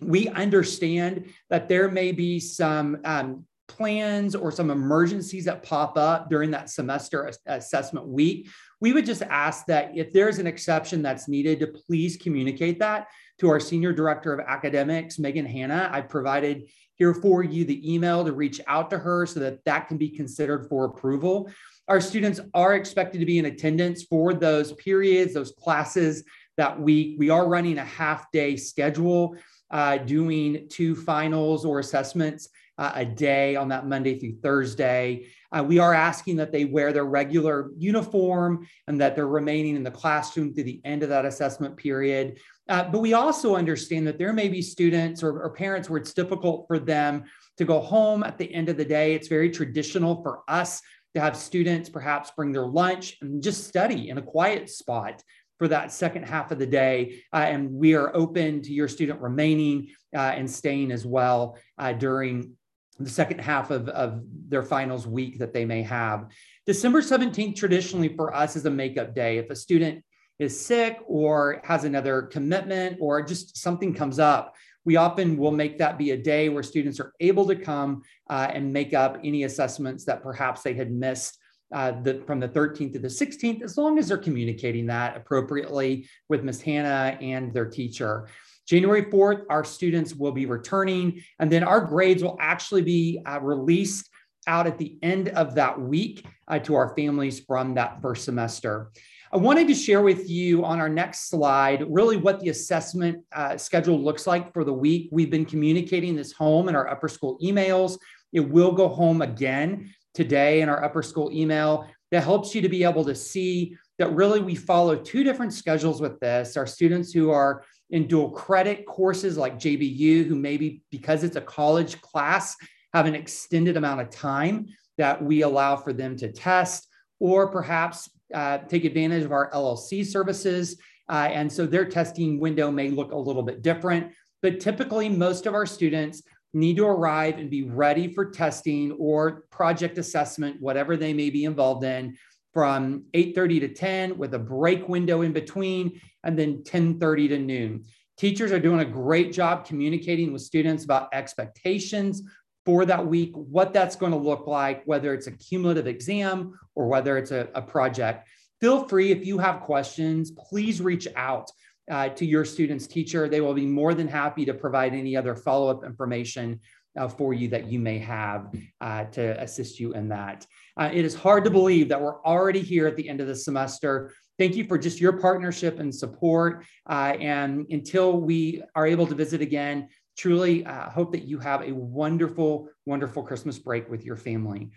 we 0.00 0.28
understand 0.28 1.32
that 1.50 1.68
there 1.68 1.90
may 1.90 2.12
be 2.12 2.40
some 2.40 2.98
um, 3.04 3.44
plans 3.68 4.34
or 4.34 4.50
some 4.50 4.70
emergencies 4.70 5.44
that 5.44 5.62
pop 5.62 5.96
up 5.96 6.30
during 6.30 6.50
that 6.52 6.70
semester 6.70 7.30
assessment 7.46 8.06
week. 8.06 8.48
We 8.80 8.92
would 8.92 9.06
just 9.06 9.22
ask 9.22 9.66
that 9.66 9.96
if 9.96 10.12
there's 10.12 10.38
an 10.38 10.46
exception 10.46 11.02
that's 11.02 11.28
needed 11.28 11.60
to 11.60 11.66
please 11.66 12.16
communicate 12.16 12.78
that 12.80 13.08
to 13.38 13.50
our 13.50 13.60
Senior 13.60 13.92
Director 13.92 14.32
of 14.32 14.40
Academics, 14.46 15.18
Megan 15.18 15.46
Hanna. 15.46 15.90
I've 15.92 16.08
provided 16.08 16.68
here 16.94 17.12
for 17.12 17.42
you 17.42 17.64
the 17.64 17.94
email 17.94 18.24
to 18.24 18.32
reach 18.32 18.60
out 18.66 18.90
to 18.90 18.98
her 18.98 19.26
so 19.26 19.40
that 19.40 19.64
that 19.64 19.88
can 19.88 19.98
be 19.98 20.08
considered 20.08 20.66
for 20.68 20.86
approval. 20.86 21.50
Our 21.88 22.00
students 22.00 22.40
are 22.54 22.74
expected 22.74 23.18
to 23.18 23.26
be 23.26 23.38
in 23.38 23.44
attendance 23.44 24.04
for 24.04 24.34
those 24.34 24.72
periods, 24.72 25.34
those 25.34 25.52
classes 25.52 26.24
that 26.56 26.80
week. 26.80 27.16
We 27.18 27.30
are 27.30 27.46
running 27.46 27.78
a 27.78 27.84
half 27.84 28.30
day 28.32 28.56
schedule, 28.56 29.36
uh, 29.70 29.98
doing 29.98 30.68
two 30.70 30.96
finals 30.96 31.64
or 31.64 31.78
assessments 31.78 32.48
uh, 32.78 32.92
a 32.94 33.04
day 33.04 33.56
on 33.56 33.68
that 33.68 33.86
Monday 33.86 34.18
through 34.18 34.36
Thursday. 34.42 35.26
Uh, 35.56 35.62
we 35.62 35.78
are 35.78 35.94
asking 35.94 36.36
that 36.36 36.52
they 36.52 36.66
wear 36.66 36.92
their 36.92 37.06
regular 37.06 37.70
uniform 37.78 38.66
and 38.88 39.00
that 39.00 39.14
they're 39.14 39.26
remaining 39.26 39.74
in 39.74 39.82
the 39.82 39.90
classroom 39.90 40.52
through 40.52 40.64
the 40.64 40.80
end 40.84 41.02
of 41.02 41.08
that 41.08 41.24
assessment 41.24 41.76
period. 41.76 42.38
Uh, 42.68 42.84
but 42.84 43.00
we 43.00 43.14
also 43.14 43.56
understand 43.56 44.06
that 44.06 44.18
there 44.18 44.34
may 44.34 44.48
be 44.48 44.60
students 44.60 45.22
or, 45.22 45.40
or 45.40 45.50
parents 45.50 45.88
where 45.88 45.98
it's 45.98 46.12
difficult 46.12 46.66
for 46.66 46.78
them 46.78 47.24
to 47.56 47.64
go 47.64 47.80
home 47.80 48.22
at 48.22 48.36
the 48.36 48.52
end 48.52 48.68
of 48.68 48.76
the 48.76 48.84
day. 48.84 49.14
It's 49.14 49.28
very 49.28 49.50
traditional 49.50 50.22
for 50.22 50.42
us 50.46 50.82
to 51.14 51.20
have 51.20 51.36
students 51.36 51.88
perhaps 51.88 52.30
bring 52.36 52.52
their 52.52 52.66
lunch 52.66 53.16
and 53.22 53.42
just 53.42 53.66
study 53.66 54.10
in 54.10 54.18
a 54.18 54.22
quiet 54.22 54.68
spot 54.68 55.22
for 55.58 55.68
that 55.68 55.90
second 55.90 56.24
half 56.24 56.50
of 56.50 56.58
the 56.58 56.66
day. 56.66 57.22
Uh, 57.32 57.36
and 57.36 57.72
we 57.72 57.94
are 57.94 58.14
open 58.14 58.60
to 58.60 58.74
your 58.74 58.88
student 58.88 59.22
remaining 59.22 59.88
uh, 60.14 60.18
and 60.18 60.50
staying 60.50 60.92
as 60.92 61.06
well 61.06 61.56
uh, 61.78 61.94
during 61.94 62.52
the 62.98 63.10
second 63.10 63.40
half 63.40 63.70
of, 63.70 63.88
of 63.88 64.22
their 64.48 64.62
finals 64.62 65.06
week 65.06 65.38
that 65.38 65.52
they 65.52 65.64
may 65.64 65.82
have. 65.82 66.28
December 66.66 67.02
17th, 67.02 67.56
traditionally 67.56 68.08
for 68.08 68.34
us, 68.34 68.56
is 68.56 68.64
a 68.66 68.70
makeup 68.70 69.14
day. 69.14 69.38
If 69.38 69.50
a 69.50 69.56
student 69.56 70.04
is 70.38 70.58
sick 70.58 70.98
or 71.06 71.60
has 71.64 71.84
another 71.84 72.22
commitment 72.22 72.98
or 73.00 73.22
just 73.22 73.56
something 73.56 73.94
comes 73.94 74.18
up, 74.18 74.54
we 74.84 74.96
often 74.96 75.36
will 75.36 75.50
make 75.50 75.78
that 75.78 75.98
be 75.98 76.12
a 76.12 76.16
day 76.16 76.48
where 76.48 76.62
students 76.62 77.00
are 77.00 77.12
able 77.20 77.46
to 77.46 77.56
come 77.56 78.02
uh, 78.30 78.48
and 78.52 78.72
make 78.72 78.94
up 78.94 79.18
any 79.24 79.42
assessments 79.42 80.04
that 80.04 80.22
perhaps 80.22 80.62
they 80.62 80.74
had 80.74 80.92
missed 80.92 81.38
uh, 81.72 81.90
the, 82.02 82.22
from 82.26 82.38
the 82.38 82.48
13th 82.48 82.92
to 82.92 82.98
the 83.00 83.08
16th, 83.08 83.62
as 83.62 83.76
long 83.76 83.98
as 83.98 84.08
they're 84.08 84.16
communicating 84.16 84.86
that 84.86 85.16
appropriately 85.16 86.08
with 86.28 86.44
Ms. 86.44 86.62
Hanna 86.62 87.18
and 87.20 87.52
their 87.52 87.66
teacher. 87.66 88.28
January 88.66 89.04
4th, 89.04 89.44
our 89.48 89.64
students 89.64 90.14
will 90.14 90.32
be 90.32 90.46
returning, 90.46 91.22
and 91.38 91.50
then 91.50 91.62
our 91.62 91.80
grades 91.80 92.22
will 92.22 92.36
actually 92.40 92.82
be 92.82 93.20
uh, 93.24 93.40
released 93.40 94.10
out 94.46 94.66
at 94.66 94.78
the 94.78 94.96
end 95.02 95.28
of 95.30 95.54
that 95.54 95.80
week 95.80 96.24
uh, 96.48 96.58
to 96.60 96.74
our 96.74 96.94
families 96.96 97.40
from 97.40 97.74
that 97.74 98.00
first 98.00 98.24
semester. 98.24 98.90
I 99.32 99.38
wanted 99.38 99.66
to 99.68 99.74
share 99.74 100.02
with 100.02 100.30
you 100.30 100.64
on 100.64 100.80
our 100.80 100.88
next 100.88 101.28
slide 101.28 101.84
really 101.88 102.16
what 102.16 102.40
the 102.40 102.48
assessment 102.50 103.24
uh, 103.32 103.56
schedule 103.56 104.00
looks 104.00 104.26
like 104.26 104.52
for 104.52 104.62
the 104.64 104.72
week. 104.72 105.08
We've 105.10 105.30
been 105.30 105.44
communicating 105.44 106.14
this 106.14 106.32
home 106.32 106.68
in 106.68 106.76
our 106.76 106.88
upper 106.88 107.08
school 107.08 107.38
emails. 107.42 107.98
It 108.32 108.40
will 108.40 108.72
go 108.72 108.88
home 108.88 109.22
again 109.22 109.92
today 110.14 110.60
in 110.60 110.68
our 110.68 110.82
upper 110.84 111.02
school 111.02 111.30
email 111.32 111.88
that 112.12 112.22
helps 112.22 112.54
you 112.54 112.62
to 112.62 112.68
be 112.68 112.84
able 112.84 113.04
to 113.04 113.14
see 113.14 113.76
that 113.98 114.12
really 114.12 114.40
we 114.40 114.54
follow 114.54 114.94
two 114.94 115.24
different 115.24 115.52
schedules 115.52 116.00
with 116.00 116.20
this. 116.20 116.56
Our 116.56 116.66
students 116.66 117.12
who 117.12 117.30
are 117.30 117.64
in 117.90 118.06
dual 118.06 118.30
credit 118.30 118.86
courses 118.86 119.36
like 119.36 119.58
JBU, 119.58 120.26
who 120.26 120.34
maybe 120.34 120.82
because 120.90 121.24
it's 121.24 121.36
a 121.36 121.40
college 121.40 122.00
class, 122.00 122.56
have 122.92 123.06
an 123.06 123.14
extended 123.14 123.76
amount 123.76 124.00
of 124.00 124.10
time 124.10 124.66
that 124.98 125.22
we 125.22 125.42
allow 125.42 125.76
for 125.76 125.92
them 125.92 126.16
to 126.16 126.32
test, 126.32 126.88
or 127.20 127.48
perhaps 127.48 128.10
uh, 128.34 128.58
take 128.58 128.84
advantage 128.84 129.24
of 129.24 129.32
our 129.32 129.50
LLC 129.50 130.04
services. 130.04 130.76
Uh, 131.08 131.28
and 131.30 131.52
so 131.52 131.66
their 131.66 131.84
testing 131.84 132.40
window 132.40 132.70
may 132.70 132.90
look 132.90 133.12
a 133.12 133.16
little 133.16 133.42
bit 133.42 133.62
different. 133.62 134.12
But 134.42 134.60
typically, 134.60 135.08
most 135.08 135.46
of 135.46 135.54
our 135.54 135.66
students 135.66 136.22
need 136.52 136.76
to 136.76 136.86
arrive 136.86 137.38
and 137.38 137.50
be 137.50 137.64
ready 137.64 138.12
for 138.12 138.30
testing 138.30 138.92
or 138.92 139.44
project 139.50 139.98
assessment, 139.98 140.60
whatever 140.60 140.96
they 140.96 141.12
may 141.12 141.30
be 141.30 141.44
involved 141.44 141.84
in, 141.84 142.16
from 142.56 143.04
8:30 143.12 143.60
to 143.60 143.68
10 143.68 144.16
with 144.16 144.32
a 144.32 144.38
break 144.38 144.88
window 144.88 145.20
in 145.20 145.34
between, 145.34 146.00
and 146.24 146.38
then 146.38 146.62
10:30 146.64 147.28
to 147.28 147.38
noon. 147.38 147.84
Teachers 148.16 148.50
are 148.50 148.58
doing 148.58 148.80
a 148.80 148.84
great 149.02 149.30
job 149.30 149.66
communicating 149.66 150.32
with 150.32 150.40
students 150.40 150.82
about 150.82 151.10
expectations 151.12 152.22
for 152.64 152.86
that 152.86 153.06
week, 153.06 153.32
what 153.34 153.74
that's 153.74 153.94
going 153.94 154.12
to 154.12 154.18
look 154.18 154.46
like, 154.46 154.82
whether 154.86 155.12
it's 155.12 155.26
a 155.26 155.32
cumulative 155.32 155.86
exam 155.86 156.58
or 156.74 156.88
whether 156.88 157.18
it's 157.18 157.30
a, 157.30 157.46
a 157.54 157.60
project. 157.60 158.26
Feel 158.58 158.88
free 158.88 159.12
if 159.12 159.26
you 159.26 159.36
have 159.36 159.60
questions, 159.60 160.30
please 160.30 160.80
reach 160.80 161.06
out 161.14 161.50
uh, 161.90 162.08
to 162.08 162.24
your 162.24 162.46
student's 162.46 162.86
teacher. 162.86 163.28
They 163.28 163.42
will 163.42 163.52
be 163.52 163.66
more 163.66 163.92
than 163.92 164.08
happy 164.08 164.46
to 164.46 164.54
provide 164.54 164.94
any 164.94 165.14
other 165.14 165.36
follow 165.36 165.68
up 165.68 165.84
information 165.84 166.60
uh, 166.96 167.08
for 167.08 167.34
you 167.34 167.48
that 167.48 167.66
you 167.66 167.78
may 167.78 167.98
have 167.98 168.52
uh, 168.80 169.04
to 169.04 169.40
assist 169.40 169.78
you 169.80 169.92
in 169.94 170.08
that. 170.08 170.46
Uh, 170.76 170.90
it 170.92 171.04
is 171.04 171.14
hard 171.14 171.44
to 171.44 171.50
believe 171.50 171.88
that 171.88 172.00
we're 172.00 172.22
already 172.22 172.60
here 172.60 172.86
at 172.86 172.96
the 172.96 173.08
end 173.08 173.20
of 173.20 173.26
the 173.26 173.34
semester. 173.34 174.12
Thank 174.38 174.54
you 174.54 174.64
for 174.64 174.76
just 174.76 175.00
your 175.00 175.14
partnership 175.14 175.78
and 175.80 175.94
support. 175.94 176.64
Uh, 176.88 177.16
and 177.20 177.66
until 177.70 178.20
we 178.20 178.62
are 178.74 178.86
able 178.86 179.06
to 179.06 179.14
visit 179.14 179.40
again, 179.40 179.88
truly 180.16 180.64
uh, 180.64 180.90
hope 180.90 181.12
that 181.12 181.24
you 181.24 181.38
have 181.38 181.62
a 181.62 181.72
wonderful, 181.72 182.68
wonderful 182.84 183.22
Christmas 183.22 183.58
break 183.58 183.88
with 183.90 184.04
your 184.04 184.16
family. 184.16 184.70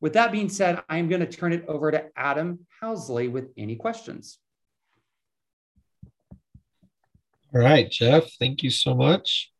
With 0.00 0.12
that 0.12 0.30
being 0.30 0.48
said, 0.48 0.82
I'm 0.88 1.08
going 1.08 1.20
to 1.20 1.26
turn 1.26 1.52
it 1.52 1.64
over 1.66 1.90
to 1.90 2.06
Adam 2.16 2.66
Housley 2.82 3.30
with 3.30 3.50
any 3.56 3.76
questions. 3.76 4.38
All 7.54 7.62
right, 7.62 7.90
Jeff, 7.90 8.30
thank 8.38 8.62
you 8.62 8.70
so 8.70 8.94
much. 8.94 9.50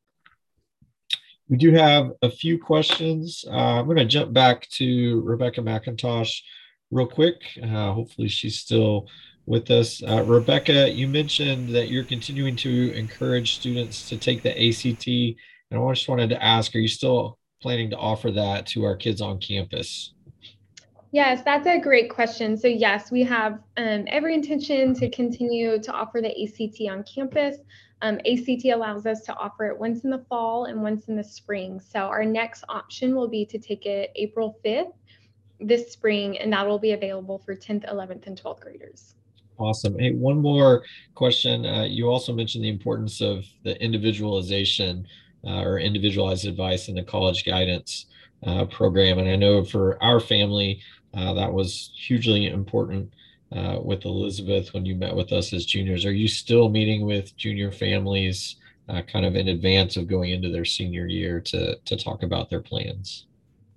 We 1.49 1.57
do 1.57 1.73
have 1.73 2.13
a 2.21 2.31
few 2.31 2.59
questions. 2.59 3.45
Uh, 3.49 3.81
I'm 3.81 3.87
going 3.87 3.97
to 3.97 4.05
jump 4.05 4.33
back 4.35 4.69
to 4.71 5.23
Rebecca 5.23 5.63
McIntosh 5.63 6.43
real 6.91 7.07
quick. 7.07 7.41
Uh, 7.63 7.93
hopefully, 7.93 8.29
she's 8.29 8.59
still 8.59 9.09
with 9.47 9.71
us. 9.71 10.03
Uh, 10.03 10.23
Rebecca, 10.25 10.91
you 10.91 11.09
mentioned 11.09 11.75
that 11.75 11.89
you're 11.89 12.05
continuing 12.05 12.55
to 12.57 12.93
encourage 12.93 13.57
students 13.57 14.09
to 14.11 14.19
take 14.19 14.43
the 14.43 14.51
ACT. 14.51 15.07
And 15.71 15.83
I 15.83 15.93
just 15.93 16.09
wanted 16.09 16.29
to 16.31 16.43
ask 16.43 16.75
are 16.75 16.81
you 16.81 16.89
still 16.89 17.39
planning 17.63 17.89
to 17.91 17.97
offer 17.97 18.31
that 18.33 18.67
to 18.67 18.85
our 18.85 18.95
kids 18.95 19.23
on 19.23 19.39
campus? 19.39 20.13
Yes, 21.13 21.41
that's 21.43 21.67
a 21.67 21.79
great 21.79 22.11
question. 22.11 22.59
So, 22.59 22.69
yes, 22.69 23.11
we 23.11 23.23
have 23.23 23.55
um, 23.79 24.05
every 24.09 24.35
intention 24.35 24.93
to 24.97 25.09
continue 25.09 25.81
to 25.81 25.93
offer 25.93 26.21
the 26.21 26.29
ACT 26.29 26.83
on 26.91 27.03
campus. 27.05 27.57
Um, 28.01 28.21
ACT 28.31 28.65
allows 28.67 29.07
us 29.07 29.23
to 29.23 29.35
offer 29.37 29.67
it 29.67 29.79
once 29.79 30.05
in 30.05 30.11
the 30.11 30.25
fall 30.29 30.67
and 30.67 30.83
once 30.83 31.09
in 31.09 31.17
the 31.17 31.25
spring. 31.25 31.81
So, 31.81 32.01
our 32.01 32.25
next 32.25 32.65
option 32.69 33.15
will 33.15 33.29
be 33.29 33.45
to 33.47 33.59
take 33.59 33.87
it 33.87 34.13
April 34.15 34.59
5th 34.65 34.93
this 35.61 35.93
spring, 35.93 36.39
and 36.39 36.53
that 36.53 36.67
will 36.67 36.79
be 36.79 36.93
available 36.93 37.39
for 37.39 37.55
10th, 37.55 37.89
11th, 37.93 38.27
and 38.27 38.41
12th 38.41 38.61
graders. 38.61 39.15
Awesome. 39.59 39.99
Hey, 39.99 40.13
one 40.13 40.41
more 40.41 40.85
question. 41.15 41.67
Uh, 41.67 41.83
you 41.83 42.09
also 42.09 42.33
mentioned 42.33 42.65
the 42.65 42.69
importance 42.69 43.21
of 43.21 43.45
the 43.65 43.81
individualization 43.83 45.07
uh, 45.45 45.63
or 45.63 45.79
individualized 45.81 46.47
advice 46.47 46.89
in 46.89 46.95
the 46.95 47.03
college 47.03 47.45
guidance 47.45 48.07
uh, 48.47 48.67
program. 48.67 49.19
And 49.19 49.29
I 49.29 49.35
know 49.35 49.65
for 49.65 50.03
our 50.03 50.21
family, 50.21 50.81
uh, 51.15 51.35
that 51.35 51.53
was 51.53 51.91
hugely 51.97 52.47
important 52.47 53.13
uh, 53.53 53.79
with 53.83 54.05
Elizabeth 54.05 54.75
when 54.75 54.85
you 54.85 54.95
met 54.95 55.15
with 55.15 55.33
us 55.33 55.53
as 55.53 55.65
juniors. 55.65 56.05
Are 56.05 56.13
you 56.13 56.29
still 56.29 56.69
meeting 56.69 57.07
with 57.07 57.37
junior 57.37 57.73
families 57.73 58.57
uh, 58.89 59.03
kind 59.03 59.27
of 59.27 59.37
in 59.37 59.49
advance 59.49 59.97
of 59.97 60.07
going 60.07 60.31
into 60.31 60.51
their 60.51 60.65
senior 60.65 61.07
year 61.07 61.41
to, 61.41 61.77
to 61.77 61.97
talk 61.97 62.23
about 62.23 62.51
their 62.51 62.61
plans? 62.61 63.27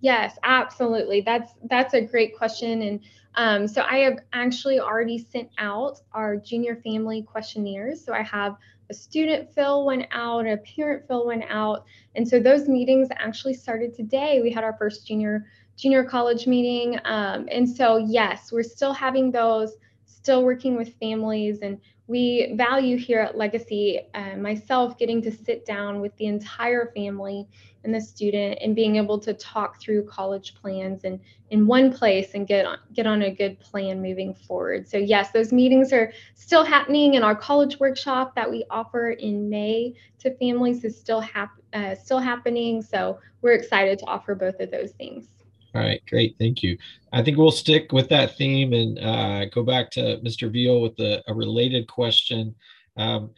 Yes, 0.02 0.38
absolutely. 0.44 1.22
That's 1.22 1.54
that's 1.70 1.94
a 1.94 2.02
great 2.02 2.36
question. 2.36 2.82
And 2.82 3.00
um, 3.36 3.68
so 3.68 3.84
I 3.84 4.00
have 4.00 4.20
actually 4.34 4.80
already 4.80 5.18
sent 5.20 5.50
out 5.58 6.00
our 6.14 6.36
junior 6.36 6.76
family 6.78 7.22
questionnaires. 7.22 8.04
So 8.04 8.14
I 8.14 8.24
have 8.24 8.58
a 8.90 8.94
student 8.94 9.54
fill 9.54 9.86
one 9.86 10.06
out, 10.12 10.46
a 10.46 10.58
parent 10.58 11.08
fill 11.08 11.28
one 11.28 11.44
out. 11.44 11.86
And 12.16 12.28
so 12.28 12.40
those 12.40 12.68
meetings 12.68 13.08
actually 13.16 13.54
started 13.54 13.96
today. 13.96 14.42
We 14.42 14.52
had 14.52 14.64
our 14.64 14.76
first 14.78 15.08
junior 15.08 15.46
junior 15.78 16.04
college 16.04 16.48
meeting. 16.48 17.00
Um, 17.06 17.48
and 17.52 17.68
so, 17.68 17.98
yes, 17.98 18.52
we're 18.52 18.64
still 18.64 18.94
having 18.94 19.32
those, 19.32 19.74
still 20.06 20.44
working 20.44 20.76
with 20.76 20.94
families. 21.00 21.60
And 21.62 21.80
we 22.08 22.54
value 22.56 22.98
here 22.98 23.20
at 23.20 23.38
Legacy, 23.38 24.02
uh, 24.14 24.36
myself 24.36 24.98
getting 24.98 25.22
to 25.22 25.32
sit 25.32 25.66
down 25.66 26.02
with 26.02 26.16
the 26.18 26.26
entire 26.26 26.92
family 26.94 27.48
and 27.84 27.96
the 27.96 28.02
student 28.02 28.60
and 28.62 28.76
being 28.76 28.98
able 28.98 29.18
to 29.18 29.34
talk 29.34 29.80
through 29.80 30.06
college 30.06 30.54
plans 30.56 31.04
and 31.04 31.20
in 31.50 31.66
one 31.66 31.92
place 31.92 32.34
and 32.34 32.48
get 32.48 32.66
on, 32.66 32.78
get 32.94 33.08
on 33.08 33.24
a 33.24 33.32
good 33.32 33.60
plan 33.60 34.02
moving 34.02 34.34
forward. 34.34 34.88
So 34.88 34.98
yes, 34.98 35.32
those 35.32 35.52
meetings 35.52 35.94
are 35.94 36.12
still 36.36 36.64
happening 36.64 37.16
and 37.16 37.26
our 37.26 37.36
college 37.36 37.80
workshop 37.80 38.36
that 38.36 38.50
we 38.50 38.66
offer 38.70 39.12
in 39.12 39.50
May 39.50 39.96
to 40.20 40.36
families 40.38 40.84
is 40.84 41.00
still 41.00 41.24
uh, 41.74 41.96
still 41.96 42.20
happening. 42.20 42.82
So 42.82 43.20
we're 43.42 43.54
excited 43.54 44.00
to 44.00 44.06
offer 44.06 44.36
both 44.36 44.60
of 44.60 44.70
those 44.70 44.92
things. 44.92 45.30
All 45.74 45.82
right, 45.82 46.02
great. 46.10 46.36
Thank 46.38 46.64
you. 46.64 46.78
I 47.14 47.24
think 47.24 47.38
we'll 47.38 47.52
stick 47.52 47.92
with 47.92 48.10
that 48.10 48.38
theme 48.38 48.74
and 48.74 49.00
uh, 49.00 49.46
go 49.46 49.64
back 49.64 49.90
to 49.92 50.20
Mr. 50.20 50.52
Veal 50.52 50.82
with 50.82 51.00
a, 51.00 51.24
a 51.28 51.34
related 51.34 51.88
question. 51.88 52.56
Um, 52.98 53.32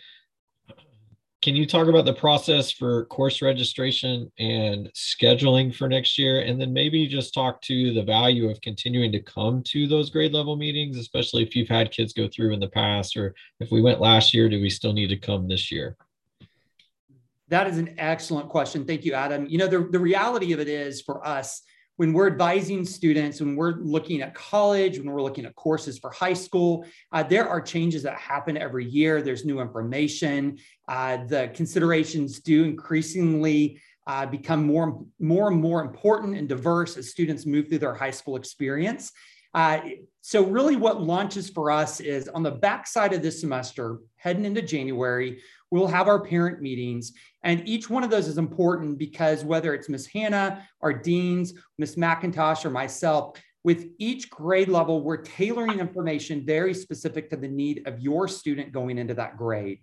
can 1.43 1.57
you 1.57 1.65
talk 1.65 1.87
about 1.87 2.05
the 2.05 2.13
process 2.13 2.71
for 2.71 3.03
course 3.07 3.41
registration 3.41 4.31
and 4.39 4.89
scheduling 4.93 5.75
for 5.75 5.89
next 5.89 6.17
year? 6.17 6.39
And 6.39 6.59
then 6.59 6.71
maybe 6.71 7.05
just 7.05 7.33
talk 7.33 7.61
to 7.63 7.93
the 7.93 8.01
value 8.01 8.49
of 8.49 8.61
continuing 8.61 9.11
to 9.11 9.19
come 9.19 9.61
to 9.63 9.85
those 9.85 10.09
grade 10.09 10.31
level 10.31 10.55
meetings, 10.55 10.97
especially 10.97 11.43
if 11.43 11.53
you've 11.53 11.67
had 11.67 11.91
kids 11.91 12.13
go 12.13 12.29
through 12.29 12.53
in 12.53 12.61
the 12.61 12.69
past, 12.69 13.17
or 13.17 13.35
if 13.59 13.71
we 13.71 13.81
went 13.81 13.99
last 13.99 14.33
year, 14.33 14.47
do 14.47 14.61
we 14.61 14.69
still 14.69 14.93
need 14.93 15.09
to 15.09 15.17
come 15.17 15.49
this 15.49 15.69
year? 15.69 15.97
That 17.49 17.67
is 17.67 17.77
an 17.77 17.93
excellent 17.97 18.47
question. 18.47 18.85
Thank 18.85 19.03
you, 19.03 19.13
Adam. 19.13 19.45
You 19.45 19.57
know, 19.57 19.67
the, 19.67 19.79
the 19.91 19.99
reality 19.99 20.53
of 20.53 20.61
it 20.61 20.69
is 20.69 21.01
for 21.01 21.27
us, 21.27 21.61
when 21.97 22.11
we're 22.13 22.27
advising 22.27 22.85
students, 22.85 23.39
when 23.39 23.55
we're 23.55 23.75
looking 23.75 24.21
at 24.21 24.33
college, 24.33 24.97
when 24.97 25.11
we're 25.11 25.21
looking 25.21 25.45
at 25.45 25.55
courses 25.55 25.99
for 25.99 26.09
high 26.11 26.33
school, 26.33 26.85
uh, 27.11 27.21
there 27.21 27.47
are 27.47 27.61
changes 27.61 28.03
that 28.03 28.17
happen 28.17 28.57
every 28.57 28.85
year. 28.85 29.21
There's 29.21 29.45
new 29.45 29.59
information. 29.59 30.57
Uh, 30.87 31.17
the 31.27 31.51
considerations 31.53 32.39
do 32.39 32.63
increasingly 32.63 33.79
uh, 34.07 34.25
become 34.25 34.65
more, 34.65 35.03
more 35.19 35.49
and 35.49 35.61
more 35.61 35.81
important 35.81 36.35
and 36.35 36.49
diverse 36.49 36.97
as 36.97 37.09
students 37.09 37.45
move 37.45 37.69
through 37.69 37.79
their 37.79 37.93
high 37.93 38.11
school 38.11 38.35
experience. 38.35 39.11
Uh, 39.53 39.79
so 40.21 40.43
really 40.43 40.75
what 40.75 41.01
launches 41.01 41.49
for 41.49 41.69
us 41.69 41.99
is 41.99 42.27
on 42.29 42.41
the 42.41 42.51
backside 42.51 43.13
of 43.13 43.21
this 43.21 43.39
semester, 43.39 43.99
heading 44.15 44.45
into 44.45 44.61
January, 44.61 45.41
we'll 45.73 45.87
have 45.87 46.07
our 46.07 46.21
parent 46.21 46.61
meetings. 46.61 47.13
And 47.41 47.67
each 47.67 47.89
one 47.89 48.03
of 48.03 48.11
those 48.11 48.27
is 48.27 48.37
important 48.37 48.99
because 48.99 49.43
whether 49.43 49.73
it's 49.73 49.89
Miss 49.89 50.05
Hanna, 50.05 50.67
our 50.81 50.93
deans, 50.93 51.55
Miss 51.79 51.95
McIntosh, 51.95 52.63
or 52.63 52.69
myself, 52.69 53.41
with 53.63 53.87
each 53.97 54.29
grade 54.29 54.67
level, 54.67 55.01
we're 55.01 55.23
tailoring 55.23 55.79
information 55.79 56.45
very 56.45 56.75
specific 56.75 57.27
to 57.31 57.37
the 57.37 57.47
need 57.47 57.87
of 57.87 57.99
your 57.99 58.27
student 58.27 58.71
going 58.71 58.99
into 58.99 59.15
that 59.15 59.35
grade. 59.35 59.79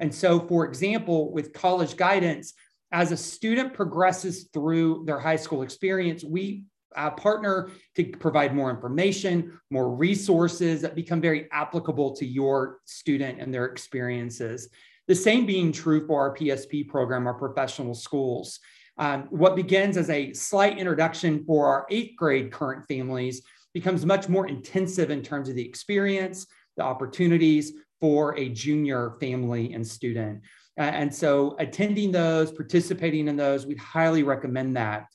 And 0.00 0.12
so, 0.12 0.40
for 0.40 0.64
example, 0.64 1.32
with 1.32 1.52
college 1.52 1.96
guidance, 1.96 2.54
as 2.90 3.12
a 3.12 3.16
student 3.16 3.74
progresses 3.74 4.48
through 4.52 5.04
their 5.06 5.20
high 5.20 5.36
school 5.36 5.62
experience, 5.62 6.24
we 6.24 6.64
uh, 6.96 7.10
partner 7.10 7.70
to 7.94 8.04
provide 8.06 8.56
more 8.56 8.70
information, 8.70 9.60
more 9.70 9.94
resources 9.94 10.80
that 10.82 10.96
become 10.96 11.20
very 11.20 11.48
applicable 11.52 12.16
to 12.16 12.26
your 12.26 12.80
student 12.86 13.40
and 13.40 13.54
their 13.54 13.66
experiences. 13.66 14.68
The 15.08 15.14
same 15.14 15.46
being 15.46 15.72
true 15.72 16.06
for 16.06 16.20
our 16.20 16.36
PSP 16.36 16.86
program, 16.86 17.26
our 17.26 17.34
professional 17.34 17.94
schools. 17.94 18.60
Um, 18.98 19.22
what 19.30 19.56
begins 19.56 19.96
as 19.96 20.10
a 20.10 20.34
slight 20.34 20.76
introduction 20.76 21.44
for 21.46 21.66
our 21.66 21.86
eighth 21.90 22.16
grade 22.16 22.52
current 22.52 22.86
families 22.88 23.42
becomes 23.72 24.04
much 24.04 24.28
more 24.28 24.46
intensive 24.46 25.10
in 25.10 25.22
terms 25.22 25.48
of 25.48 25.54
the 25.54 25.64
experience, 25.64 26.46
the 26.76 26.82
opportunities 26.82 27.72
for 28.00 28.36
a 28.38 28.50
junior 28.50 29.14
family 29.18 29.72
and 29.72 29.86
student. 29.86 30.42
Uh, 30.78 30.82
and 30.82 31.14
so 31.14 31.56
attending 31.58 32.12
those, 32.12 32.52
participating 32.52 33.28
in 33.28 33.36
those, 33.36 33.66
we'd 33.66 33.78
highly 33.78 34.22
recommend 34.22 34.76
that. 34.76 35.06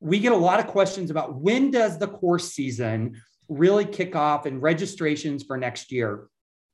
We 0.00 0.20
get 0.20 0.32
a 0.32 0.36
lot 0.36 0.60
of 0.60 0.66
questions 0.68 1.10
about 1.10 1.34
when 1.34 1.70
does 1.70 1.98
the 1.98 2.08
course 2.08 2.52
season 2.52 3.20
really 3.48 3.84
kick 3.84 4.14
off 4.14 4.46
and 4.46 4.62
registrations 4.62 5.42
for 5.42 5.56
next 5.56 5.90
year 5.90 6.28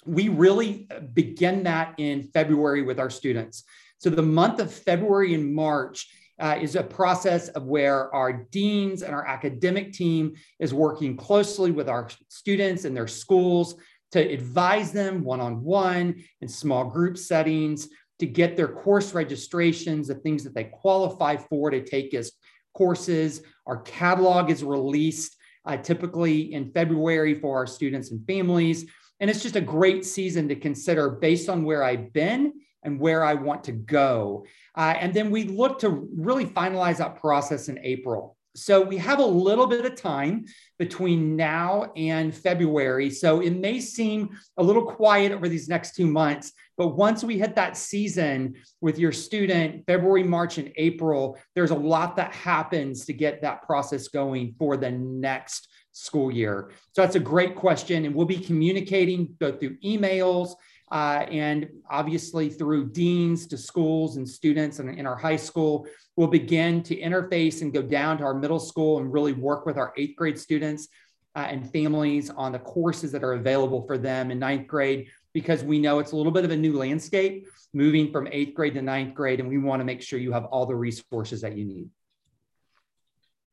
we 0.07 0.29
really 0.29 0.89
begin 1.13 1.65
that 1.65 1.95
in 1.99 2.25
February 2.25 2.83
with 2.83 2.99
our 2.99 3.11
students. 3.11 3.65
So 3.99 4.11
the 4.11 4.23
month 4.23 4.61
of 4.61 4.73
February 4.73 5.35
and 5.35 5.55
March 5.55 6.09
uh, 6.41 6.57
is 6.59 6.75
a 6.75 6.83
process 6.83 7.49
of 7.49 7.65
where 7.65 8.15
our 8.15 8.33
deans 8.33 9.03
and 9.03 9.15
our 9.15 9.27
academic 9.27 9.93
team 9.93 10.33
is 10.59 10.73
working 10.73 11.17
closely 11.17 11.71
with 11.71 11.89
our 11.89 12.09
students 12.29 12.85
and 12.87 12.97
their 12.97 13.07
schools 13.07 13.75
to 14.13 14.21
advise 14.21 14.91
them 14.91 15.23
one-on-one 15.23 16.23
in 16.41 16.49
small 16.49 16.85
group 16.85 17.19
settings 17.19 17.89
to 18.19 18.27
get 18.27 18.57
their 18.57 18.69
course 18.69 19.15
registrations, 19.15 20.09
the 20.09 20.15
things 20.15 20.45
that 20.45 20.55
they 20.55 20.65
qualify 20.65 21.37
for 21.37 21.71
to 21.71 21.85
take 21.85 22.15
as 22.15 22.33
courses. 22.75 23.43
Our 23.67 23.79
catalog 23.83 24.51
is 24.51 24.65
released 24.65 25.37
uh, 25.67 25.77
typically 25.77 26.55
in 26.55 26.73
February 26.73 27.35
for 27.35 27.57
our 27.57 27.67
students 27.67 28.11
and 28.11 28.27
families. 28.27 28.87
And 29.21 29.31
it's 29.31 29.43
just 29.43 29.57
a 29.57 29.61
great 29.61 30.05
season 30.05 30.49
to 30.49 30.57
consider 30.57 31.11
based 31.11 31.49
on 31.49 31.65
where 31.65 31.85
I've 31.85 32.13
been 32.13 32.55
and 32.83 32.99
where 32.99 33.23
I 33.23 33.35
want 33.35 33.65
to 33.65 33.73
go. 33.73 34.47
Uh, 34.75 34.95
and 34.99 35.13
then 35.13 35.31
we 35.31 35.45
look 35.45 35.79
to 35.81 36.09
really 36.17 36.47
finalize 36.47 36.97
that 36.99 37.21
process 37.21 37.69
in 37.69 37.79
April. 37.83 38.37
So 38.57 38.81
we 38.81 38.97
have 38.97 39.21
a 39.21 39.25
little 39.25 39.67
bit 39.67 39.85
of 39.85 39.95
time 39.95 40.45
between 40.79 41.37
now 41.37 41.93
and 41.95 42.35
February. 42.35 43.09
So 43.11 43.41
it 43.41 43.53
may 43.53 43.81
seem 43.81 44.31
a 44.57 44.63
little 44.63 44.85
quiet 44.85 45.31
over 45.31 45.49
these 45.49 45.69
next 45.69 45.95
two 45.95 46.07
months, 46.07 46.53
but 46.77 46.97
once 46.97 47.23
we 47.23 47.39
hit 47.39 47.55
that 47.55 47.77
season 47.77 48.55
with 48.81 48.99
your 48.99 49.13
student, 49.13 49.85
February, 49.87 50.25
March, 50.25 50.59
and 50.59 50.73
April, 50.77 51.39
there's 51.55 51.71
a 51.71 51.77
lot 51.77 52.17
that 52.17 52.33
happens 52.33 53.05
to 53.05 53.13
get 53.13 53.43
that 53.43 53.63
process 53.63 54.09
going 54.09 54.55
for 54.59 54.77
the 54.77 54.91
next 54.91 55.69
school 56.01 56.33
year. 56.33 56.71
So 56.93 57.03
that's 57.03 57.17
a 57.17 57.21
great 57.21 57.55
question. 57.55 58.05
And 58.05 58.15
we'll 58.15 58.27
be 58.27 58.39
communicating 58.39 59.37
both 59.39 59.61
through 59.61 59.77
emails 59.79 60.55
uh, 60.91 61.25
and 61.31 61.69
obviously 61.89 62.49
through 62.49 62.91
deans 62.91 63.47
to 63.47 63.57
schools 63.57 64.17
and 64.17 64.29
students 64.29 64.81
and 64.81 64.99
in 64.99 65.07
our 65.07 65.17
high 65.17 65.37
school 65.37 65.87
we'll 66.17 66.29
begin 66.29 66.83
to 66.83 67.01
interface 67.01 67.63
and 67.63 67.73
go 67.73 67.81
down 67.81 68.19
to 68.19 68.25
our 68.25 68.35
middle 68.35 68.59
school 68.59 68.99
and 68.99 69.13
really 69.13 69.33
work 69.33 69.67
with 69.67 69.79
our 69.79 69.93
eighth 69.97 70.17
grade 70.17 70.39
students 70.39 70.89
uh, 71.37 71.47
and 71.49 71.71
families 71.71 72.29
on 72.31 72.51
the 72.51 72.59
courses 72.59 73.13
that 73.13 73.23
are 73.23 73.35
available 73.35 73.87
for 73.87 73.97
them 73.97 74.33
in 74.33 74.39
ninth 74.39 74.67
grade 74.67 75.09
because 75.33 75.63
we 75.63 75.79
know 75.79 76.01
it's 76.01 76.11
a 76.11 76.17
little 76.17 76.33
bit 76.33 76.45
of 76.45 76.51
a 76.51 76.57
new 76.57 76.77
landscape 76.77 77.47
moving 77.73 78.11
from 78.11 78.27
eighth 78.33 78.55
grade 78.55 78.75
to 78.75 78.83
ninth 78.83 79.15
grade 79.15 79.39
and 79.39 79.49
we 79.49 79.59
want 79.59 79.79
to 79.81 79.85
make 79.85 80.03
sure 80.03 80.19
you 80.19 80.33
have 80.33 80.45
all 80.47 80.67
the 80.67 80.75
resources 80.75 81.41
that 81.41 81.57
you 81.57 81.65
need 81.65 81.89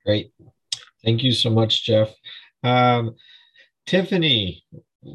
great 0.03 0.31
thank 1.07 1.23
you 1.23 1.31
so 1.31 1.49
much 1.49 1.85
jeff 1.85 2.13
um, 2.63 3.15
tiffany 3.87 4.63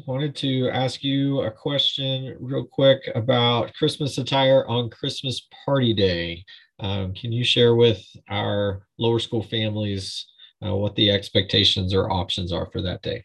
wanted 0.07 0.35
to 0.35 0.69
ask 0.69 1.03
you 1.03 1.41
a 1.41 1.51
question 1.51 2.35
real 2.39 2.65
quick 2.65 3.09
about 3.15 3.73
Christmas 3.75 4.17
attire 4.17 4.65
on 4.67 4.89
Christmas 4.89 5.47
party 5.65 5.93
day. 5.93 6.43
Um, 6.79 7.13
can 7.13 7.31
you 7.31 7.43
share 7.43 7.75
with 7.75 8.03
our 8.29 8.87
lower 8.97 9.19
school 9.19 9.43
families 9.43 10.25
uh, 10.65 10.75
what 10.75 10.95
the 10.95 11.11
expectations 11.11 11.93
or 11.93 12.11
options 12.11 12.51
are 12.51 12.69
for 12.71 12.81
that 12.81 13.01
day? 13.01 13.23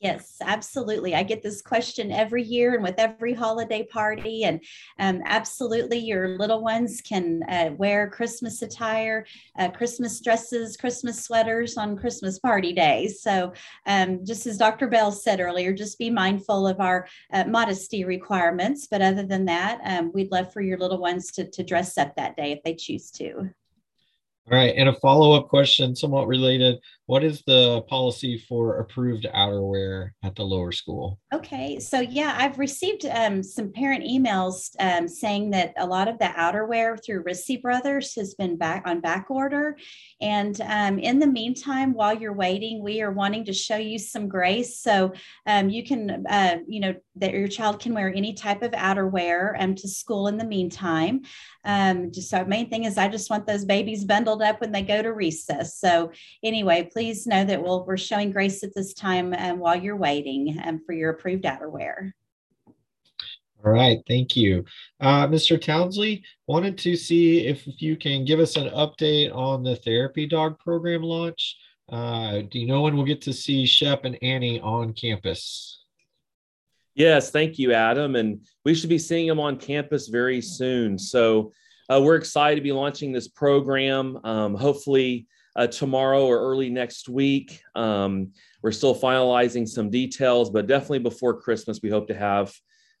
Yes, 0.00 0.36
absolutely. 0.42 1.14
I 1.14 1.22
get 1.22 1.42
this 1.42 1.62
question 1.62 2.12
every 2.12 2.42
year 2.42 2.74
and 2.74 2.82
with 2.82 2.98
every 2.98 3.32
holiday 3.32 3.82
party. 3.82 4.44
And 4.44 4.62
um, 4.98 5.22
absolutely, 5.24 5.98
your 5.98 6.36
little 6.36 6.62
ones 6.62 7.00
can 7.00 7.42
uh, 7.48 7.70
wear 7.78 8.10
Christmas 8.10 8.60
attire, 8.60 9.24
uh, 9.58 9.70
Christmas 9.70 10.20
dresses, 10.20 10.76
Christmas 10.76 11.24
sweaters 11.24 11.78
on 11.78 11.96
Christmas 11.96 12.38
party 12.38 12.74
days. 12.74 13.22
So, 13.22 13.54
um, 13.86 14.22
just 14.22 14.46
as 14.46 14.58
Dr. 14.58 14.86
Bell 14.86 15.10
said 15.10 15.40
earlier, 15.40 15.72
just 15.72 15.98
be 15.98 16.10
mindful 16.10 16.66
of 16.68 16.78
our 16.78 17.08
uh, 17.32 17.44
modesty 17.44 18.04
requirements. 18.04 18.86
But 18.90 19.00
other 19.00 19.24
than 19.24 19.46
that, 19.46 19.80
um, 19.82 20.10
we'd 20.12 20.30
love 20.30 20.52
for 20.52 20.60
your 20.60 20.76
little 20.78 20.98
ones 20.98 21.32
to, 21.32 21.48
to 21.48 21.64
dress 21.64 21.96
up 21.96 22.16
that 22.16 22.36
day 22.36 22.52
if 22.52 22.62
they 22.64 22.74
choose 22.74 23.10
to. 23.12 23.48
All 24.48 24.56
right, 24.56 24.74
and 24.76 24.88
a 24.88 24.92
follow-up 24.92 25.48
question, 25.48 25.96
somewhat 25.96 26.28
related. 26.28 26.78
What 27.06 27.24
is 27.24 27.42
the 27.48 27.82
policy 27.88 28.38
for 28.48 28.78
approved 28.78 29.26
outerwear 29.34 30.10
at 30.22 30.36
the 30.36 30.44
lower 30.44 30.70
school? 30.70 31.18
Okay, 31.34 31.80
so 31.80 31.98
yeah, 31.98 32.36
I've 32.38 32.56
received 32.56 33.06
um, 33.06 33.42
some 33.42 33.72
parent 33.72 34.04
emails 34.04 34.70
um, 34.78 35.08
saying 35.08 35.50
that 35.50 35.74
a 35.78 35.86
lot 35.86 36.06
of 36.06 36.20
the 36.20 36.26
outerwear 36.26 36.96
through 37.04 37.24
Rissy 37.24 37.60
Brothers 37.60 38.14
has 38.14 38.34
been 38.34 38.56
back 38.56 38.84
on 38.86 39.00
back 39.00 39.30
order. 39.30 39.76
And 40.20 40.60
um, 40.60 41.00
in 41.00 41.18
the 41.18 41.26
meantime, 41.26 41.92
while 41.92 42.14
you're 42.14 42.32
waiting, 42.32 42.84
we 42.84 43.02
are 43.02 43.10
wanting 43.10 43.46
to 43.46 43.52
show 43.52 43.76
you 43.76 43.98
some 43.98 44.28
grace. 44.28 44.78
So 44.78 45.12
um, 45.46 45.70
you 45.70 45.84
can, 45.84 46.24
uh, 46.24 46.58
you 46.68 46.78
know, 46.78 46.94
that 47.16 47.32
your 47.32 47.48
child 47.48 47.80
can 47.80 47.94
wear 47.94 48.12
any 48.14 48.32
type 48.32 48.62
of 48.62 48.72
outerwear 48.72 49.56
um, 49.58 49.74
to 49.74 49.88
school 49.88 50.28
in 50.28 50.36
the 50.36 50.44
meantime. 50.44 51.22
Um, 51.64 52.12
just 52.12 52.32
our 52.32 52.44
main 52.44 52.68
thing 52.68 52.84
is 52.84 52.98
I 52.98 53.08
just 53.08 53.30
want 53.30 53.46
those 53.46 53.64
babies 53.64 54.04
bundled 54.04 54.42
up 54.42 54.60
when 54.60 54.72
they 54.72 54.82
go 54.82 55.02
to 55.02 55.12
recess. 55.12 55.78
So 55.78 56.12
anyway, 56.42 56.88
please 56.92 57.26
know 57.26 57.44
that 57.44 57.62
we'll, 57.62 57.84
we're 57.84 57.96
showing 57.96 58.32
grace 58.32 58.62
at 58.62 58.74
this 58.74 58.94
time 58.94 59.34
um, 59.34 59.58
while 59.58 59.76
you're 59.76 59.96
waiting 59.96 60.60
um, 60.64 60.80
for 60.84 60.92
your 60.92 61.10
approved 61.10 61.44
outerwear. 61.44 62.12
All 63.64 63.72
right, 63.72 64.00
thank 64.06 64.36
you. 64.36 64.64
Uh, 65.00 65.26
Mr. 65.26 65.60
Townsley, 65.60 66.22
wanted 66.46 66.78
to 66.78 66.94
see 66.94 67.46
if 67.46 67.66
you 67.80 67.96
can 67.96 68.24
give 68.24 68.38
us 68.38 68.54
an 68.56 68.68
update 68.68 69.34
on 69.34 69.64
the 69.64 69.74
therapy 69.76 70.26
dog 70.26 70.58
program 70.60 71.02
launch. 71.02 71.56
Uh, 71.88 72.42
do 72.50 72.58
you 72.58 72.66
know 72.66 72.82
when 72.82 72.96
we'll 72.96 73.06
get 73.06 73.22
to 73.22 73.32
see 73.32 73.64
Shep 73.64 74.04
and 74.04 74.18
Annie 74.22 74.60
on 74.60 74.92
campus? 74.92 75.84
Yes, 76.96 77.30
thank 77.30 77.58
you, 77.58 77.74
Adam. 77.74 78.16
And 78.16 78.40
we 78.64 78.74
should 78.74 78.88
be 78.88 78.98
seeing 78.98 79.28
them 79.28 79.38
on 79.38 79.58
campus 79.58 80.08
very 80.08 80.40
soon. 80.40 80.98
So 80.98 81.52
uh, 81.90 82.00
we're 82.02 82.16
excited 82.16 82.56
to 82.56 82.62
be 82.62 82.72
launching 82.72 83.12
this 83.12 83.28
program. 83.28 84.18
Um, 84.24 84.54
hopefully 84.54 85.26
uh, 85.56 85.66
tomorrow 85.66 86.24
or 86.24 86.38
early 86.40 86.70
next 86.70 87.10
week. 87.10 87.60
Um, 87.74 88.32
we're 88.62 88.72
still 88.72 88.98
finalizing 88.98 89.68
some 89.68 89.90
details, 89.90 90.48
but 90.48 90.66
definitely 90.66 91.00
before 91.00 91.38
Christmas, 91.38 91.80
we 91.82 91.90
hope 91.90 92.08
to 92.08 92.14
have 92.14 92.54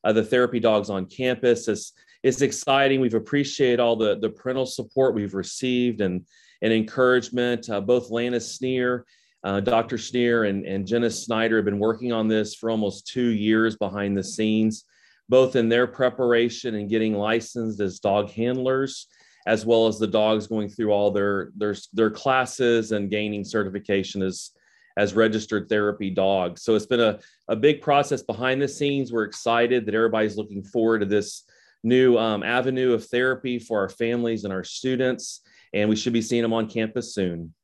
uh, 0.04 0.12
the 0.12 0.22
therapy 0.22 0.60
dogs 0.60 0.90
on 0.90 1.06
campus. 1.06 1.66
It's, 1.66 1.92
it's 2.22 2.42
exciting. 2.42 3.00
We've 3.00 3.14
appreciated 3.14 3.80
all 3.80 3.96
the, 3.96 4.18
the 4.18 4.28
parental 4.28 4.66
support 4.66 5.14
we've 5.14 5.34
received 5.34 6.02
and, 6.02 6.26
and 6.60 6.72
encouragement. 6.72 7.70
Uh, 7.70 7.80
both 7.80 8.10
Lana 8.10 8.40
Sneer 8.40 9.06
uh, 9.46 9.60
Dr. 9.60 9.96
Sneer 9.96 10.42
and, 10.42 10.66
and 10.66 10.84
Jenna 10.84 11.08
Snyder 11.08 11.54
have 11.54 11.64
been 11.64 11.78
working 11.78 12.12
on 12.12 12.26
this 12.26 12.56
for 12.56 12.68
almost 12.68 13.06
two 13.06 13.28
years 13.28 13.76
behind 13.76 14.18
the 14.18 14.24
scenes, 14.24 14.82
both 15.28 15.54
in 15.54 15.68
their 15.68 15.86
preparation 15.86 16.74
and 16.74 16.90
getting 16.90 17.14
licensed 17.14 17.80
as 17.80 18.00
dog 18.00 18.28
handlers, 18.30 19.06
as 19.46 19.64
well 19.64 19.86
as 19.86 20.00
the 20.00 20.06
dogs 20.08 20.48
going 20.48 20.68
through 20.68 20.90
all 20.90 21.12
their, 21.12 21.52
their, 21.56 21.76
their 21.92 22.10
classes 22.10 22.90
and 22.90 23.08
gaining 23.08 23.44
certification 23.44 24.20
as, 24.20 24.50
as 24.96 25.14
registered 25.14 25.68
therapy 25.68 26.10
dogs. 26.10 26.64
So 26.64 26.74
it's 26.74 26.86
been 26.86 26.98
a, 26.98 27.20
a 27.46 27.54
big 27.54 27.80
process 27.80 28.24
behind 28.24 28.60
the 28.60 28.66
scenes. 28.66 29.12
We're 29.12 29.22
excited 29.22 29.86
that 29.86 29.94
everybody's 29.94 30.36
looking 30.36 30.64
forward 30.64 31.00
to 31.00 31.06
this 31.06 31.44
new 31.84 32.18
um, 32.18 32.42
avenue 32.42 32.94
of 32.94 33.06
therapy 33.06 33.60
for 33.60 33.78
our 33.78 33.90
families 33.90 34.42
and 34.42 34.52
our 34.52 34.64
students. 34.64 35.42
And 35.72 35.88
we 35.88 35.94
should 35.94 36.12
be 36.12 36.22
seeing 36.22 36.42
them 36.42 36.52
on 36.52 36.68
campus 36.68 37.14
soon. 37.14 37.54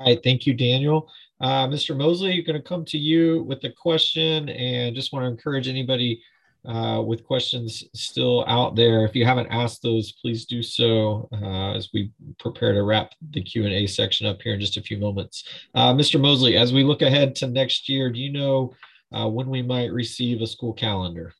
All 0.00 0.06
right, 0.06 0.20
thank 0.24 0.46
you, 0.46 0.54
Daniel. 0.54 1.10
Uh, 1.42 1.68
Mr. 1.68 1.94
Mosley, 1.94 2.40
going 2.40 2.56
to 2.56 2.66
come 2.66 2.86
to 2.86 2.96
you 2.96 3.42
with 3.42 3.62
a 3.64 3.70
question 3.70 4.48
and 4.48 4.96
just 4.96 5.12
want 5.12 5.24
to 5.24 5.28
encourage 5.28 5.68
anybody 5.68 6.22
uh, 6.64 7.02
with 7.04 7.22
questions 7.22 7.84
still 7.94 8.42
out 8.48 8.76
there. 8.76 9.04
If 9.04 9.14
you 9.14 9.26
haven't 9.26 9.48
asked 9.48 9.82
those, 9.82 10.12
please 10.12 10.46
do 10.46 10.62
so 10.62 11.28
uh, 11.34 11.72
as 11.72 11.90
we 11.92 12.12
prepare 12.38 12.72
to 12.72 12.82
wrap 12.82 13.12
the 13.32 13.42
Q&A 13.42 13.86
section 13.86 14.26
up 14.26 14.40
here 14.40 14.54
in 14.54 14.60
just 14.60 14.78
a 14.78 14.82
few 14.82 14.96
moments. 14.96 15.44
Uh, 15.74 15.92
Mr. 15.92 16.18
Mosley, 16.18 16.56
as 16.56 16.72
we 16.72 16.82
look 16.82 17.02
ahead 17.02 17.34
to 17.36 17.46
next 17.46 17.86
year, 17.86 18.10
do 18.10 18.20
you 18.20 18.32
know 18.32 18.72
uh, 19.14 19.28
when 19.28 19.50
we 19.50 19.60
might 19.60 19.92
receive 19.92 20.40
a 20.40 20.46
school 20.46 20.72
calendar? 20.72 21.34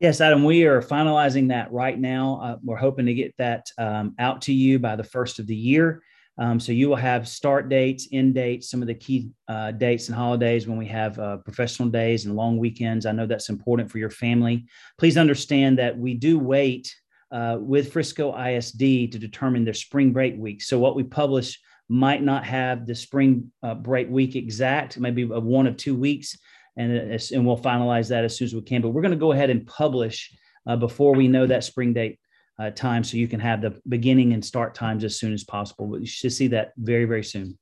Yes, 0.00 0.20
Adam, 0.20 0.42
we 0.42 0.64
are 0.64 0.82
finalizing 0.82 1.48
that 1.50 1.70
right 1.70 1.98
now. 1.98 2.40
Uh, 2.42 2.56
we're 2.64 2.76
hoping 2.76 3.06
to 3.06 3.14
get 3.14 3.36
that 3.38 3.70
um, 3.78 4.16
out 4.18 4.42
to 4.42 4.52
you 4.52 4.80
by 4.80 4.96
the 4.96 5.04
first 5.04 5.38
of 5.38 5.46
the 5.46 5.54
year. 5.54 6.02
Um, 6.40 6.58
so 6.58 6.72
you 6.72 6.88
will 6.88 6.96
have 6.96 7.28
start 7.28 7.68
dates, 7.68 8.08
end 8.12 8.34
dates, 8.34 8.70
some 8.70 8.80
of 8.80 8.88
the 8.88 8.94
key 8.94 9.30
uh, 9.46 9.72
dates 9.72 10.08
and 10.08 10.16
holidays 10.16 10.66
when 10.66 10.78
we 10.78 10.86
have 10.86 11.18
uh, 11.18 11.36
professional 11.36 11.90
days 11.90 12.24
and 12.24 12.34
long 12.34 12.56
weekends. 12.56 13.04
I 13.04 13.12
know 13.12 13.26
that's 13.26 13.50
important 13.50 13.90
for 13.90 13.98
your 13.98 14.10
family. 14.10 14.64
Please 14.98 15.18
understand 15.18 15.78
that 15.78 15.98
we 15.98 16.14
do 16.14 16.38
wait 16.38 16.96
uh, 17.30 17.58
with 17.60 17.92
Frisco 17.92 18.34
ISD 18.34 18.78
to 19.12 19.18
determine 19.18 19.64
their 19.64 19.74
spring 19.74 20.12
break 20.12 20.34
week. 20.38 20.62
So 20.62 20.78
what 20.78 20.96
we 20.96 21.04
publish 21.04 21.60
might 21.90 22.22
not 22.22 22.44
have 22.44 22.86
the 22.86 22.94
spring 22.94 23.52
uh, 23.62 23.74
break 23.74 24.08
week 24.08 24.34
exact, 24.34 24.98
maybe 24.98 25.26
one 25.26 25.66
of 25.66 25.76
two 25.76 25.94
weeks, 25.94 26.38
and, 26.76 26.90
and 26.90 27.46
we'll 27.46 27.58
finalize 27.58 28.08
that 28.08 28.24
as 28.24 28.36
soon 28.38 28.46
as 28.46 28.54
we 28.54 28.62
can. 28.62 28.80
But 28.80 28.90
we're 28.90 29.02
going 29.02 29.12
to 29.12 29.18
go 29.18 29.32
ahead 29.32 29.50
and 29.50 29.66
publish 29.66 30.34
uh, 30.66 30.76
before 30.76 31.14
we 31.14 31.28
know 31.28 31.46
that 31.46 31.64
spring 31.64 31.92
date 31.92 32.18
uh, 32.60 32.70
time 32.70 33.02
so 33.02 33.16
you 33.16 33.26
can 33.26 33.40
have 33.40 33.62
the 33.62 33.80
beginning 33.88 34.34
and 34.34 34.44
start 34.44 34.74
times 34.74 35.02
as 35.02 35.18
soon 35.18 35.32
as 35.32 35.44
possible. 35.44 35.86
But 35.86 36.00
you 36.00 36.06
should 36.06 36.32
see 36.32 36.48
that 36.48 36.72
very, 36.76 37.06
very 37.06 37.24
soon. 37.24 37.58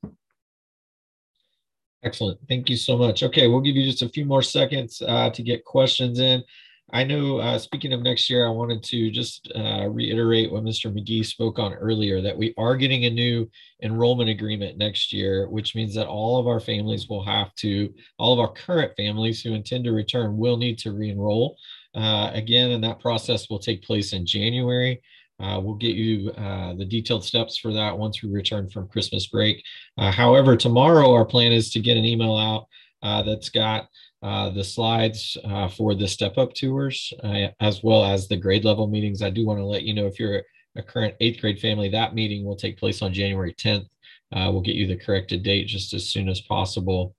Excellent. 2.02 2.38
Thank 2.48 2.68
you 2.68 2.76
so 2.76 2.96
much. 2.96 3.22
Okay, 3.22 3.46
we'll 3.48 3.60
give 3.60 3.76
you 3.76 3.84
just 3.84 4.02
a 4.02 4.08
few 4.08 4.24
more 4.24 4.42
seconds 4.42 5.02
uh, 5.06 5.30
to 5.30 5.42
get 5.42 5.64
questions 5.64 6.20
in. 6.20 6.42
I 6.90 7.04
know, 7.04 7.36
uh, 7.38 7.58
speaking 7.58 7.92
of 7.92 8.02
next 8.02 8.30
year, 8.30 8.46
I 8.46 8.50
wanted 8.50 8.82
to 8.84 9.10
just 9.10 9.52
uh, 9.54 9.88
reiterate 9.90 10.50
what 10.50 10.64
Mr. 10.64 10.90
McGee 10.90 11.26
spoke 11.26 11.58
on 11.58 11.74
earlier 11.74 12.22
that 12.22 12.36
we 12.36 12.54
are 12.56 12.76
getting 12.76 13.04
a 13.04 13.10
new 13.10 13.50
enrollment 13.82 14.30
agreement 14.30 14.78
next 14.78 15.12
year, 15.12 15.50
which 15.50 15.74
means 15.74 15.94
that 15.94 16.06
all 16.06 16.38
of 16.38 16.46
our 16.46 16.60
families 16.60 17.06
will 17.06 17.22
have 17.24 17.54
to, 17.56 17.92
all 18.18 18.32
of 18.32 18.40
our 18.40 18.52
current 18.52 18.92
families 18.96 19.42
who 19.42 19.52
intend 19.52 19.84
to 19.84 19.92
return 19.92 20.38
will 20.38 20.56
need 20.56 20.78
to 20.78 20.92
re 20.92 21.10
enroll. 21.10 21.58
Uh, 21.94 22.30
again, 22.34 22.70
and 22.70 22.84
that 22.84 23.00
process 23.00 23.48
will 23.48 23.58
take 23.58 23.82
place 23.82 24.12
in 24.12 24.26
January. 24.26 25.00
Uh, 25.40 25.60
we'll 25.62 25.76
get 25.76 25.94
you 25.94 26.30
uh, 26.32 26.74
the 26.74 26.84
detailed 26.84 27.24
steps 27.24 27.56
for 27.56 27.72
that 27.72 27.96
once 27.96 28.22
we 28.22 28.30
return 28.30 28.68
from 28.68 28.88
Christmas 28.88 29.26
break. 29.28 29.62
Uh, 29.96 30.10
however, 30.10 30.56
tomorrow 30.56 31.12
our 31.12 31.24
plan 31.24 31.52
is 31.52 31.70
to 31.70 31.80
get 31.80 31.96
an 31.96 32.04
email 32.04 32.36
out 32.36 32.66
uh, 33.02 33.22
that's 33.22 33.48
got 33.48 33.88
the 34.20 34.64
slides 34.64 35.36
for 35.76 35.94
the 35.94 36.08
step 36.08 36.36
up 36.38 36.52
tours, 36.54 37.12
as 37.60 37.82
well 37.82 38.04
as 38.04 38.26
the 38.26 38.36
grade 38.36 38.64
level 38.64 38.88
meetings. 38.88 39.22
I 39.22 39.30
do 39.30 39.46
want 39.46 39.60
to 39.60 39.64
let 39.64 39.84
you 39.84 39.94
know 39.94 40.06
if 40.06 40.18
you're 40.18 40.42
a 40.76 40.82
current 40.82 41.14
eighth 41.20 41.40
grade 41.40 41.60
family, 41.60 41.88
that 41.90 42.14
meeting 42.14 42.44
will 42.44 42.56
take 42.56 42.78
place 42.78 43.02
on 43.02 43.12
January 43.12 43.54
10th. 43.54 43.86
Uh, 44.32 44.50
we'll 44.52 44.60
get 44.60 44.74
you 44.74 44.86
the 44.86 44.96
corrected 44.96 45.42
date 45.42 45.66
just 45.66 45.94
as 45.94 46.08
soon 46.08 46.28
as 46.28 46.40
possible. 46.40 47.14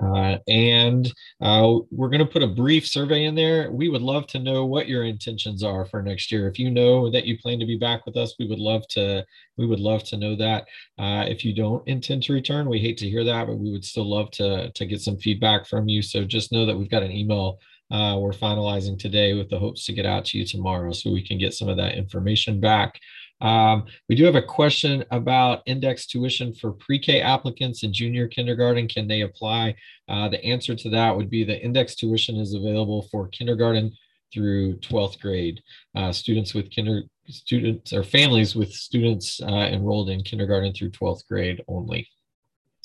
Uh, 0.00 0.38
and 0.46 1.12
uh, 1.40 1.78
we're 1.90 2.10
going 2.10 2.24
to 2.24 2.30
put 2.30 2.42
a 2.42 2.46
brief 2.46 2.86
survey 2.86 3.24
in 3.24 3.34
there. 3.34 3.70
We 3.70 3.88
would 3.88 4.02
love 4.02 4.26
to 4.28 4.38
know 4.38 4.66
what 4.66 4.88
your 4.88 5.04
intentions 5.04 5.62
are 5.62 5.86
for 5.86 6.02
next 6.02 6.30
year. 6.30 6.48
If 6.48 6.58
you 6.58 6.70
know 6.70 7.10
that 7.10 7.24
you 7.24 7.38
plan 7.38 7.58
to 7.60 7.66
be 7.66 7.78
back 7.78 8.04
with 8.04 8.16
us, 8.16 8.34
we 8.38 8.46
would 8.46 8.58
love 8.58 8.86
to. 8.88 9.24
We 9.56 9.66
would 9.66 9.80
love 9.80 10.04
to 10.04 10.18
know 10.18 10.36
that. 10.36 10.66
Uh, 10.98 11.24
if 11.26 11.44
you 11.44 11.54
don't 11.54 11.86
intend 11.88 12.24
to 12.24 12.34
return, 12.34 12.68
we 12.68 12.78
hate 12.78 12.98
to 12.98 13.08
hear 13.08 13.24
that, 13.24 13.46
but 13.46 13.56
we 13.56 13.72
would 13.72 13.84
still 13.84 14.08
love 14.08 14.30
to 14.32 14.70
to 14.70 14.86
get 14.86 15.00
some 15.00 15.16
feedback 15.16 15.66
from 15.66 15.88
you. 15.88 16.02
So 16.02 16.24
just 16.24 16.52
know 16.52 16.66
that 16.66 16.76
we've 16.76 16.90
got 16.90 17.02
an 17.02 17.12
email 17.12 17.58
uh, 17.90 18.16
we're 18.18 18.32
finalizing 18.32 18.98
today 18.98 19.34
with 19.34 19.48
the 19.48 19.58
hopes 19.58 19.86
to 19.86 19.92
get 19.92 20.06
out 20.06 20.24
to 20.26 20.38
you 20.38 20.44
tomorrow, 20.44 20.92
so 20.92 21.10
we 21.12 21.24
can 21.24 21.38
get 21.38 21.54
some 21.54 21.68
of 21.68 21.76
that 21.76 21.94
information 21.94 22.60
back. 22.60 22.98
Um, 23.40 23.84
we 24.08 24.14
do 24.14 24.24
have 24.24 24.34
a 24.34 24.42
question 24.42 25.04
about 25.10 25.62
index 25.66 26.06
tuition 26.06 26.54
for 26.54 26.72
pre-K 26.72 27.20
applicants 27.20 27.82
in 27.82 27.92
junior 27.92 28.28
kindergarten. 28.28 28.88
Can 28.88 29.06
they 29.06 29.22
apply? 29.22 29.76
Uh, 30.08 30.28
the 30.28 30.42
answer 30.44 30.74
to 30.74 30.90
that 30.90 31.14
would 31.14 31.28
be 31.28 31.44
the 31.44 31.60
index 31.62 31.94
tuition 31.94 32.36
is 32.36 32.54
available 32.54 33.02
for 33.10 33.28
kindergarten 33.28 33.92
through 34.32 34.76
12th 34.78 35.20
grade. 35.20 35.62
Uh, 35.94 36.12
students 36.12 36.54
with 36.54 36.74
kinder 36.74 37.02
students 37.28 37.92
or 37.92 38.04
families 38.04 38.54
with 38.54 38.72
students 38.72 39.40
uh, 39.42 39.68
enrolled 39.72 40.10
in 40.10 40.22
kindergarten 40.22 40.72
through 40.72 40.90
12th 40.90 41.26
grade 41.26 41.60
only. 41.68 42.08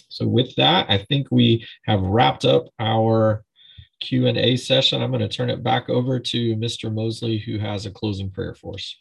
So 0.10 0.28
with 0.28 0.56
that, 0.56 0.88
I 0.89 0.97
think 0.97 1.28
we 1.32 1.66
have 1.86 2.02
wrapped 2.02 2.43
up 2.43 2.66
our 2.80 3.43
Q&A 4.02 4.58
session. 4.58 5.02
I'm 5.02 5.12
going 5.12 5.22
to 5.22 5.30
turn 5.30 5.49
it 5.49 5.64
back 5.64 5.89
over 5.89 6.20
to 6.20 6.56
Mr. 6.56 6.93
Mosley, 6.93 7.38
who 7.38 7.60
has 7.60 7.86
a 7.86 7.91
closing 7.91 8.30
prayer 8.30 8.56
for 8.56 8.74
us. 8.74 8.95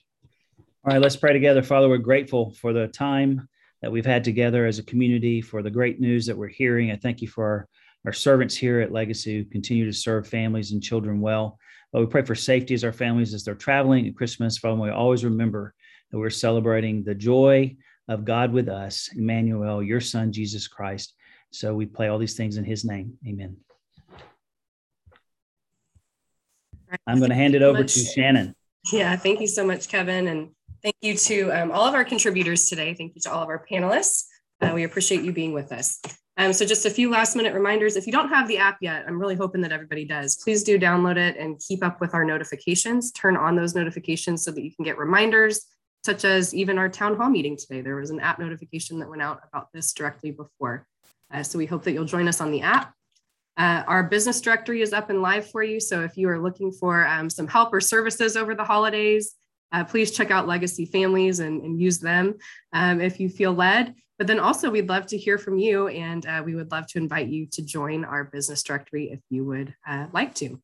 All 0.83 0.95
right, 0.95 1.03
let's 1.03 1.17
pray 1.17 1.35
together. 1.35 1.63
Father, 1.63 1.91
we're 1.91 1.99
grateful 1.99 2.55
for 2.55 2.73
the 2.73 2.89
time 2.89 3.47
that 3.83 3.93
we've 3.93 4.07
had 4.07 4.25
together 4.25 4.65
as 4.65 4.79
a 4.79 4.83
community, 4.83 5.43
for 5.43 5.63
the 5.63 5.71
great 5.71 6.01
news 6.01 6.25
that 6.25 6.37
we're 6.39 6.49
hearing. 6.49 6.91
I 6.91 6.97
thank 6.97 7.21
you 7.21 7.29
for 7.29 7.45
our, 7.45 7.69
our 8.07 8.13
servants 8.15 8.57
here 8.57 8.81
at 8.81 8.91
Legacy 8.91 9.37
who 9.37 9.45
continue 9.45 9.85
to 9.85 9.93
serve 9.93 10.27
families 10.27 10.73
and 10.73 10.83
children 10.83 11.21
well. 11.21 11.59
But 11.93 12.01
we 12.01 12.07
pray 12.07 12.23
for 12.23 12.35
safety 12.35 12.73
as 12.73 12.83
our 12.83 12.95
families 12.95 13.35
as 13.35 13.45
they're 13.45 13.55
traveling 13.55 14.07
at 14.09 14.17
Christmas. 14.17 14.57
Father, 14.57 14.81
we 14.81 14.89
always 14.89 15.23
remember 15.23 15.75
that 16.11 16.19
we're 16.19 16.31
celebrating 16.31 17.05
the 17.05 17.15
joy 17.15 17.77
of 18.09 18.25
God 18.25 18.51
with 18.51 18.71
us, 18.71 19.11
Emmanuel, 19.15 19.83
your 19.83 20.01
son, 20.01 20.33
Jesus 20.33 20.67
Christ. 20.67 21.13
So 21.51 21.75
we 21.75 21.85
play 21.85 22.09
all 22.09 22.19
these 22.19 22.39
things 22.39 22.57
in 22.57 22.65
his 22.65 22.87
name. 22.87 23.19
Amen. 23.29 23.59
I'm 27.07 27.19
going 27.19 27.29
to 27.29 27.37
hand 27.37 27.55
it 27.55 27.61
over 27.61 27.85
to 27.85 28.01
Shannon. 28.01 28.55
Yeah, 28.91 29.15
thank 29.17 29.41
you 29.41 29.47
so 29.47 29.67
much, 29.67 29.87
Kevin. 29.89 30.27
And 30.27 30.51
Thank 30.83 30.97
you 31.03 31.15
to 31.15 31.51
um, 31.51 31.71
all 31.71 31.87
of 31.87 31.95
our 31.95 32.05
contributors 32.05 32.69
today. 32.69 32.95
Thank 32.95 33.15
you 33.15 33.21
to 33.23 33.33
all 33.33 33.43
of 33.43 33.49
our 33.49 33.65
panelists. 33.71 34.25
Uh, 34.61 34.73
we 34.75 34.85
appreciate 34.85 35.23
you 35.23 35.33
being 35.33 35.53
with 35.53 35.73
us. 35.73 36.01
Um, 36.37 36.55
so 36.55 36.65
just 36.65 36.87
a 36.87 36.91
few 36.91 37.11
last 37.11 37.37
minute 37.37 37.53
reminders. 37.53 37.97
If 37.97 38.07
you 38.07 38.13
don't 38.13 38.31
have 38.31 38.49
the 38.49 38.57
app 38.57 38.79
yet, 38.81 39.05
I'm 39.07 39.19
really 39.19 39.35
hoping 39.35 39.61
that 39.61 39.73
everybody 39.73 40.07
does. 40.07 40.37
Please 40.43 40.63
do 40.63 40.79
download 40.79 41.17
it 41.19 41.37
and 41.37 41.61
keep 41.67 41.85
up 41.85 42.01
with 42.01 42.15
our 42.15 42.25
notifications. 42.25 43.13
Turn 43.13 43.37
on 43.37 43.57
those 43.57 43.75
notifications 43.75 44.43
so 44.43 44.51
that 44.53 44.63
you 44.63 44.75
can 44.75 44.85
get 44.85 44.97
reminders, 44.97 45.67
such 46.03 46.25
as 46.25 46.55
even 46.55 46.79
our 46.79 46.89
town 46.89 47.17
hall 47.17 47.29
meeting 47.29 47.59
today. 47.59 47.83
There 47.83 47.97
was 47.97 48.11
an 48.11 48.21
app 48.21 48.39
notification 48.39 48.99
that 49.01 49.11
went 49.11 49.21
out 49.21 49.41
about 49.53 49.69
this 49.75 49.93
directly 49.93 50.31
before. 50.31 50.87
Uh, 51.33 51.43
so 51.43 51.59
we 51.59 51.67
hope 51.67 51.85
that 51.85 51.93
you'll 51.93 52.05
join 52.07 52.27
us 52.27 52.41
on 52.41 52.51
the 52.51 52.63
app. 52.63 52.95
Uh, 53.59 53.83
our 53.87 54.05
business 54.05 54.41
directory 54.41 54.81
is 54.81 54.95
up 54.95 55.11
and 55.11 55.21
live 55.21 55.51
for 55.51 55.63
you. 55.63 55.79
So 55.79 56.01
if 56.03 56.17
you 56.17 56.31
are 56.31 56.41
looking 56.41 56.73
for 56.73 57.07
um, 57.07 57.29
some 57.29 57.49
help 57.49 57.75
or 57.75 57.81
services 57.81 58.35
over 58.35 58.55
the 58.55 58.65
holidays, 58.65 59.35
uh, 59.73 59.85
please 59.85 60.11
check 60.11 60.31
out 60.31 60.49
Legacy 60.49 60.85
Families 60.85 61.41
and, 61.41 61.63
and 61.63 61.81
use 61.81 61.99
them 61.99 62.35
um, 62.73 63.01
if 63.01 63.21
you 63.21 63.29
feel 63.29 63.53
led. 63.53 63.95
But 64.19 64.27
then 64.27 64.39
also, 64.39 64.71
we'd 64.71 64.89
love 64.89 65.07
to 65.07 65.17
hear 65.17 65.39
from 65.39 65.59
you, 65.59 65.89
and 65.89 66.27
uh, 66.27 66.43
we 66.45 66.55
would 66.55 66.71
love 66.71 66.87
to 66.89 66.99
invite 66.99 67.29
you 67.29 67.47
to 67.53 67.63
join 67.63 68.05
our 68.05 68.25
business 68.25 68.63
directory 68.63 69.11
if 69.11 69.21
you 69.31 69.45
would 69.47 69.75
uh, 69.89 70.09
like 70.13 70.35
to. 70.37 70.61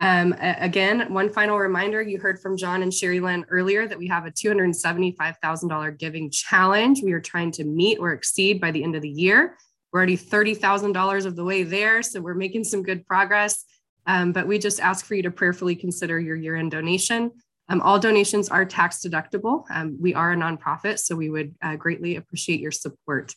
Um, 0.00 0.34
again, 0.40 1.12
one 1.12 1.28
final 1.28 1.58
reminder 1.58 2.00
you 2.00 2.18
heard 2.18 2.40
from 2.40 2.56
John 2.56 2.82
and 2.82 2.92
Sherry 2.92 3.20
Lynn 3.20 3.44
earlier 3.50 3.86
that 3.86 3.98
we 3.98 4.08
have 4.08 4.24
a 4.24 4.30
$275,000 4.30 5.98
giving 5.98 6.30
challenge 6.30 7.02
we 7.02 7.12
are 7.12 7.20
trying 7.20 7.52
to 7.52 7.64
meet 7.64 7.98
or 7.98 8.12
exceed 8.12 8.60
by 8.60 8.70
the 8.70 8.82
end 8.82 8.96
of 8.96 9.02
the 9.02 9.10
year. 9.10 9.58
We're 9.92 9.98
already 9.98 10.16
$30,000 10.16 11.26
of 11.26 11.36
the 11.36 11.44
way 11.44 11.64
there, 11.64 12.02
so 12.02 12.20
we're 12.20 12.34
making 12.34 12.64
some 12.64 12.82
good 12.82 13.06
progress. 13.06 13.64
Um, 14.06 14.32
but 14.32 14.46
we 14.46 14.58
just 14.58 14.80
ask 14.80 15.04
for 15.04 15.14
you 15.14 15.22
to 15.24 15.30
prayerfully 15.30 15.76
consider 15.76 16.18
your 16.18 16.34
year 16.34 16.56
end 16.56 16.70
donation. 16.70 17.30
Um, 17.70 17.80
all 17.82 18.00
donations 18.00 18.48
are 18.48 18.64
tax 18.64 18.98
deductible. 18.98 19.64
Um, 19.70 19.96
we 20.00 20.12
are 20.12 20.32
a 20.32 20.36
nonprofit, 20.36 20.98
so 20.98 21.14
we 21.14 21.30
would 21.30 21.54
uh, 21.62 21.76
greatly 21.76 22.16
appreciate 22.16 22.58
your 22.58 22.72
support. 22.72 23.32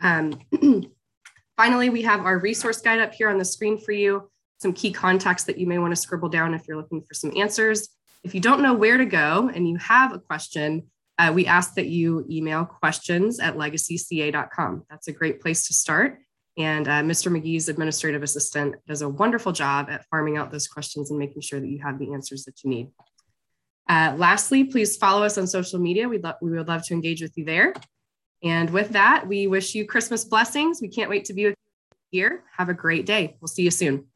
Um, 0.00 0.38
finally, 1.56 1.90
we 1.90 2.02
have 2.02 2.20
our 2.20 2.38
resource 2.38 2.80
guide 2.80 3.00
up 3.00 3.12
here 3.12 3.28
on 3.28 3.38
the 3.38 3.44
screen 3.44 3.76
for 3.76 3.90
you, 3.90 4.30
some 4.60 4.72
key 4.72 4.92
contacts 4.92 5.44
that 5.44 5.58
you 5.58 5.66
may 5.66 5.78
want 5.78 5.90
to 5.90 6.00
scribble 6.00 6.28
down 6.28 6.54
if 6.54 6.68
you're 6.68 6.76
looking 6.76 7.02
for 7.02 7.14
some 7.14 7.32
answers. 7.36 7.88
If 8.22 8.36
you 8.36 8.40
don't 8.40 8.62
know 8.62 8.72
where 8.72 8.96
to 8.96 9.04
go 9.04 9.50
and 9.52 9.68
you 9.68 9.76
have 9.78 10.12
a 10.12 10.20
question, 10.20 10.84
uh, 11.18 11.32
we 11.34 11.46
ask 11.46 11.74
that 11.74 11.86
you 11.86 12.24
email 12.30 12.64
questions 12.64 13.40
at 13.40 13.56
legacyca.com. 13.56 14.84
That's 14.88 15.08
a 15.08 15.12
great 15.12 15.40
place 15.40 15.66
to 15.66 15.74
start. 15.74 16.20
And 16.56 16.86
uh, 16.86 17.02
Mr. 17.02 17.32
McGee's 17.32 17.68
administrative 17.68 18.22
assistant 18.22 18.76
does 18.86 19.02
a 19.02 19.08
wonderful 19.08 19.52
job 19.52 19.88
at 19.90 20.04
farming 20.06 20.36
out 20.36 20.52
those 20.52 20.68
questions 20.68 21.10
and 21.10 21.18
making 21.18 21.42
sure 21.42 21.58
that 21.58 21.68
you 21.68 21.80
have 21.82 21.98
the 21.98 22.12
answers 22.12 22.44
that 22.44 22.62
you 22.62 22.70
need. 22.70 22.88
Uh, 23.88 24.14
lastly, 24.16 24.64
please 24.64 24.96
follow 24.96 25.24
us 25.24 25.36
on 25.38 25.46
social 25.46 25.78
media. 25.78 26.08
We'd 26.08 26.22
lo- 26.22 26.34
we 26.40 26.50
would 26.52 26.68
love 26.68 26.84
to 26.86 26.94
engage 26.94 27.20
with 27.20 27.36
you 27.36 27.44
there. 27.44 27.74
And 28.42 28.70
with 28.70 28.90
that, 28.90 29.26
we 29.26 29.46
wish 29.46 29.74
you 29.74 29.86
Christmas 29.86 30.24
blessings. 30.24 30.80
We 30.80 30.88
can't 30.88 31.10
wait 31.10 31.24
to 31.26 31.34
be 31.34 31.46
with 31.46 31.54
you 32.10 32.20
here. 32.20 32.44
Have 32.56 32.68
a 32.68 32.74
great 32.74 33.06
day. 33.06 33.36
We'll 33.40 33.48
see 33.48 33.62
you 33.62 33.70
soon. 33.70 34.06